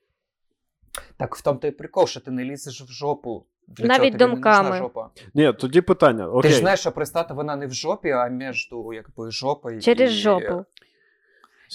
[1.18, 3.45] так в тому то і прикол, що ти не лізеш в жопу.
[3.68, 4.78] Для Навіть тобі не думками.
[4.78, 5.10] жопа.
[5.34, 6.41] Ні, тоді питання.
[6.41, 10.16] Ти ж знаєш, що пристата вона не в жопі, а між якби, жопою Через і...
[10.16, 10.66] жопу.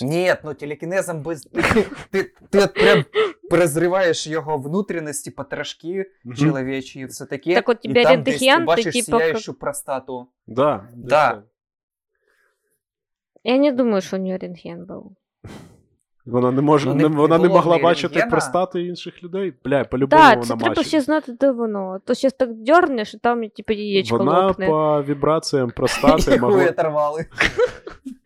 [0.03, 1.42] Ні, ну телекінезом без.
[1.42, 1.72] Ти,
[2.11, 3.05] ти, ти прям
[3.51, 7.55] розриваєш його внутренности, потрошки человечьи, чоловічі все таке.
[7.55, 10.28] Так от тебе рентген, ти ти бачиш типа сіяючу простату.
[10.47, 11.42] Да, Да.
[13.44, 15.16] Я не думаю, що у нього рентген був.
[16.27, 18.31] Вона не може, Ну, не, не- вона не могла бачити рентгена.
[18.31, 19.53] простати інших людей.
[19.64, 21.99] Бля, по-любому Так, вона це треба ще знати, де воно.
[22.05, 24.66] То щось так дьорнеш, і там, типу, яєчко Вона лопне.
[24.66, 26.64] по вібраціям простати Яку могла.
[26.64, 27.27] оторвали.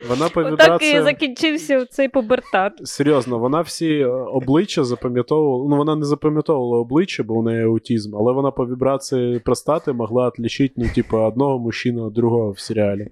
[0.08, 2.72] Вона по Отак і закінчився цей пубертат.
[2.84, 5.66] Серйозно, вона всі е, обличчя запам'ятовувала.
[5.70, 10.28] Ну, вона не запам'ятовувала обличчя, бо у неї аутізм, але вона по вібрації простати могла
[10.28, 13.08] відлічити, ну, типу, одного мужчину від другого в серіалі.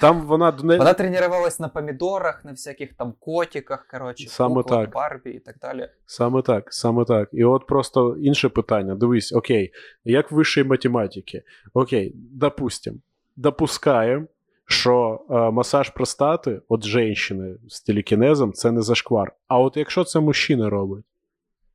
[0.00, 0.78] Там вона до неї.
[0.78, 4.94] Вона тренувалась на помідорах, на всяких там котиках, коротше, Саме куклах, так.
[4.94, 5.88] Барбі і так далі.
[6.06, 7.28] Саме так, саме так.
[7.32, 8.94] І от просто інше питання.
[8.94, 9.72] Дивись, окей,
[10.04, 11.42] як в вищій математики?
[11.74, 13.02] Окей, допустим,
[13.36, 14.26] допускаємо,
[14.66, 19.32] що е, масаж простати от жінки з телекінезом це не зашквар.
[19.48, 21.04] А от якщо це мужчина робить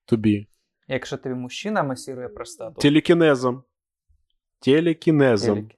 [0.05, 0.47] тобі
[0.87, 2.81] Якщо тобі мужчина масірує простату.
[2.81, 3.63] телекінезом.
[4.59, 5.55] Телекінезом.
[5.55, 5.71] Телек.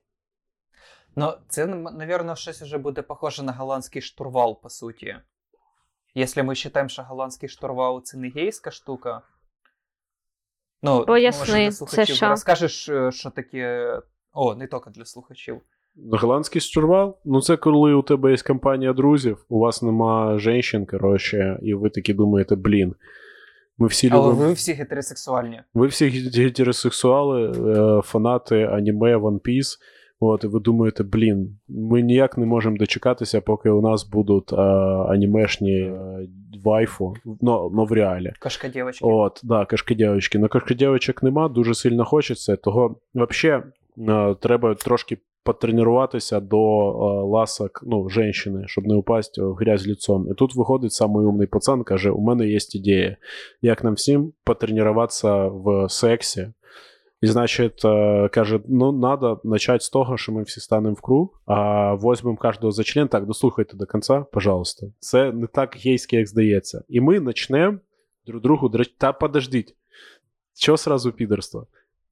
[1.16, 5.16] Ну, це, напевно, щось вже буде похоже на голландський штурвал, по суті.
[6.16, 9.22] Якщо ми вважаємо, що голландський штурвал це не гейська штука.
[10.84, 12.30] Ну, Поясни, може, для це слухачів що?
[12.30, 13.94] розкажеш, що таке.
[14.34, 15.62] О, не тільки для слухачів.
[16.12, 17.18] Голландський штурвал?
[17.26, 21.90] Ну, це коли у тебе є компанія друзів, у вас нема жінчин, коротше, і ви
[21.90, 22.96] такі думаєте, блін.
[23.78, 24.48] Ми всі Але любимо.
[24.48, 25.62] ви всі гетеросексуальні.
[25.74, 29.78] Ви всі гетеросексуали, е, фанати аніме One Piece.
[30.24, 34.56] От, і ви думаєте, блін, ми ніяк не можемо дочекатися, поки у нас будуть е,
[35.10, 36.28] анімешні е,
[36.64, 38.34] вайфу, ну, ну в реалі.
[38.40, 39.06] Кошка дівчатки.
[39.06, 40.40] От, да, кашкадявочки.
[40.40, 42.56] Но кашкадявочок нема, дуже сильно хочеться.
[42.56, 43.64] Того взагалі
[43.98, 50.28] е, треба трошки потренуватися до е, ласок ну, жінки, щоб не упасть в грязь лицом.
[50.32, 53.18] І тут виходить самий умний пацан, каже: у мене є ідея,
[53.62, 56.48] як нам всім потренуватися в сексі.
[57.21, 61.43] І, значить, е, каже, ну, надо начать з того, що ми всі станемо в круг,
[61.47, 63.09] а возьмемо кожного за член.
[63.09, 64.87] Так, дослухайте до кінця, пожалуйста.
[64.99, 66.85] Це не так гейське, як здається.
[66.89, 67.79] І ми почнемо
[68.27, 68.99] друг другу драть.
[68.99, 69.77] Та подождіть.
[70.55, 71.67] Що сразу підерство?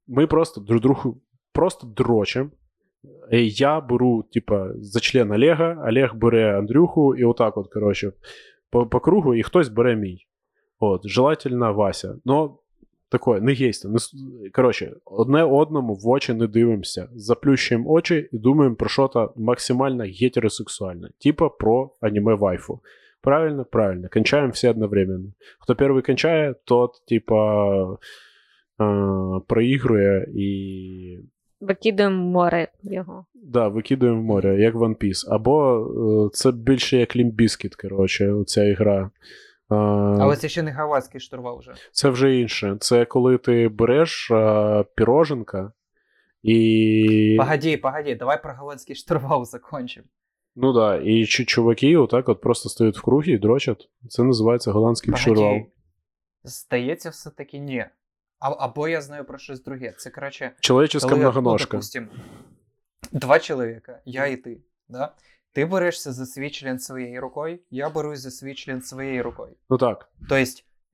[0.07, 1.21] Ми просто друг другу
[1.53, 2.51] просто дрочим.
[3.31, 8.11] І Я беру, типа, за член Олега, Олег бере Андрюху, і отак, от, коротше,
[8.69, 10.27] по, по кругу, і хтось бере мій.
[10.79, 12.15] От, желательно Вася.
[12.25, 12.57] Но
[13.10, 13.88] такое, не гейство.
[13.88, 13.98] Не...
[14.50, 17.08] Коротше, одне одному в очі не дивимося.
[17.14, 21.10] Заплющуємо очі і думаємо про щось максимально гетеросексуальне.
[21.18, 22.80] Типа про аніме вайфу.
[23.22, 23.64] Правильно?
[23.64, 24.08] Правильно.
[24.12, 25.32] Кончаем все одновременно.
[25.58, 27.82] Хто перший кончає, тот, типа,
[28.80, 31.18] е, проігрує і
[31.60, 33.26] Викидаємо в море його.
[33.34, 35.24] да, викидуємо в море, як One Piece.
[35.28, 35.86] Або
[36.26, 39.10] е, це більше як Лімбіскіт, коротше, ця ігра.
[39.74, 41.74] Але це ще не голландський штурвал вже.
[41.92, 42.76] Це вже інше.
[42.80, 45.72] Це коли ти береш е, піроженка
[46.42, 47.36] і.
[47.38, 50.06] Погоди, погоди, давай про голландський штурвал закончимо.
[50.56, 53.90] Ну да, і чу- чуваки отак от просто стоять в кругі і дрочать.
[54.08, 55.60] Це називається голландський штурвал.
[56.44, 57.86] Здається, все-таки ні.
[58.38, 59.94] А, або я знаю про щось друге.
[59.96, 61.76] Це, коротше, Человеческа ну, многоножка.
[61.76, 62.08] допустим,
[63.12, 64.60] два чоловіка, я і ти.
[64.88, 65.12] Да?
[65.52, 69.54] Ти берешся за свій член своєю рукою, я берусь за свій член своєю рукою.
[69.70, 70.12] Ну так.
[70.28, 70.44] Тобто,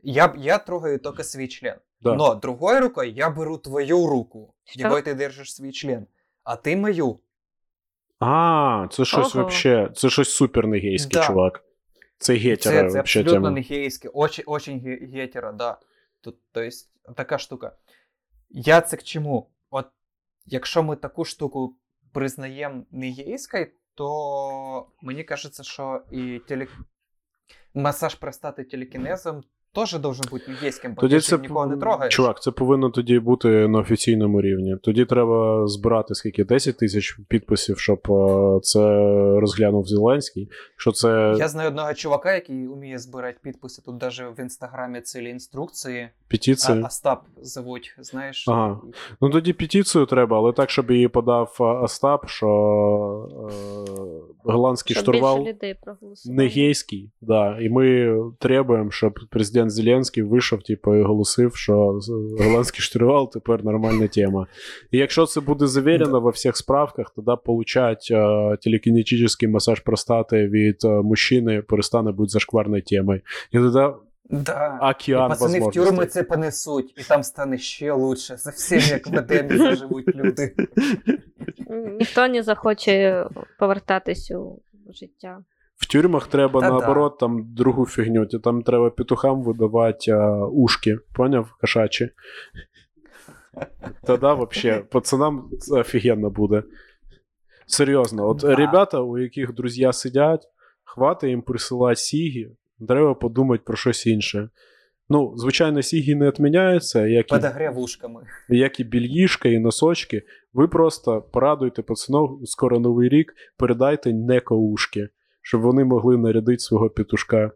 [0.02, 1.76] я, я трогаю тільки свій член.
[2.00, 2.14] Да.
[2.14, 4.80] Но другой рукой я беру твою руку, Що?
[4.82, 6.06] якою ти держиш свій член,
[6.44, 7.20] а ти мою.
[8.18, 9.40] А, це щось Ого.
[9.44, 9.90] вообще.
[9.94, 11.26] Це щось супер не гейське, Да.
[11.26, 11.64] чувак.
[12.18, 13.50] Це гетера Це, це вообще абсолютно тема.
[13.50, 15.78] не гейське, очень, очень ге- гетера, да.
[16.20, 17.76] Тут, то есть, така штука.
[18.50, 19.50] Я це к чому?
[19.70, 19.86] От,
[20.46, 21.76] якщо ми таку штуку
[22.12, 23.66] признаємо не гейською,
[23.96, 26.66] то мені кажеться, що і теле...
[27.74, 29.42] масаж простати телекінезом
[29.76, 32.14] теж должен бути не бо Тоді це нікого не трогаєш.
[32.14, 34.76] Чувак, це повинно тоді бути на офіційному рівні.
[34.82, 38.80] Тоді треба збирати скільки 10 тисяч підписів, щоб е, це
[39.40, 40.50] розглянув Зеленський.
[40.76, 43.82] Що це Я знаю одного чувака, який вміє збирати підписи.
[43.82, 46.08] Тут навіть в інстаграмі цілі інструкції.
[46.28, 46.78] Петиція.
[46.82, 48.48] А, Остап зовуть, знаєш.
[48.48, 48.80] Ага.
[49.20, 52.48] Ну тоді петицію треба, але так, щоб її подав Остап, що
[53.50, 55.48] е, голландський Щоб штурвал
[56.26, 57.10] не гейський.
[57.20, 57.58] Да.
[57.60, 62.00] І ми требуємо, щоб президент Зеленський вийшов, типу, і голосив, що
[62.40, 64.46] голландський штурвал тепер нормальна тема.
[64.90, 70.84] І якщо це буде завірено во всіх справках, тоді получать е, телекінетичний масаж простати від
[70.84, 73.20] е, мужчини перестане бути зашкварною темою.
[73.52, 73.96] І тоді
[74.30, 74.78] Да.
[74.82, 78.38] океан І пацани в тюрми це понесуть, і там стане ще лучше.
[78.38, 80.54] Совсем як в Едемі заживуть люди.
[81.98, 83.26] Ніхто не захоче
[83.58, 84.62] повертатись у
[84.92, 85.38] життя.
[85.76, 86.72] В тюрмах треба Та-да.
[86.72, 88.26] наоборот там другу фігню.
[88.26, 92.10] Там треба петухам видавати а, ушки, поняв, кошачі.
[94.06, 96.62] Тоді взагалі, пацанам це офігенно буде.
[97.66, 98.54] Серйозно, от Да.
[98.54, 100.48] ребята, у яких друзі сидять,
[100.84, 102.50] хватить їм присилати сігі,
[102.88, 104.50] треба подумати про щось інше.
[105.08, 107.34] Ну, звичайно, сігі не відміняються, як і
[108.48, 110.22] як і більїшка, і носочки,
[110.52, 115.08] ви просто порадуйте пацанов, скоро новий рік, передайте некоушки,
[115.42, 117.50] щоб вони могли нарядити свого петушка.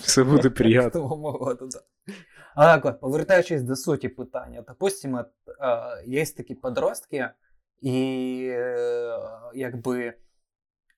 [0.00, 0.90] Все буде приємно.
[2.56, 5.24] Так повертаючись до суті питання, допустимо,
[6.06, 7.28] є такі подростки,
[7.80, 9.18] і е,
[9.54, 10.14] якби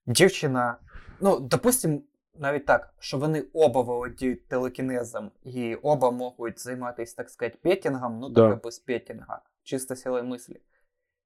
[0.07, 0.77] дівчина,
[1.21, 2.01] ну, допустимо,
[2.35, 8.29] навіть так, що вони оба володіють телекінезом, і оба можуть займатися, так сказати, петінгом, ну,
[8.29, 8.61] Да.
[8.65, 10.61] без петінга, чисто силою мислі.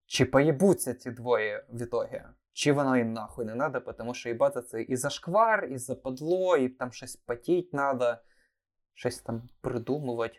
[0.07, 2.23] Чи поїбуться ці двоє в ітогі?
[2.53, 6.69] Чи воно їм нахуй не надо, тому що їбати це і зашквар, і западло, і
[6.69, 8.15] там щось потіть надо,
[8.95, 10.39] щось там придумувати.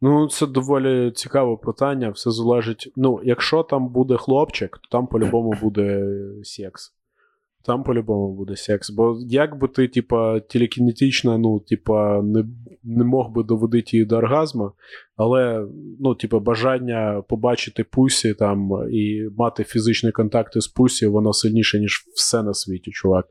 [0.00, 2.10] Ну, це доволі цікаве питання.
[2.10, 2.92] Все залежить.
[2.96, 6.04] Ну, якщо там буде хлопчик, то там по-любому буде
[6.44, 6.94] секс.
[7.64, 8.90] Там по-любому буде секс.
[8.90, 12.44] Бо як би ти, типа, телекінетично, ну, типа, не,
[12.82, 14.72] не мог би доводити її до оргазму,
[15.16, 15.66] але,
[16.00, 22.04] ну, типа, бажання побачити пусі там і мати фізичні контакти з пусі, воно сильніше, ніж
[22.14, 23.26] все на світі, чувак.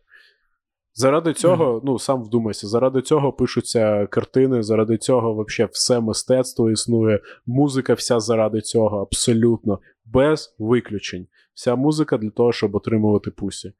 [0.93, 7.19] Заради цього, ну сам вдумайся, заради цього пишуться картини, заради цього вообще все мистецтво існує,
[7.45, 11.27] музика вся заради цього, абсолютно, без виключень.
[11.53, 13.73] Вся музика для того, щоб отримувати пусі.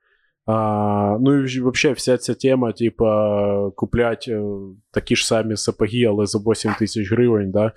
[0.46, 4.44] А, ну і взагалі вся ця тема, типа, куплять е,
[4.92, 7.72] такі ж самі сапоги, але за 8 тисяч гривень, да?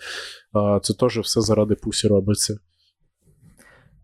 [0.52, 2.58] а, це теж все заради пусі робиться.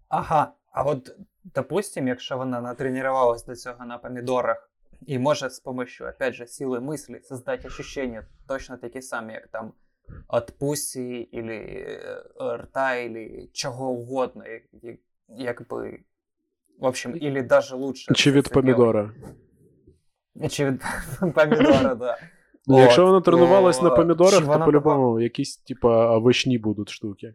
[0.09, 4.71] Ага, а от, допустим, якщо вона натренувалась до цього на помідорах,
[5.07, 9.73] і може з помощью, опять же, сили мислі создати ощущення точно такі самі, як там
[10.29, 13.11] от пусі, е, рта,
[13.53, 14.97] чого угодно, як, як,
[15.29, 16.01] якби.
[16.81, 18.15] В общем, или даже лучше.
[18.15, 19.11] Чи від помідора.
[20.51, 20.83] Чи від
[21.35, 22.17] помідора, да.
[22.67, 27.35] Ну, Якщо вона тренувалась на то помідорах, то по-любому якісь, типа, овочні будуть штуки.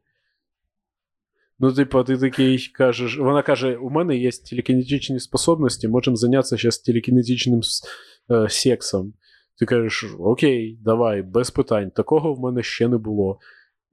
[1.60, 6.78] Ну, типа, ти такий кажеш, вона каже: у мене є телекінетичні способності, можемо зайнятися зараз
[6.78, 7.62] телекінетичним
[8.32, 9.14] е, сексом.
[9.60, 11.92] Ти кажеш, окей, давай, без питань.
[11.92, 13.40] Такого в мене ще не було.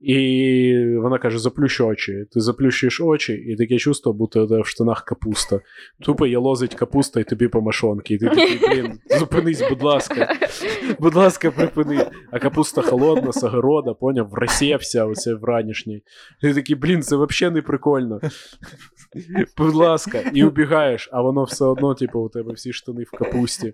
[0.03, 2.25] І вона каже: заплющ очі.
[2.31, 5.59] Ти заплющуєш очі, і таке чувство, будто в штанах капуста.
[6.01, 8.13] Тупо є лозить капуста і тобі по машонки.
[8.13, 10.35] І ти такий, блін, зупинись, будь ласка.
[10.99, 12.05] Будь ласка, припини.
[12.31, 16.03] А капуста холодна, з огорода, поняв, розсівся оце вранішній.
[16.41, 18.19] Ти такий, блін, це взагалі не прикольно.
[19.57, 23.73] Будь ласка, і убігаєш, а воно все одно, типу, у тебе всі штани в капусті.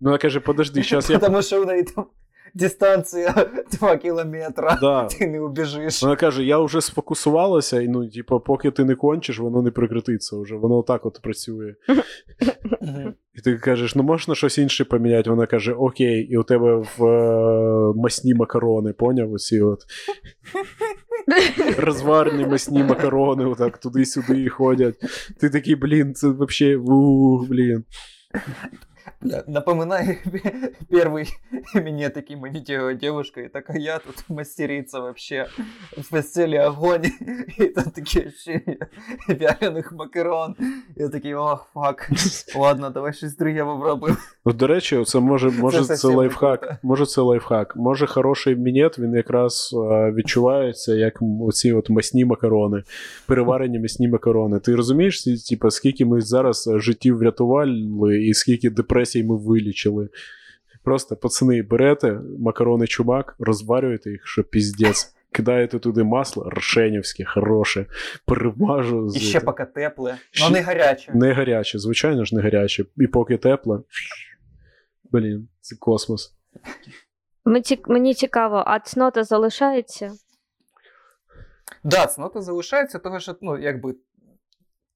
[0.00, 1.18] Вона каже, подожди, зараз я.
[1.18, 2.06] Тому що в неї там
[2.54, 4.78] дистанція 2 кілометра.
[4.80, 5.04] Да.
[5.18, 6.02] Ти не убіжиш.
[6.02, 10.36] Вона каже, я вже сфокусувалася, і ну, типу, поки ти не кончиш, воно не прекратиться
[10.36, 10.56] вже.
[10.56, 11.74] Воно отак от працює.
[13.34, 15.30] І ти кажеш, ну можна щось інше поміняти?
[15.30, 19.32] Вона каже, окей, і у тебе в е, масні макарони, поняв?
[19.32, 19.80] Оці от
[21.78, 24.94] розварні масні макарони, отак туди-сюди ходять.
[25.40, 26.76] Ти такий, блін, це взагалі,
[27.48, 27.84] блін.
[29.20, 30.16] Бля, Напоминаю
[30.88, 31.28] первый
[31.74, 35.46] минет манитевая девушка, и такая я тут мастерица вообще
[35.96, 37.04] в постели огонь,
[37.58, 38.88] и там такие ощущения
[39.28, 40.56] вяленых макарон.
[40.96, 42.10] Я такий, ох, фак,
[42.56, 44.18] ладно, давай щось друге попробуємо.
[44.44, 46.60] Ну, до речі, це може, може це, не лайфхак.
[46.60, 46.76] круто.
[46.82, 47.76] Може, це лайфхак.
[47.76, 52.82] Може, хороший мінет, він якраз е, відчувається як оці от масні макарони,
[53.26, 54.58] переварені м'ясні макарони.
[54.58, 58.70] Ти розумієш, типа, скільки ми зараз життів врятували і скільки
[59.10, 60.08] депресій ми вилічили.
[60.84, 65.14] Просто, пацани, берете макарони чумак, розварюєте їх, що піздець.
[65.32, 67.86] Кидаєте туди масло, рошенівське, хороше,
[68.26, 69.12] перемажу.
[69.14, 71.12] І ще поки тепле, Ще- но не гаряче.
[71.14, 72.84] Не гаряче, звичайно ж, не гаряче.
[72.96, 73.84] І поки тепло.
[75.12, 76.34] Блін, це космос.
[77.86, 80.12] Мені цікаво, а цнота залишається?
[81.84, 83.94] Да, цнота залишається, того що, ну, якби.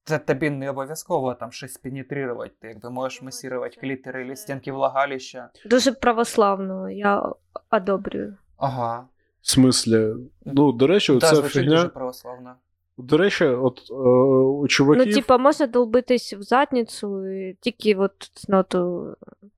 [0.05, 2.53] Це тобі не обов'язково там щось пенетрувати.
[2.59, 5.49] Ти якби можеш масірувати клітери або стінки влагалища.
[5.65, 7.31] Дуже православно, я
[7.71, 8.37] одобрюю.
[8.57, 9.07] Ага.
[9.41, 10.13] В смислі,
[10.45, 11.75] ну, до речі, Да, це фігня.
[11.75, 12.55] дуже православно.
[12.97, 15.07] До речі, от е, у чуваків.
[15.07, 19.07] Ну, типа, можна долбитись в задницю і тільки от цноту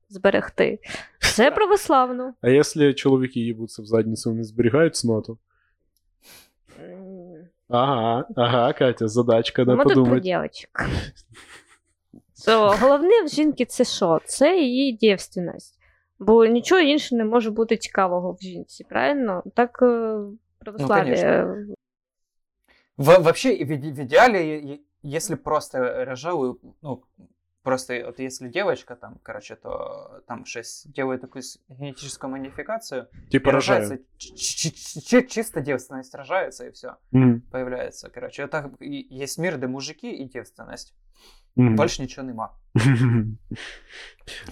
[0.08, 0.78] зберегти.
[1.20, 2.34] Це православно.
[2.40, 5.38] А якщо чоловіки їбуться в задницю, вони зберігають цноту?
[7.68, 9.88] Ага, ага, Катя, задачка, на подумати.
[9.88, 11.00] Ми тут про дівчинок.
[12.42, 14.20] Що головне в жінки це що?
[14.24, 15.78] Це її дівственність.
[16.18, 19.42] Бо нічого іншого не може бути цікавого в жінці, правильно?
[19.54, 20.18] Так е,
[20.58, 21.04] православ'я.
[21.04, 21.74] конечно.
[22.96, 27.02] В, вообще, в, в идеале, е- е- если просто рожаю, ну,
[27.68, 33.52] просто вот если девочка там, короче, то там шесть делает такую генетическую модификацию, Типа и
[33.52, 36.96] рожается чисто девственность рожается, и все,
[37.50, 38.42] появляется, короче.
[38.42, 40.94] Это и- есть мир, где мужики и девственность.
[41.56, 41.76] Мгм.
[41.76, 42.52] Больше ничего нема.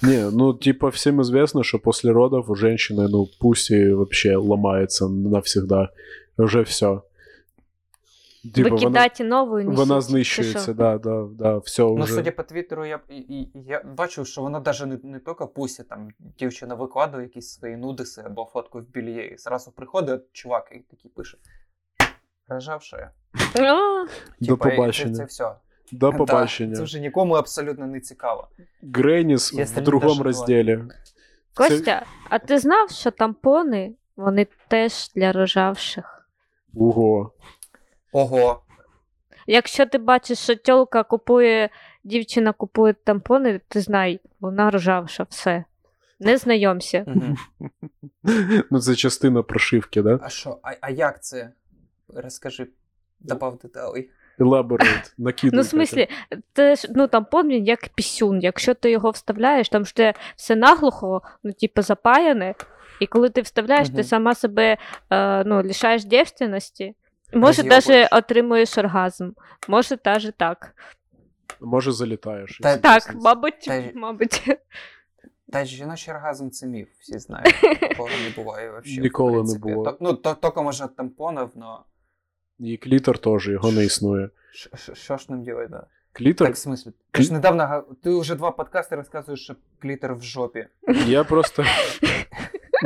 [0.02, 5.90] Не, ну, типа, всем известно, что после родов у женщины, ну, пуси вообще ломается навсегда.
[6.38, 7.05] Уже все.
[8.54, 12.14] Типа, вона, Викидати нову вона несіть, чи знищується, да, да, да, все Ну, уже.
[12.14, 13.00] судя по твіттеру, я,
[13.54, 18.22] я бачу, що вона навіть не, не тільки пусі, там дівчина викладує якісь свої нудиси
[18.26, 21.38] або фотку в бельє, і зразу приходить чувак і такий пише.
[22.48, 23.10] Рожавшая.
[24.40, 25.14] До побачення.
[25.14, 25.52] Це, це все.
[25.92, 26.76] До Да, побачення.
[26.76, 28.48] це вже нікому абсолютно не цікаво.
[28.82, 30.84] Греніс в другому розділі.
[31.54, 36.28] Костя, а ти знав, що тампони вони теж для рожавших?
[36.74, 37.32] Ого.
[38.16, 38.62] Ого.
[39.46, 41.68] Якщо ти бачиш, що тьолка купує,
[42.04, 45.64] дівчина купує тампони, ти знай, вона рожавша, все.
[46.20, 47.06] Не знайомся.
[48.70, 50.18] Ну, це частина прошивки, да?
[50.22, 51.52] А що, а, а як це?
[52.14, 52.66] Розкажи,
[53.20, 54.10] добав деталей.
[54.38, 55.56] Elaborate, накидуй.
[55.56, 56.08] Ну, в смислі,
[56.52, 58.40] це ж ну тампон він як пісюн.
[58.40, 62.54] Якщо ти його вставляєш, там ж те все наглухо, ну, типу, запаяне,
[63.00, 64.76] і коли ти вставляєш, ти сама себе
[65.10, 66.94] е, ну, лишаєш дівственності.
[67.32, 69.30] Може, навіть отримуєш оргазм.
[69.68, 70.74] Може, навіть так.
[71.60, 72.58] Може, залітаєш.
[72.62, 74.42] Та- Так, мабуть, Та й- мабуть.
[75.52, 77.54] Та жіночий оргазм це міф, всі знають.
[77.80, 79.00] Такого не буває вообще.
[79.00, 79.84] Ніколи не було.
[79.84, 81.84] То- ну, то, тільки може тампонів, но
[82.58, 84.30] І клітор теж, його не існує.
[84.94, 85.86] що ж нам делать, да?
[86.12, 86.92] Клітор, Так, в смысле?
[87.10, 90.66] Ти ж недавно, ти вже два подкасти розказуєш, що клітер в жопі.
[91.06, 91.64] я просто.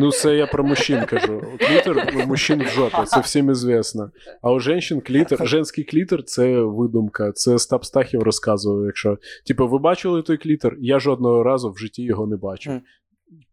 [0.01, 1.43] Ну, це я про мужчин кажу.
[1.59, 4.11] Клітор у мужчин в жопі, це всім известно.
[4.43, 7.33] А у женщин клітор, женський клітор це видумка.
[7.33, 9.19] Це Стап Стахів розказував, якщо.
[9.47, 10.77] Типу, ви бачили той клітор?
[10.81, 12.81] Я жодного разу в житті його не бачив.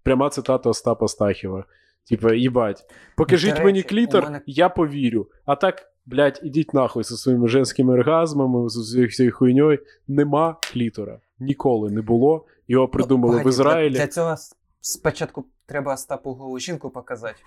[0.04, 1.66] Пряма цитата Остапа Стахіва.
[2.10, 2.86] Типа, їбать,
[3.18, 5.28] покажіть мені речі, клітор, у мене- я повірю.
[5.46, 9.80] А так, блядь, ідіть нахуй зі своїми женськими оргазмами, з всією хуйньою.
[10.08, 11.20] Нема клітора.
[11.40, 12.46] Ніколи не було.
[12.68, 13.94] Його придумали Погоді, в Ізраїлі.
[13.94, 14.36] Для, для цього
[14.82, 17.40] спочатку треба Остапу голу жінку показати.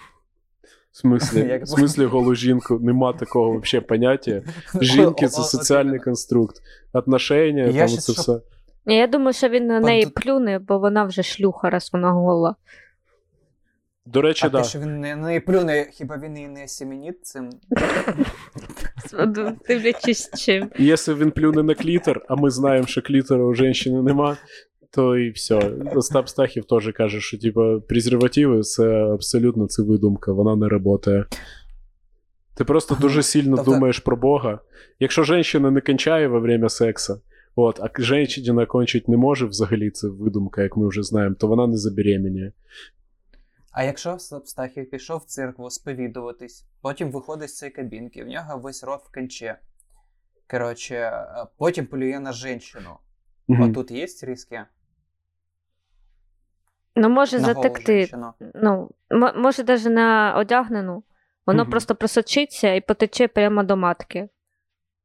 [0.93, 4.43] В смислі, в смислі голу жінку нема такого вообще поняття.
[4.81, 6.57] Жінки це соціальний конструкт.
[6.93, 8.41] Отношення, Я там це все.
[8.87, 12.55] Ні, Я думаю, що він на неї плюне, бо вона вже шлюха, раз вона гола.
[14.07, 14.63] До речі, А да.
[14.63, 17.51] що він не, не плюне, хіба він і не семеніт цим.
[19.69, 20.71] Дивлячись чим.
[20.79, 24.37] Якщо він плюне на клітор, а ми знаємо, що клітора у жінки нема,
[24.91, 25.59] то і все.
[25.95, 31.25] Остап Стахів теж каже, що типа презервативи це абсолютно це видумка, вона не працює.
[32.55, 34.61] Ти просто дуже сильно Тобто- думаєш про Бога.
[35.01, 37.21] Якщо жінка не кончає во время сексу,
[37.55, 41.67] от, а жінка кончить не може взагалі, це видумка, як ми вже знаємо, то вона
[41.67, 42.53] не забеременіє.
[43.73, 48.85] А якщо Стахів пішов в церкву сповідуватись, потім виходить з цієї кабінки, в нього весь
[48.85, 49.59] рот в конче.
[50.51, 51.25] Коротше, е,
[51.59, 52.79] потім полює на жінку.
[53.49, 53.63] Мгм.
[53.63, 54.61] Отут є риски?
[57.01, 58.09] Ну, може На затекти.
[58.55, 58.91] Ну,
[59.37, 61.03] може, навіть на одягнену.
[61.47, 61.71] Воно Мгм.
[61.71, 64.29] просто просочиться і потече прямо до матки.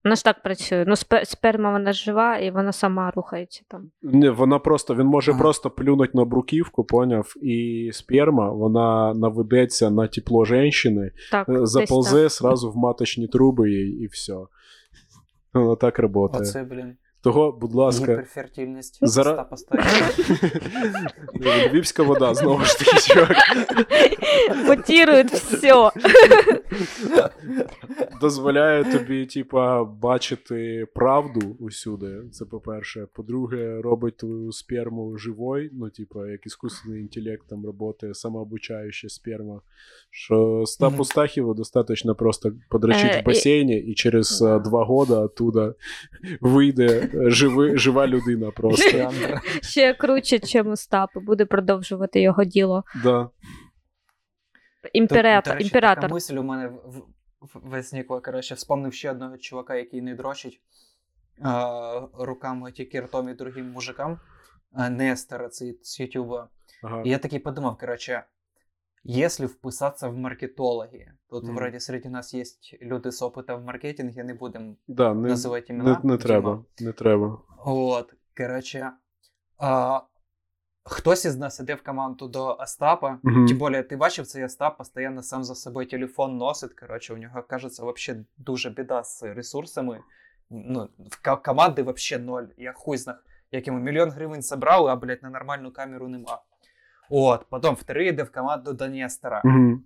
[0.03, 0.85] Воно ж так працює.
[0.87, 3.91] Ну, сперма вона жива, і вона сама рухається там.
[4.01, 5.39] Не, вона просто, він може Ага.
[5.39, 10.89] просто плюнуть на бруківку, поняв, і сперма, вона наведеться на тепло жінки,
[11.33, 12.31] Е, десь заползе так.
[12.31, 14.35] сразу в маточні труби і, і все.
[15.53, 16.41] Воно так працює.
[16.41, 16.95] Оце, блін,
[17.25, 18.99] Того, будь ласка, гіперфертильність.
[19.01, 19.45] Зара-
[21.69, 23.37] львівська вода, знову ж таки, чувак.
[24.67, 25.91] Потірують все.
[28.21, 32.21] Дозволяє тобі, типа, бачити правду усюди.
[32.31, 33.07] Це по-перше.
[33.13, 39.61] По-друге, робить твою сперму живою, ну, типа, як іскусний інтелект там працює, самообучаюча сперма.
[40.09, 41.03] Що Стапу Мгм.
[41.03, 45.73] Стахіву достатньо просто подрочить Е, в басейні, і через е, два года оттуда
[46.41, 49.11] вийде живи, жива людина просто.
[49.61, 52.83] Ще круче, чим Остап, буде продовжувати його діло.
[53.03, 53.29] Да.
[54.93, 55.43] Імператор.
[55.43, 56.01] Тут, до речі, імператор.
[56.01, 57.03] Така мисль у мене в-
[57.41, 60.61] в- Коротше, вспомнив ще одного чувака, який не дрочить
[61.41, 64.19] а, руками тільки ртом і другим мужикам.
[64.73, 66.49] А, Нестора, це з Ютуба.
[66.83, 67.01] Ага.
[67.05, 68.23] І я такий подумав, коротше,
[69.07, 71.55] если вписаться в маркетологи, тут Мгм.
[71.55, 75.79] вроде среди нас есть люди с опытом в маркетинге, не будем Да, не, називати не,
[75.79, 75.95] імена.
[75.95, 76.17] не Діма.
[76.17, 76.63] треба.
[76.79, 77.37] Не треба.
[77.65, 78.13] От.
[78.37, 78.91] Коротше,
[79.57, 79.99] а,
[80.83, 83.19] хтось із нас іде в команду до Остапа.
[83.23, 83.45] Мгм.
[83.47, 86.73] Тим більше, ти бачив цей Остап, постійно сам за собою телефон носить.
[86.73, 89.99] Коротше, у нього, кажеться, вообще дуже біда з ресурсами.
[90.49, 92.43] Ну, в команди вообще ноль.
[92.57, 96.41] Я хуй знах, як йому мільйон гривень забрали, а, блядь, на нормальну камеру нема.
[97.09, 99.41] От, потім вторий йде в команду до Нестора.
[99.45, 99.79] Угу.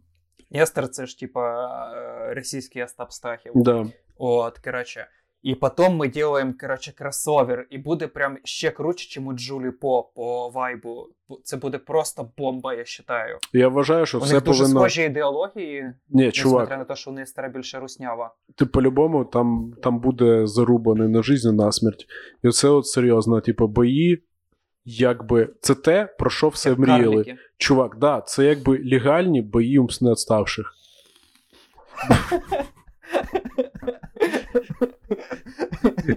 [0.52, 3.52] Нестор це ж, типа, е, російський Остап Стахів.
[3.56, 3.86] Да.
[4.18, 5.08] От, коротше.
[5.42, 10.04] І потім ми робимо, коротше, кросовер, і буде прям ще круче, чим у Джулі По
[10.16, 11.08] по вайбу.
[11.44, 13.38] Це буде просто бомба, я вважаю.
[13.54, 14.80] Я вважаю, що У все них дуже повинно.
[14.80, 18.36] схожі ідеології, Ні, чувак, несмотря на те, що у Нестора більше руснява.
[18.56, 22.06] ти по-любому там, там буде зарубаний на жизнь, на смерть.
[22.44, 24.24] І оце от серйозно, типу, бої,
[24.86, 27.04] якби це те, про що все Як мріяли.
[27.04, 27.36] карлики.
[27.58, 30.74] Чувак, да, це якби легальні бої не відставших.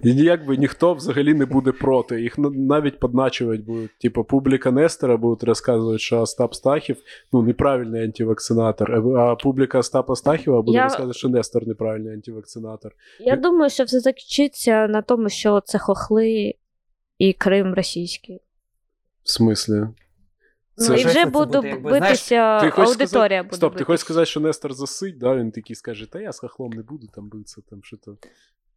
[0.03, 2.23] І якби ніхто взагалі не буде проти.
[2.23, 3.91] Їх навіть подначувати будуть.
[4.01, 6.97] Типу, публіка Нестора будуть розказувати, що Остап Стахів
[7.33, 12.93] ну, неправильний антивакцинатор, а- публіка Остапа Стахіва буде Я- розказувати, що Нестор неправильний антивакцинатор.
[13.21, 16.55] Я Ти- думаю, що все закінчиться на тому, що це хохли
[17.19, 18.41] і Крим російський.
[19.23, 19.87] В смислі?
[20.77, 22.37] Ну, і вже буду буде, якби, битися,
[22.77, 23.57] аудиторія буде.
[23.57, 25.37] Стоп, ти хочеш сказати, що Нестор засить, да?
[25.37, 28.17] Він такий скаже, та я з хохлом не буду там битися, там що то.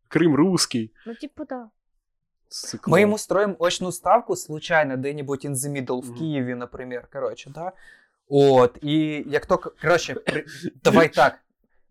[0.07, 0.91] Крим русський.
[1.07, 1.69] Ну, типу, да.
[2.49, 2.91] Циклон.
[2.91, 6.17] Ми йому строїмо очну ставку случайно, де-нибудь in the middle в.
[6.17, 7.71] Києві, наприклад, коротше, да?
[8.27, 10.45] От, і як то, коротше, при...
[10.83, 11.39] давай так.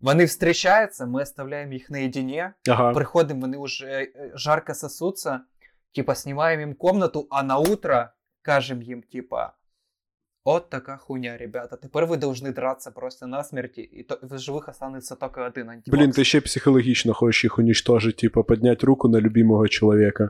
[0.01, 2.93] Вони зустрічаються, ми оставляємо їх наедині, Ага.
[2.93, 5.41] приходим, вони уже е, жарко сосутся,
[5.95, 8.09] типа, снимаем им комнату, а на утро
[8.45, 9.53] кажем їм, типа,
[10.43, 15.15] от така хуйня, ребята, тепер ви должны драться просто насмерті, і то в живих останеться
[15.15, 15.99] тільки один антивакс.
[16.01, 20.29] Блін, ти ще психологічно хочеш їх уничтожити, типу, підняти руку на любимого чоловіка.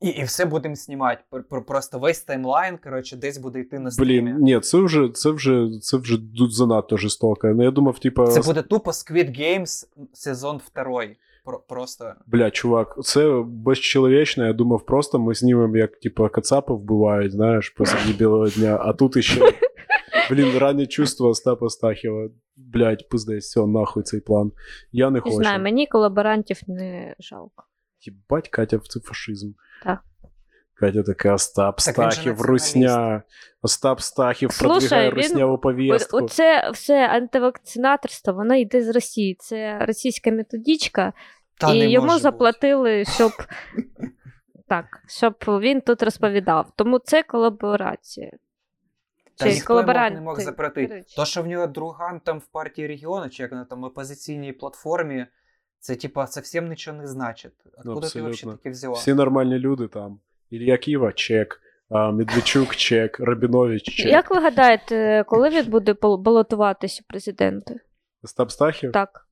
[0.00, 1.22] І, і все будемо знімати.
[1.30, 4.32] Пр- пр- Просто весь таймлайн, коротше, десь буде йти на стрімі.
[4.32, 6.18] Блін, ні, це вже, це вже, це вже
[6.50, 7.48] занадто жорстоко.
[7.48, 11.02] Ну, я думав, типу, Це буде тупо Squid Games сезон 2.
[11.48, 12.12] Про, просто.
[12.26, 14.46] бля, чувак, це безчеловічно.
[14.46, 19.16] Я думав, просто ми знімемо, як, типу, кацапи вбивають, знаєш, посеред білого дня, а тут
[19.16, 19.40] іще.
[20.30, 22.28] Блін, ранні чувства Остапа Стахіва.
[22.56, 24.52] Блять, пиздець, все, нахуй цей план.
[24.92, 25.36] Я не Не хочу.
[25.36, 27.64] знаю, мені колаборантів не жалко.
[28.00, 29.52] Єбать, Катя, це фашизм.
[29.84, 29.98] Так.
[30.74, 32.42] Катя така Остап Так Стахів.
[32.42, 33.22] Русня.
[33.62, 36.16] Остап Стахів Слушай, продвигає він- русняву повістку.
[36.16, 39.36] Оце все антивакцинаторство, воно йде з Росії.
[39.38, 41.12] Це російська методичка,
[41.60, 43.32] Та і йому заплатили, щоб
[44.68, 46.72] так, щоб він тут розповідав.
[46.76, 48.30] Тому це колаборація.
[49.36, 50.14] Та Чи ніхто колаборанти.
[50.14, 50.38] не мог.
[50.56, 51.02] Коротше.
[51.16, 55.26] То, що в нього друган там в партії регіону, чи як на там опозиційній платформі,
[55.80, 57.52] це типа зовсім нічого не значить.
[57.64, 58.30] Откуда ти Ну, абсолютно.
[58.30, 58.94] взагалі таке взяла?
[58.94, 60.20] Всі нормальні люди там.
[60.50, 61.60] Ілля Ківа, чек.
[61.90, 63.20] А, Медведчук, чек.
[63.20, 64.06] Рабінович, чек.
[64.06, 67.80] Як ви гадаєте, коли він буде балотуватися президенти?
[68.22, 68.92] Остап Стахів?
[68.92, 69.27] Так.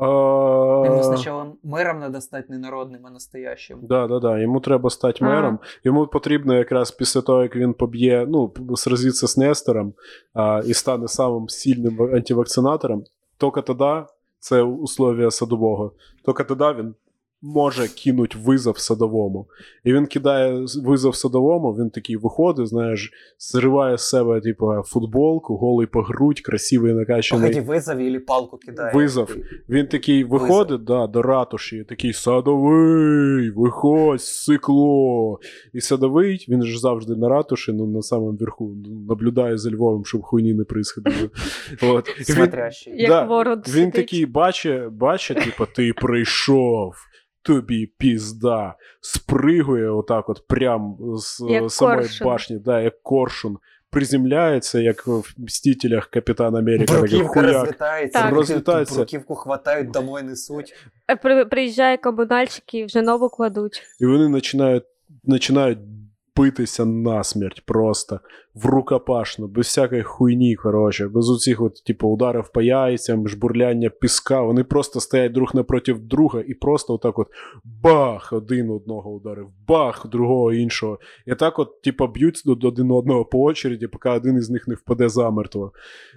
[0.00, 3.78] Йому сначала мером треба стати не народним, а настоящим.
[3.82, 4.38] Да, да, да.
[4.38, 5.58] Йому треба стати мером.
[5.84, 9.92] Йому потрібно якраз після того, як він поб'є, ну, сразиться з Нестором
[10.34, 13.04] а, і стане самим сильним антивакцинатором,
[13.38, 14.06] тільки тоді
[14.38, 15.92] це условия садового.
[16.26, 16.94] Тільки тоді він
[17.42, 19.46] може кинути визов садовому.
[19.84, 25.56] І він кидає з- визов садовому, він такий виходить, знаєш, зриває з себе, типу, футболку,
[25.56, 27.50] голий по грудь, красивий накачаний.
[27.50, 28.92] Погоди, визов или палку кидає.
[28.94, 29.36] Визов.
[29.68, 35.38] Він такий виходить да, до ратуші, такий садовий, виходь, сикло.
[35.72, 38.76] І садовий, він ж завжди на ратуші, ну на самому верху,
[39.08, 41.30] наблюдає за Львовом, щоб хуйні не происходило.
[41.82, 42.18] От.
[42.18, 42.92] Він, Смотрящий.
[42.96, 46.94] Як Да, ворон він такий бачить, бачить, типу, ти прийшов.
[47.42, 52.26] Тобі пізда, спригує отак, от прям з Як е, самої коршун.
[52.26, 53.58] башні, да, як коршун,
[53.90, 58.34] приземляється, як в Мстителях Капітан Америка, Бруківка розлітається, Так.
[58.34, 58.94] Розлітається.
[58.96, 60.74] бруківку хватають, домой несуть.
[61.22, 63.82] При- Приїжджає комунальщики і вже нову кладуть.
[64.00, 64.84] І вони починають,
[65.28, 65.78] починають
[66.40, 68.20] битися насмерть просто
[68.54, 74.42] в рукопашну, без всякої хуйні, коротше, без оцих от, типу, ударів по яйцям, жбурляння піска.
[74.42, 77.26] Вони просто стоять друг напроти друга і просто отак от
[77.64, 80.98] бах, один одного ударив, бах, другого іншого.
[81.26, 85.08] І так от, типу, б'ють один одного по очереді, поки один із них не впаде
[85.08, 85.72] замертво.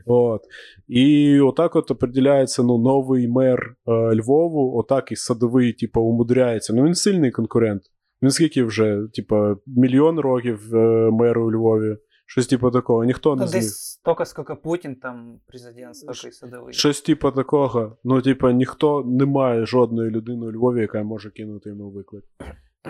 [0.06, 0.42] От.
[0.88, 6.74] І отак от определяється ну, новий мер е, Львову, отак і садовий, типу, умудряється.
[6.74, 7.82] Ну він сильний конкурент.
[8.24, 11.98] Він скільки вже, типу, мільйон років е, меру у Львові.
[12.26, 13.62] Щось типу такого, ніхто Та не зміг.
[13.62, 16.74] десь стільки, скільки Путін там президент, стільки і садовий.
[16.74, 17.98] Щось типу такого.
[18.04, 22.24] Ну, типу, ніхто не має жодної людини у Львові, яка може кинути йому виклик.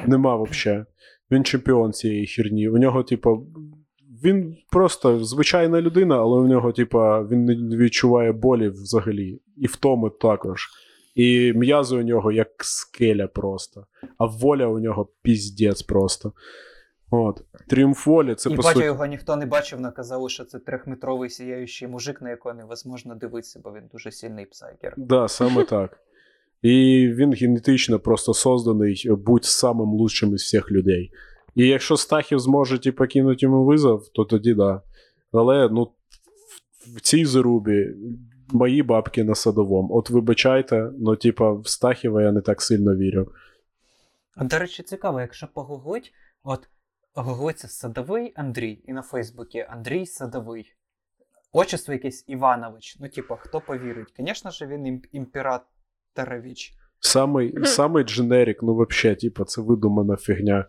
[0.07, 0.85] Нема взагалі.
[1.31, 2.69] Він чемпіон цієї херні.
[2.69, 3.47] У нього, типу,
[4.23, 9.41] він просто звичайна людина, але у нього, типу, він не відчуває болі взагалі.
[9.57, 10.67] І втоми також.
[11.15, 13.85] І м'язи у нього як скеля просто.
[14.17, 16.33] А воля у нього піздець просто.
[17.11, 17.41] От.
[17.67, 18.85] Тріумф волі це і по батя суті.
[18.85, 23.73] його ніхто не бачив, наказали, що це трьохметровий сіяючий мужик, на якого невозможно дивитися, бо
[23.73, 24.93] він дуже сильний псайкер.
[24.97, 25.99] Да, саме так.
[26.61, 31.11] І він генетично просто созданий бути самим лучшим із всіх людей.
[31.55, 34.81] І якщо Стахів зможе типу, кинути йому визов, то тоді да.
[35.31, 35.91] Але ну,
[36.95, 37.87] в цій зарубі
[38.51, 39.95] мої бабки на садовому.
[39.95, 43.31] От вибачайте, ну, типа, в Стахіва я не так сильно вірю.
[44.37, 46.13] До речі, цікаво, якщо погуглить,
[46.43, 46.69] от
[47.15, 50.73] гуглиться садовий Андрій, і на Фейсбуці Андрій Садовий.
[51.51, 52.97] Отчество якесь Іванович.
[52.99, 54.13] Ну, типу, хто повірить?
[54.19, 56.73] Звісно ж, він ім- імператорович.
[56.99, 60.65] Самий, самий дженерік, ну взагалі, типа, це видумана фігня.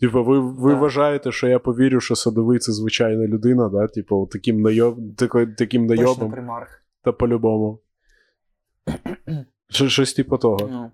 [0.00, 0.78] Типа, ви, ви Да.
[0.80, 3.86] вважаєте, що я повірю, що садовий це звичайна людина, да?
[3.86, 4.96] Типу, таким, найоб...
[5.56, 6.81] таким Точно найобом, примарх.
[7.02, 7.78] Та по-любому.
[9.68, 10.68] Що- Щось типу того.
[10.70, 10.90] Ну.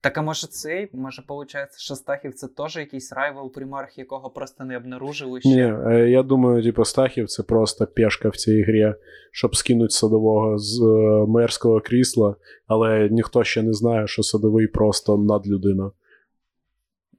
[0.00, 4.64] Так а може цей, може, виходить, що Стахів це теж якийсь райвел примарх, якого просто
[4.64, 5.48] не обнаружили ще.
[5.48, 8.94] Ні, е, я думаю, типу, Стахів це просто пешка в цій грі,
[9.32, 15.16] щоб скинути садового з е, мерського крісла, але ніхто ще не знає, що садовий просто
[15.18, 15.90] надлюдина.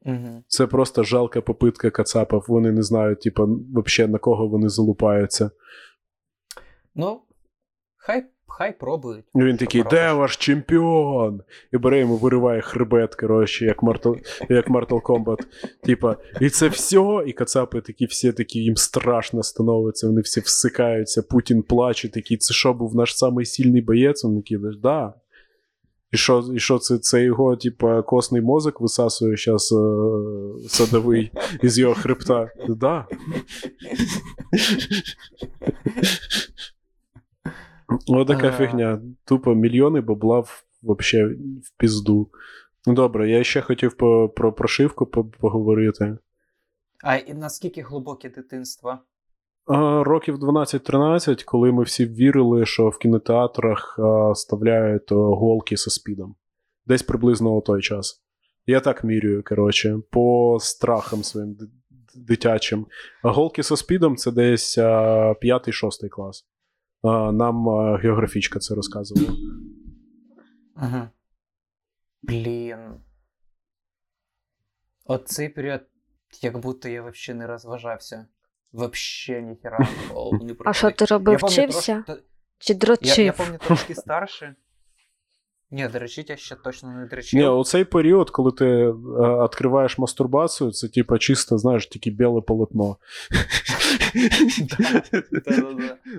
[0.06, 0.44] Угу.
[0.48, 2.46] Це просто жалка попитка кацапів.
[2.48, 5.52] Вони не знають, типу, взагалі на кого вони залупаються.
[6.96, 7.22] Ну,
[8.06, 9.26] хай, хай пробують.
[9.36, 11.42] І він такий, де ваш чемпіон?
[11.74, 14.18] І бере йому вириває хребет, коротше, як Mortal,
[14.50, 15.40] як Mortal Kombat.
[15.84, 21.22] Типа, і це все, і кацапи такі всі такі, їм страшно становиться, вони всі всикаються,
[21.22, 24.26] Путін плаче, такий, це що був наш самий сильний боєць?
[24.26, 25.14] Він такий, да.
[26.12, 31.32] І що, і що це, це його, типа, костний мозок висасує зараз е, садовий
[31.64, 32.50] із його хребта?
[32.70, 33.08] Да.
[38.08, 38.52] Ось така А.
[38.52, 39.02] фігня.
[39.26, 41.26] Тупо мільйони бабла в, вообще
[41.64, 42.30] в пізду.
[42.88, 46.18] Ну добре, я ще хотів по, про прошивку по- поговорити.
[47.04, 48.98] А і наскільки глибоке дитинство?
[49.68, 56.36] А, років 12-13, коли ми всі вірили, що в кінотеатрах а, ставляють голки зі спідом.
[56.86, 58.22] Десь приблизно у той час.
[58.66, 61.58] Я так мірюю, коротше, по страхам своїм
[62.16, 62.86] дитячим.
[63.24, 66.46] А голки зі спідом це десь 5-6 клас.
[67.04, 67.68] Нам
[67.98, 69.38] географічка це розказувала.
[70.76, 71.08] Угу.
[72.22, 73.02] Блін.
[75.06, 75.82] От цей період,
[76.42, 78.28] як будто я взагалі не розважався.
[78.72, 79.80] Вообще ніхера
[80.42, 81.40] не А що ти робив?
[81.44, 82.04] Вчився?
[82.08, 82.18] Трош...
[82.58, 84.56] Чи Я, я пам'ятаю трошки старше.
[85.72, 87.40] Ні, дрочить я ще точно не дрочив.
[87.40, 88.92] Ні, у цей період, коли ти е,
[89.44, 92.98] відкриваєш мастурбацію, це типа чисто, знаєш, тільки біле полотно.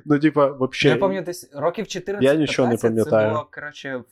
[0.05, 0.89] Ну, типа, вообще.
[0.89, 3.29] Я пам'ятаю, десь років 14 Я нічого не пам'ятаю.
[3.29, 4.03] Це було, коротше,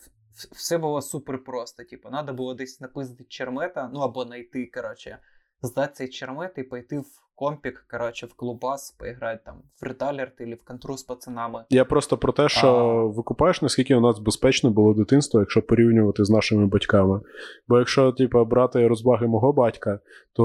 [0.52, 1.84] все було супер просто.
[1.84, 5.18] Типу, треба було десь напиздити чермета, ну або знайти, коротше,
[5.66, 10.54] здати цей чермет і пойти в компік, коротше, в клубас, поіграти там в реталерт або
[10.54, 11.64] в контру з пацанами.
[11.70, 13.04] Я просто про те, що А.
[13.04, 17.20] викупаєш, наскільки у нас безпечно було дитинство, якщо порівнювати з нашими батьками.
[17.68, 20.00] Бо якщо, типу, брати розваги мого батька,
[20.32, 20.44] то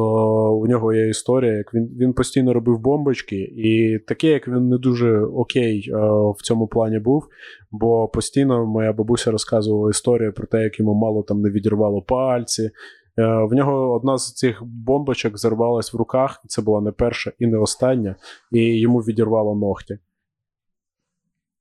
[0.54, 4.78] у нього є історія, як він, він постійно робив бомбочки, і таке, як він не
[4.78, 5.98] дуже окей е,
[6.38, 7.28] в цьому плані був,
[7.72, 12.72] бо постійно моя бабуся розказувала історію про те, як йому мало там не відірвало пальці.
[13.20, 17.32] Е, В нього одна з цих бомбочок зарвалась в руках, і це була не перша
[17.40, 18.16] і не остання,
[18.52, 20.00] і йому відірвало ногті.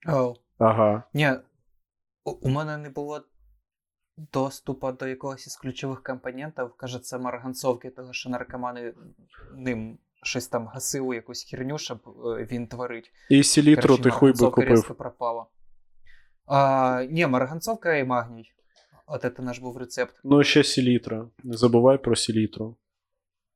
[0.09, 0.35] Оу.
[0.59, 1.03] Ага.
[1.15, 1.33] Ні,
[2.25, 3.21] у, мене не було
[4.33, 8.95] доступу до якогось із ключових компонентів, каже, це марганцовки, того що наркомани
[9.57, 13.13] ним щось там гасили, якусь херню, щоб е, він творить.
[13.31, 13.43] І
[13.83, 14.97] Коротше, ти хуй би купив.
[14.97, 15.47] пропала.
[16.47, 18.53] А, ні, марганцовка і магній.
[19.11, 20.15] От це наш був рецепт.
[20.25, 21.29] Ну, ще селітра.
[21.45, 22.77] Не забувай про селітру.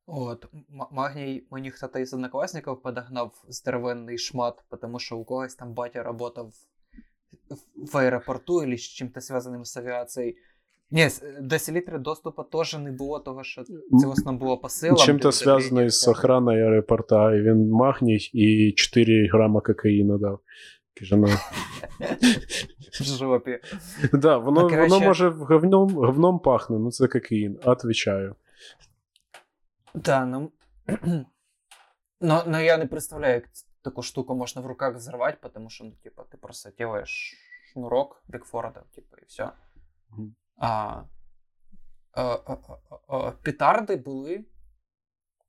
[0.07, 5.75] От, м- магній мені хто-то із однокласників подогнав здоровенний шмат, тому що у когось там
[5.75, 6.53] батя работав
[7.93, 10.35] в- аеропорту або з чим-то зв'язаним з авіацією.
[10.91, 11.09] Ні,
[11.41, 13.73] до селітри доступу теж не було, того що це
[14.07, 14.97] в основному було по селам.
[14.97, 20.41] Чим-то зв'язаний з охраною аеропорта, і він магній і 4 грама кокаїну дав.
[21.01, 21.27] Ну.
[23.01, 23.61] в жопі.
[24.13, 28.37] Да, воно, Ну, коротше- воно може говном, говном пахне, ну це кокаїн, отвічаю.
[29.95, 30.53] Да, ну,
[32.21, 33.45] ну, ну я не представляю, як
[33.83, 37.35] таку штуку можна в руках взорвати, тому що, ну, типа, ти просто делаєш
[37.73, 39.51] шнурок Бікфорда, типа, і все.
[40.11, 40.35] Мгм.
[40.57, 41.03] А,
[42.17, 44.45] Е, е, е, е, Петарди були.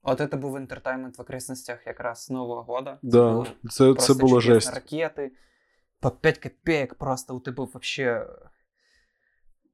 [0.03, 2.97] От це був інтертаймент в окресностях якраз Нового года.
[3.01, 4.73] Да, це, це було жесть.
[4.73, 5.31] Ракети.
[5.99, 8.25] По 5 копеек просто у тебе вообще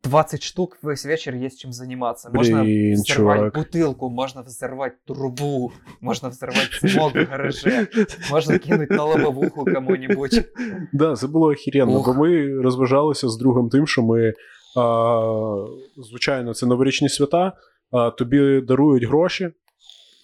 [0.04, 2.30] 20 штук весь вечер есть чем заниматься.
[2.30, 3.58] Можно Блин, взорвать чувак.
[3.58, 7.88] бутылку, можно взорвать трубу, можно взорвать смог в гараже,
[8.32, 10.46] можно кинуть на лобовуху кому-нибудь.
[10.94, 12.06] Да, це було охеренно, Ух.
[12.08, 14.34] бо ми розважалися з другом тим, що ми,
[14.78, 15.66] а,
[15.98, 17.54] звичайно, це новорічні свята,
[17.92, 19.52] а, тобі дарують гроші.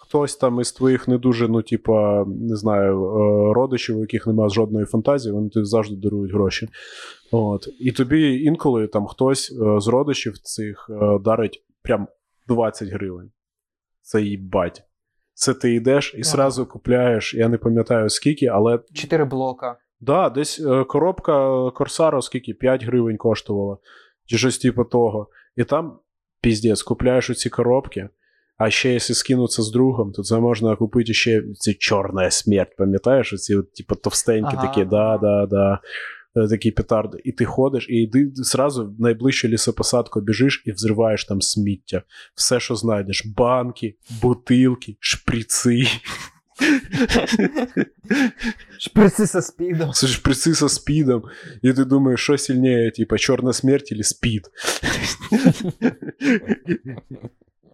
[0.07, 4.49] Хтось там із твоїх не дуже, ну, типа, не знаю, е, родичів, у яких немає
[4.49, 6.69] жодної фантазії, вони тобі завжди дарують гроші.
[7.31, 7.67] От.
[7.79, 12.07] І тобі інколи там хтось е, з родичів цих е, дарить прям
[12.47, 13.31] 20 гривень.
[14.01, 14.83] Це їбать.
[15.33, 16.65] Це ти йдеш і Ага.
[16.65, 19.77] купляєш, я не пам'ятаю скільки, але Чотири блока.
[19.99, 23.77] Да, десь коробка Корсаро скільки 5 гривень коштувала,
[24.25, 25.27] чи щось типу того.
[25.55, 25.99] І там
[26.41, 28.09] піздець, купляєш оці коробки,
[28.57, 33.33] а ще якщо скинутися з другом, то це можна купити ще ці чорна смерть, пам'ятаєш?
[33.33, 35.17] Оці, от, типу, товстенькі Ага, такі, да, ага.
[35.17, 35.79] да, да.
[36.43, 37.21] е, Такі петарди.
[37.23, 42.01] І ти ходиш, і йди зразу в найближчу лісопосадку біжиш і взриваєш там сміття.
[42.35, 45.83] Все, що знайдеш: банки, бутилки, шприци.
[48.79, 49.93] Шприци со спідом.
[49.93, 51.23] Шприцы со спидом.
[51.61, 54.49] И ты думаешь, что сильнее, типа, черная смерть или спид?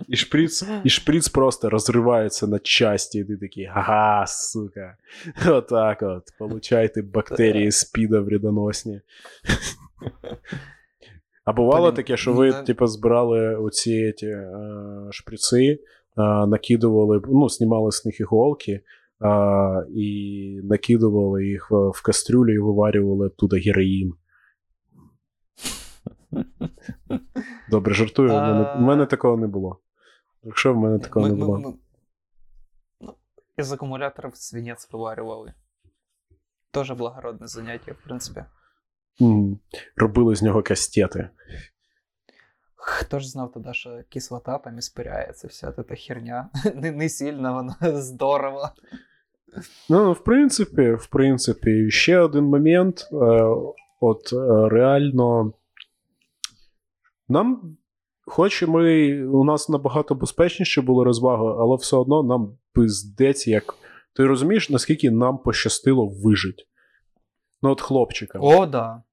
[0.09, 4.99] И шприц, и шприц просто разрывается на части, и ты такие, ага, сука.
[5.45, 6.25] Вот так вот.
[6.39, 9.01] Получай ты бактерії спіда вредоносні.
[11.45, 12.63] А бувало Блін, таке, що ви, да.
[12.63, 14.49] типу, збирали оці ті, е,
[15.11, 15.79] шприци, е,
[16.47, 18.81] накидували, ну, знімали з них іголки,
[19.21, 24.15] а, і накидували їх в, в кастрюлю і виварювали оттуда героїн.
[27.71, 28.29] Добре, жартую.
[28.29, 29.79] В мене, в мене такого не було.
[30.44, 31.60] Якщо в мене такого не було.
[31.60, 31.78] ну,
[33.58, 35.54] Із акумуляторів свинець виварювали.
[36.72, 38.46] Тоже благородне заняття, в принципі.
[39.22, 39.60] М,
[39.96, 41.30] Робили з нього кастети.
[42.76, 46.50] Хто ж знав тоді, що кислота там іспиряється, вся ця херня.
[46.76, 48.70] Не, не сильно вона здорово.
[49.90, 53.10] Ну, в принципі, в принципі, ще один момент.
[53.12, 53.16] Е,
[54.00, 55.54] от е, реально.
[57.30, 57.78] Нам,
[58.26, 63.76] хоч ми, у нас набагато безпечніше були розваги, але все одно нам пиздець, як.
[64.16, 66.64] Ти розумієш, наскільки нам пощастило вижити?
[67.62, 68.42] Ну, от хлопчикам.
[68.44, 69.04] О, да.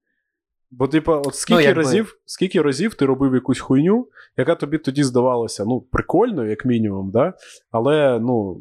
[0.71, 5.05] Бо, типа, от скільки, якби- разів, скільки разів ти робив якусь хуйню, яка тобі тоді
[5.05, 7.35] здавалася, ну, прикольною, як мінімум, да?
[7.71, 8.61] але, ну,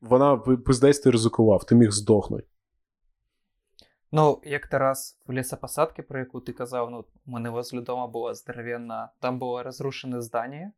[0.00, 2.46] вона пи- пиздець ти ризикував, ти міг здохнути.
[4.12, 8.34] Ну, як Тарас в лісопосадці, про яку ти казав, ну, у мене возле дома була
[8.34, 10.72] здоровенна, там було розрушене здання,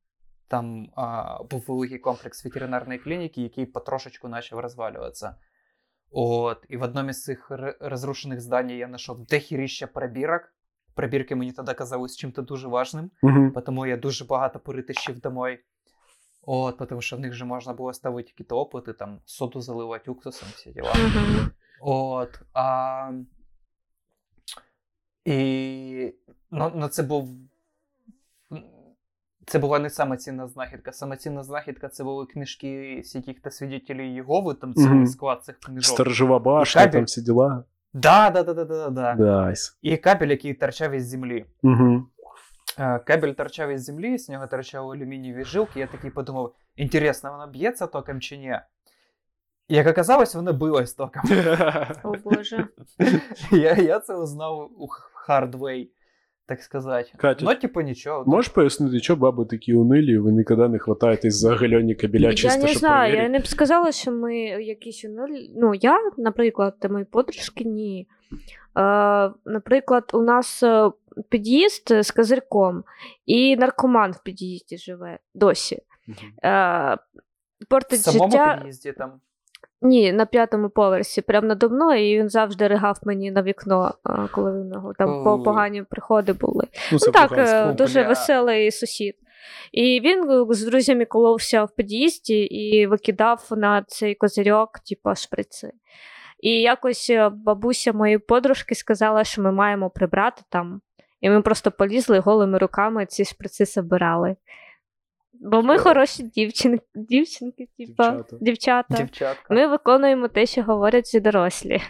[0.49, 5.35] там а, був великий комплекс ветеринарної клініки, який потрошечку почав розвалюватися.
[6.11, 7.51] От, і в одному з цих
[7.81, 10.43] розрушених зданій я знайшов дохіріща пробірок.
[10.95, 13.61] Пробірки мені тоді казались чим-то дуже важним, Угу.
[13.67, 15.61] тому я дуже багато перетащив домой.
[16.43, 20.49] От, тому що в них же можна було ставити якісь опити, там соду заливати уксусом,
[20.55, 20.95] всі діла.
[20.95, 21.51] Мгм.
[21.81, 22.41] От.
[22.55, 23.13] А...
[25.25, 26.15] І
[26.51, 27.29] ну, ну, це був.
[29.47, 30.93] Це була не сама цінна знахідка.
[30.93, 35.07] Сама цінна знахідка це були книжки з яких-то свідетелів Єгови, там цілий Мгм.
[35.07, 35.95] склад цих книжок.
[35.95, 37.65] Сторожова башня, там всі діла.
[37.93, 39.15] Да, да, да, да, да, да.
[39.15, 39.79] Дайс.
[39.83, 41.47] І кабель, який торчав із землі.
[42.79, 45.81] Е, Кабель торчав із землі, з нього торчали алюмінієві жилки.
[45.81, 48.61] Я такий подумав: інтересно, воно б'ється током чи ні?
[49.73, 51.23] Як оказалось, воно билось током.
[52.05, 52.69] О Боже.
[53.53, 54.89] я, я це узнав у
[55.29, 55.89] Hardway,
[56.47, 57.11] так сказати.
[57.17, 58.25] Катя, ну, типу, нічого.
[58.27, 62.75] Можеш пояснити, що баби такі унилі, ви нікоди не хватаєтесь за гальоні кабеля, Я не
[62.75, 65.53] знаю, я не б сказала, що ми якісь унулі.
[65.57, 68.09] Ну, я, наприклад, та мої подружки, ні.
[68.79, 70.91] Е, наприклад, у нас е,
[71.29, 72.85] під'їзд з козирком,
[73.27, 75.83] і наркоман в під'їзді живе досі.
[76.45, 76.97] Е,
[77.71, 78.57] В самому життя.
[78.57, 79.21] під'їзді там.
[79.83, 83.95] Ні, на п'ятому поверсі, прямо надо мною, і він завжди ригав мені на вікно,
[84.33, 85.43] коли у нього там по- О.
[85.43, 86.65] погані приходи були.
[86.93, 87.59] Ну, Ну так, багатство.
[87.59, 88.09] е, дуже бля.
[88.09, 89.15] веселий сусід.
[89.73, 95.73] І він е, з друзями коловся в під'їзді і викидав на цей козирьок, типу, шприци.
[96.41, 100.81] І якось е, бабуся моєї подружки сказала, що ми маємо прибрати там.
[101.21, 104.37] І ми просто полізли голими руками ці шприци забирали.
[105.41, 108.37] Бо ми хороші дівчинки, дівчинки, типа, Дівчата.
[108.41, 108.97] дівчата.
[108.97, 109.55] Дівчатка.
[109.55, 111.81] Ми виконуємо те, що говорять дорослі.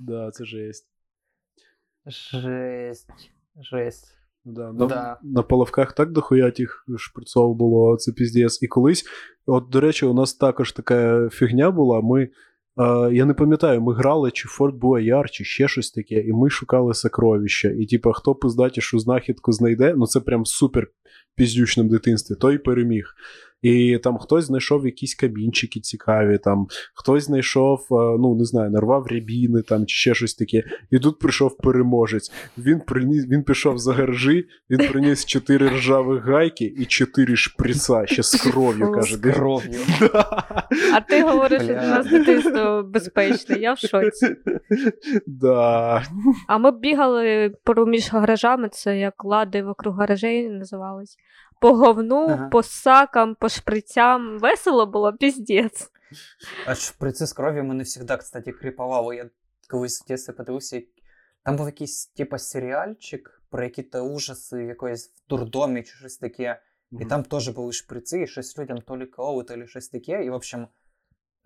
[0.00, 0.86] Да, це жесть.
[2.06, 3.10] Жесть.
[3.60, 4.16] Жесть.
[4.44, 5.18] Да, на, Да.
[5.22, 8.62] на половках так дохуя тих шприцов було, це піздець.
[8.62, 9.04] І колись,
[9.46, 12.00] от, до речі, у нас також така фігня була.
[12.00, 12.28] Ми, е,
[13.12, 16.94] я не пам'ятаю, ми грали чи Форт Буаяр, чи ще щось таке, і ми шукали
[16.94, 17.68] сокровища.
[17.68, 20.88] І, типа, хто пиздатішу знахідку знайде, ну це прям супер
[21.36, 23.14] піздючному дитинстві, той переміг.
[23.62, 29.06] І там хтось знайшов якісь камінчики цікаві, там хтось знайшов, е, ну не знаю, нарвав
[29.06, 30.62] рябіни там чи ще щось таке.
[30.90, 32.32] І тут прийшов переможець.
[32.58, 38.22] Він приніс, він пішов за гаражі, він приніс чотири ржавих гайки і чотири шприца ще
[38.22, 38.92] з кров'ю.
[38.92, 39.80] каже, З кров'ю.
[40.94, 44.36] А ти говориш, що у нас дитинство безпечне, я в шоці.
[45.26, 46.02] Да.
[46.48, 51.16] А ми бігали поміж гаражами, це як лади вокруг гаражей називались.
[51.62, 52.48] По говну, Ага.
[52.48, 54.38] по сакам, по шприцям.
[54.38, 55.90] Весело було, піздець.
[56.66, 59.14] А шприци з кров'ю мене завжди, кстати, кріповало.
[59.14, 59.30] Я
[59.68, 60.82] колись в дитинстві подивився,
[61.44, 66.60] там був якийсь типа серіальчик про які-то ужаси в якоїсь в дурдомі чи щось таке.
[67.00, 69.06] І там теж були шприци, і щось людям то лі
[69.48, 70.24] то лі щось таке.
[70.24, 70.68] І, в общем,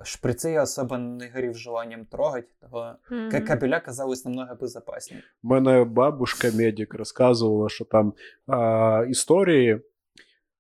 [0.05, 3.29] шприци я особо не горів желанням трогати, того Мгм.
[3.29, 5.23] mm кабеля казалось намного безопаснее.
[5.43, 8.15] У мене бабушка медик розказувала, що там
[8.47, 9.81] а, історії.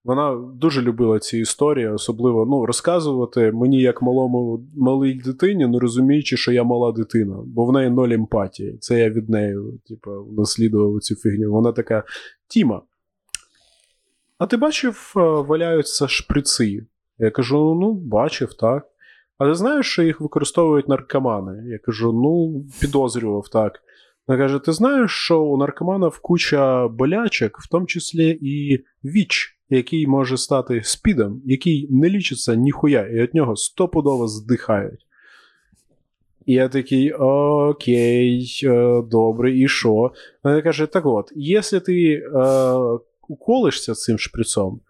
[0.06, 6.36] Вона дуже любила ці історії, особливо ну, розказувати мені як малому малій дитині, не розуміючи,
[6.36, 8.78] що я мала дитина, бо в неї ноль емпатії.
[8.80, 9.56] Це я від неї,
[9.88, 11.52] типу, наслідував цю фігню.
[11.52, 12.04] Вона така:
[12.48, 12.82] Тіма,
[14.38, 16.86] а ти бачив, е, валяються шприци?
[17.18, 18.86] Я кажу: ну, бачив, так.
[19.38, 21.64] А ти знаєш, що їх використовують наркомани?
[21.66, 23.80] Я кажу: ну, підозрював так.
[24.26, 30.06] Вона каже: ти знаєш, що у наркоманів куча болячок, в тому числі і ВІЧ, який
[30.06, 35.06] може стати спідом, який не лічиться ніхуя, і від нього стопудово здихають.
[36.46, 40.12] І я такий, окей, е, добре, і що?
[40.44, 42.28] Вона каже: так от, якщо ти е,
[43.28, 44.80] уколишся цим шприцом,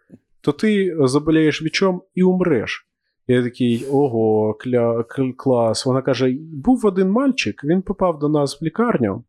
[0.40, 2.86] то ти заболієш вічом і умреш.
[3.28, 5.86] Я такий, ого, кля, кл- клас.
[5.86, 9.24] Вона каже: був один мальчик, він попав до нас в лікарню.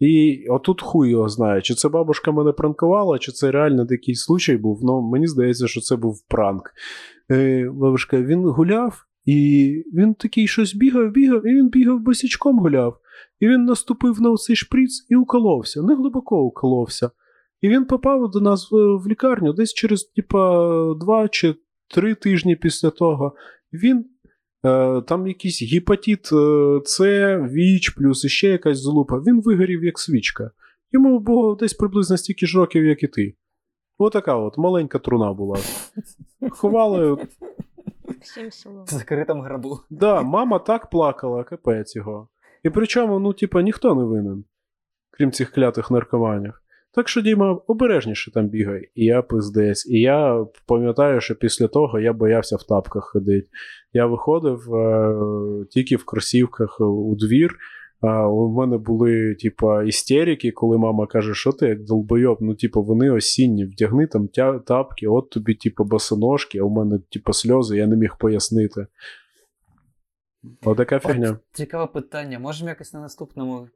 [0.00, 4.56] І отут хуй його знає, чи це бабушка мене пранкувала, чи це реально такий случай
[4.56, 4.80] був.
[4.82, 6.70] Ну, мені здається, що це був пранк.
[7.30, 12.96] Е, бабушка, він гуляв, і він такий щось бігав, бігав, і він бігав босічком гуляв.
[13.40, 17.10] І він наступив на цей шприц і уколовся, не глибоко уколовся.
[17.60, 21.54] І він попав до нас в, лікарню десь через типа, два чи
[21.94, 23.34] три тижні після того.
[23.72, 24.04] Він
[25.06, 27.00] там якийсь гепатит е, С,
[27.36, 29.18] ВІЧ, плюс іще якась залупа.
[29.18, 30.50] Він вигорів як свічка.
[30.92, 33.34] Йому було десь приблизно стільки ж років, як і ти.
[33.98, 35.58] Отака от маленька труна була.
[36.50, 37.26] Ховали.
[38.22, 38.72] Всім.
[38.86, 39.80] В закритому гробу.
[39.90, 42.28] Да, мама так плакала, капець його.
[42.62, 44.44] І причому, ну, типа, ніхто не винен,
[45.10, 46.54] крім цих клятих наркоманів.
[46.92, 48.90] Так що, Діма, обережніше там бігай.
[48.94, 49.86] І я пиздець.
[49.86, 53.48] І я пам'ятаю, що після того я боявся в тапках ходити.
[53.92, 55.14] Я виходив е,
[55.70, 57.56] тільки в кросівках у двір.
[58.00, 62.82] А у мене були, типа, істерики, коли мама каже, що ти як долбойоб, ну, типу,
[62.82, 67.76] вони осінні, вдягни там тя- тапки, от тобі, типу, босоножки, а у мене, типу, сльози,
[67.76, 68.86] я не міг пояснити.
[70.64, 71.38] Отака фігня.
[71.52, 72.38] Цікаве питання.
[72.38, 73.68] Можемо якось на наступному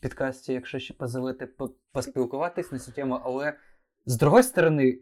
[0.00, 3.54] підкасті, якщо ще позволити, по- поспілкуватись на цю тему, але
[4.06, 4.98] з другої сторони,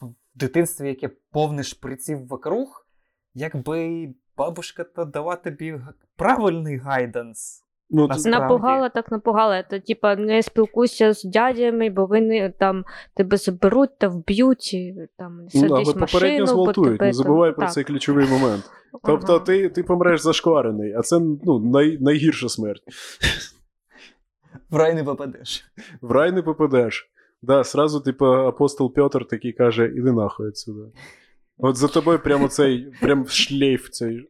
[0.00, 2.86] в дитинстві, яке повне шприців вокруг,
[3.34, 5.80] якби бабушка то дала тобі
[6.16, 7.64] правильний гайданс.
[7.90, 8.08] Ну.
[8.24, 9.62] Напугала, так напугала.
[9.62, 12.84] То, типа, не спілкуйся з дядями, бо вони там
[13.14, 17.64] тебе заберуть та вб'ють, і, там ну, але машину, попередньо зґвалтують, не забувай там- про
[17.64, 17.72] так.
[17.74, 18.70] цей ключовий момент.
[19.04, 19.44] Тобто Ага.
[19.44, 22.82] ти, ти помреш зашкварений, а це ну, най, найгірша смерть.
[24.70, 25.64] В рай не попадеш.
[26.00, 27.10] В рай не попадеш.
[27.42, 30.90] Да, сразу, типу, апостол Петр такий каже: іди нахуй отсюда.
[31.60, 34.28] От за тобою прямо цей прям шлейф цей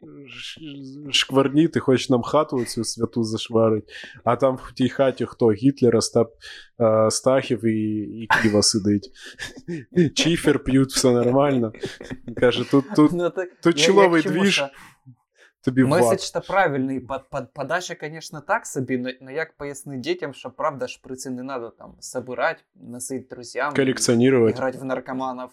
[1.10, 3.84] шкварні, ти хочеш нам хату цю святу зашварить,
[4.24, 5.52] а там в тій хаті хто?
[5.52, 6.30] Гітлер, Остап
[6.80, 9.10] е, Стахів і, і Ківа сидить.
[10.14, 11.72] Чіфер п'ють, все нормально.
[12.36, 14.64] Каже, тут, тут Ну, так, тут я- чоловий двіж,
[15.63, 16.01] тобі в ват.
[16.01, 20.49] Меседж то правильний, под, под, подача, конечно, так собі, но, но як пояснити дітям, що
[20.49, 24.57] правда шприци не надо там собирати, носити друзям, Колекціонувати.
[24.57, 25.51] грати в наркоманов.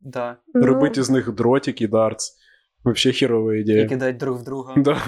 [0.00, 2.36] Да, Ну, Робити з них дротик і дартс.
[2.84, 3.88] Вообще херова і ідея.
[3.88, 4.74] кидати друг в друга.
[4.76, 5.02] Да.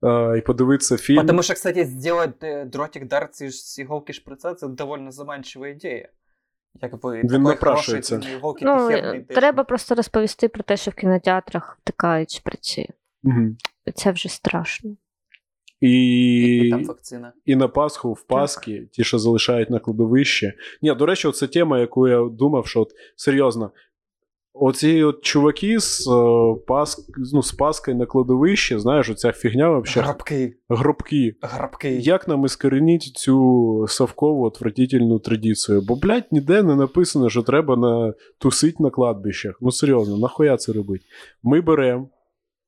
[0.00, 1.16] А, І подивитися фільм.
[1.20, 6.08] Потому что, кстати, сделать э, дротик дарт из иголки шприца це довольно заманчива ідея.
[6.81, 8.21] Якби Він напрашується.
[8.61, 8.89] Ну,
[9.27, 12.89] треба просто розповісти про те, що в кінотеатрах втикають шприці.
[13.23, 13.55] Угу.
[13.95, 14.95] Це вже страшно.
[15.81, 17.33] І І, там вакцина.
[17.45, 20.53] і на Пасху в Пасхи, ті, що залишають на кладовищі.
[20.81, 23.71] Ні, до речі, це тема, яку я думав, що от серйозно.
[24.55, 26.99] Оці от чуваки з, е, Паск,
[27.33, 30.05] ну, з Паскою на кладовищі, знаєш, оця фігня взагалі.
[30.05, 30.55] Грабки.
[30.69, 31.35] Гробки.
[31.41, 31.95] Грабки.
[31.95, 35.81] Як нам іскореніть цю совкову отвратительну традицію?
[35.87, 38.13] Бо, блядь, ніде не написано, що треба на...
[38.37, 39.57] тусить на кладбищах.
[39.61, 41.05] Ну серйозно, нахуя це робити?
[41.43, 42.09] Ми беремо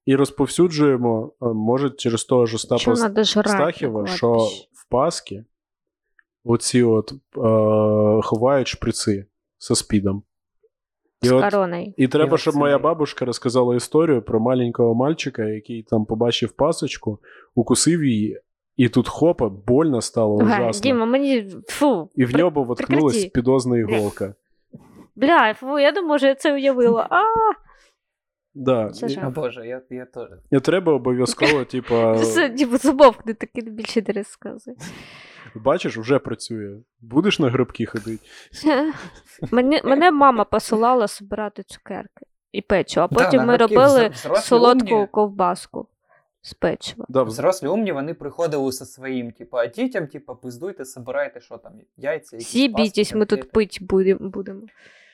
[0.06, 2.96] і розповсюджуємо, може, через того ж Остапа?
[3.26, 4.34] Стахіва, що
[4.74, 5.46] в Пасхи
[6.44, 7.18] оці от е,
[8.24, 9.26] ховають шприци
[9.58, 10.24] со спідом.
[11.26, 11.94] І, З от, короною.
[11.98, 17.20] і треба, І щоб моя бабушка розказала історію про маленького мальчика, який там побачив пасочку,
[17.56, 18.40] укусив її,
[18.78, 20.82] і тут хопа, больно стало Га, ужасно.
[20.84, 22.10] Діма, мені фу.
[22.16, 23.32] І в При- нього воткнулась прекрати.
[23.34, 24.34] підозна іголка.
[25.16, 27.08] Бля, фу, я думаю, що я це уявила.
[27.12, 27.22] А,
[28.58, 28.90] Да.
[28.90, 29.28] Це І, жах.
[29.28, 30.28] О Боже, я, я теж.
[30.52, 34.76] і треба обов'язково, типа, це, типу, замовкни, таки більше не розказуй.
[35.56, 36.78] Бачиш, вже працює.
[37.02, 38.24] Будеш на гробки ходити.
[39.52, 44.96] Мене, мене мама посилала збирати цукерки і печиво, а потім на ми робили взрослі солодку
[44.96, 45.08] умні.
[45.08, 45.88] ковбаску
[46.42, 47.06] з печива.
[47.10, 51.74] Да, Взрослі умні, вони приходили зі своїм, типу, а дітям, типу, пиздуйте, собирайте, що там,
[51.98, 54.62] яйця, якісь Всі бійтесь, ми тут пить будем- будемо.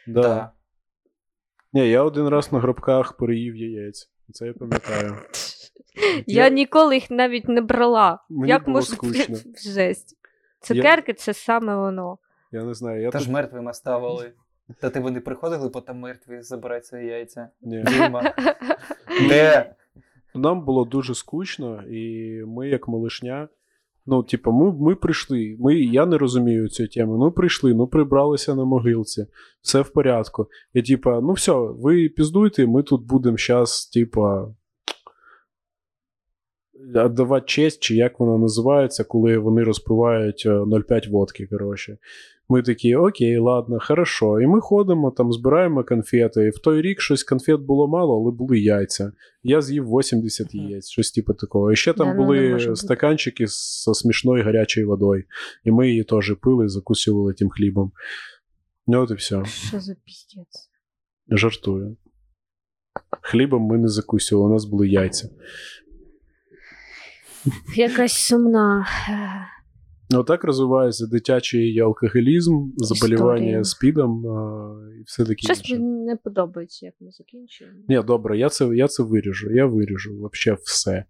[0.07, 0.21] да.
[0.21, 0.51] Да.
[1.73, 4.09] Ні, я один раз на гробках переїв яєць.
[4.33, 5.15] Це я пам'ятаю.
[6.27, 8.19] Я ніколи їх навіть не брала.
[8.29, 9.37] Мені Як було можна скучно.
[9.73, 10.17] жесть.
[10.61, 12.17] Цукерки це саме воно.
[12.51, 13.27] Я не знаю, я Та тут...
[13.27, 14.31] ж мертвими ставили.
[14.79, 17.49] Та ти вони приходили потім мертві забирати свої яйця.
[17.61, 17.83] Ні.
[19.29, 19.75] Де?
[20.35, 23.47] Нам було дуже скучно, і ми, як малишня,
[24.05, 25.55] ну, типу, ми, ми прийшли.
[25.59, 27.17] Ми, я не розумію цю тему.
[27.17, 29.27] Ну, прийшли, ну прибралися на могилці,
[29.61, 30.47] все в порядку.
[30.73, 34.47] І типа, ну все, ви піздуйте, ми тут будемо зараз, типа.
[36.95, 41.97] Отдавати честь, чи як вона називається, коли вони розпивають е, 0,5 водки, коротше.
[42.49, 44.41] Ми такі, окей, ладно, хорошо.
[44.41, 46.43] І ми ходимо, там збираємо конфети.
[46.43, 49.11] І в той рік щось конфет було мало, але були яйця.
[49.43, 50.63] Я з'їв 80 Мгм.
[50.63, 51.71] яєць, щось типу такого.
[51.71, 55.23] І ще там Да, були стаканчики зі смішною гарячою водою.
[55.63, 57.91] І ми її теж пили, закусували тим хлібом.
[58.87, 59.45] Ну, от і все.
[59.45, 60.69] Що за піздець?
[61.29, 61.97] Жартую.
[63.21, 65.29] Хлібом ми не закусували, у нас були яйця.
[67.75, 68.87] Якась сумна.
[69.09, 69.47] е,
[70.13, 75.73] Ну, так розвивається дитячий алкоголізм, заболівання спідом а, і все таке Щось інше.
[75.73, 77.77] мені не подобається, як ми закінчуємо.
[77.87, 79.51] Ні, добре, я це, я це виріжу.
[79.51, 81.05] Я виріжу взагалі все,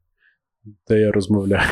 [0.88, 1.70] де я розмовляю.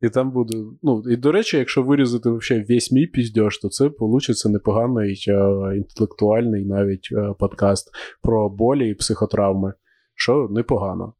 [0.00, 0.58] І там буде.
[0.82, 5.76] Ну, і до речі, якщо вирізати взагалі весь мій піздьош, то це вийде непоганий е,
[5.76, 7.90] інтелектуальний навіть е, подкаст
[8.22, 9.72] про болі і психотравми.
[10.14, 11.14] Що непогано.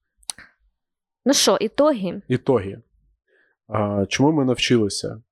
[1.26, 2.22] Ну що, ітоги?
[2.28, 2.78] Ітоги.
[3.68, 5.22] А, чому ми навчилися?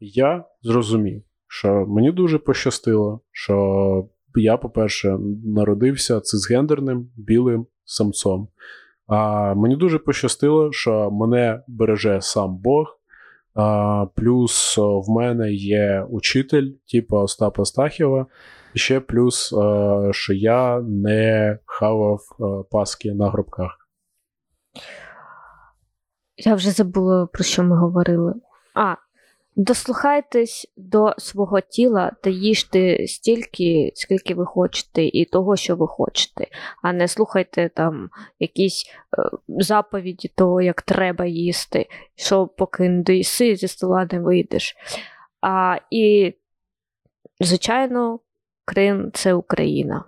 [0.00, 8.48] Я зрозумів, що мені дуже пощастило, що я, по-перше, народився цисгендерним білим самцом.
[9.06, 12.98] А мені дуже пощастило, що мене береже сам Бог.
[13.54, 18.26] А, плюс в мене є учитель, типу Остапа Стахєва.
[18.74, 23.88] І ще плюс, е, що я не хавав е, паски на гробках.
[26.38, 28.34] Я вже забула, про що ми говорили.
[28.74, 28.94] А,
[29.56, 36.46] дослухайтесь до свого тіла та їжте стільки, скільки ви хочете, і того, що ви хочете,
[36.82, 38.86] а не слухайте там якісь
[39.18, 44.76] е, заповіді того, як треба їсти, що поки не доїси, зі стола не вийдеш.
[45.40, 46.34] А, і,
[47.40, 48.20] звичайно,
[48.68, 50.04] Крим це Україна.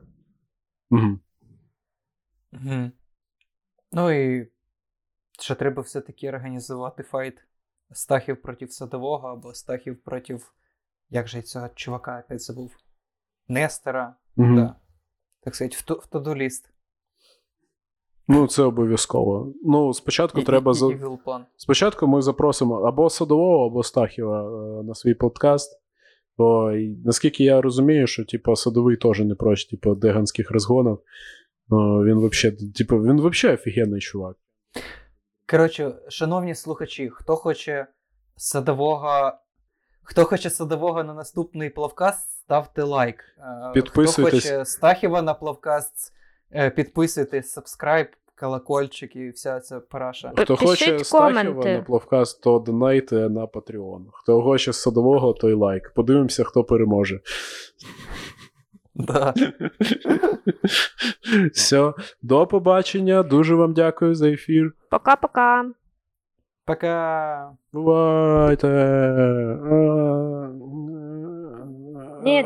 [0.90, 1.18] Угу.
[2.52, 2.92] Мгм.
[3.92, 4.48] Ну і
[5.42, 7.44] що треба все-таки організувати файт
[7.92, 10.38] Стахів проти Садового або Стахів проти.
[11.10, 12.76] Як же цього чувака опять забув?
[13.48, 14.14] Нестора.
[14.36, 14.54] Угу.
[14.54, 14.74] Да.
[15.40, 16.34] Так сказати, в, в туду.
[18.28, 19.54] Ну, це обов'язково.
[19.62, 20.88] Ну, спочатку треба за...
[21.24, 21.46] план.
[21.56, 25.80] Спочатку ми запросимо або Садового, або Стахіва е, на свій подкаст.
[26.38, 30.98] Бо і, наскільки я розумію, що типу, Садовий теж не проч, типу, деганських розгонів.
[31.68, 34.36] Ну, він вообще, типу, він вообще офігенний чувак.
[35.50, 37.86] Коротше, шановні слухачі, хто хоче
[38.36, 39.32] садового.
[40.02, 43.24] Хто хоче садового на наступний плавкаст, ставте лайк.
[43.38, 44.44] Е, Підписуйтесь.
[44.44, 46.12] Хто хоче Стахіва на плавкаст,
[46.54, 48.06] е, підписуйтесь, сабскрайб,
[48.40, 50.32] колокольчик і вся ця параша.
[50.36, 54.04] Хто Пишіть хоче Стахіва на плавкаст, то донайте на Patreon.
[54.12, 55.92] Хто хоче Садового, той лайк.
[55.94, 57.20] Подивимося, хто переможе.
[58.94, 59.34] Да.
[61.52, 61.92] Все,
[62.22, 63.22] до побачення.
[63.22, 64.72] Дуже вам дякую за ефір.
[64.90, 65.64] Пока-пока.
[66.64, 67.50] Пока.
[67.72, 68.68] Бувайте.
[72.24, 72.44] Ні,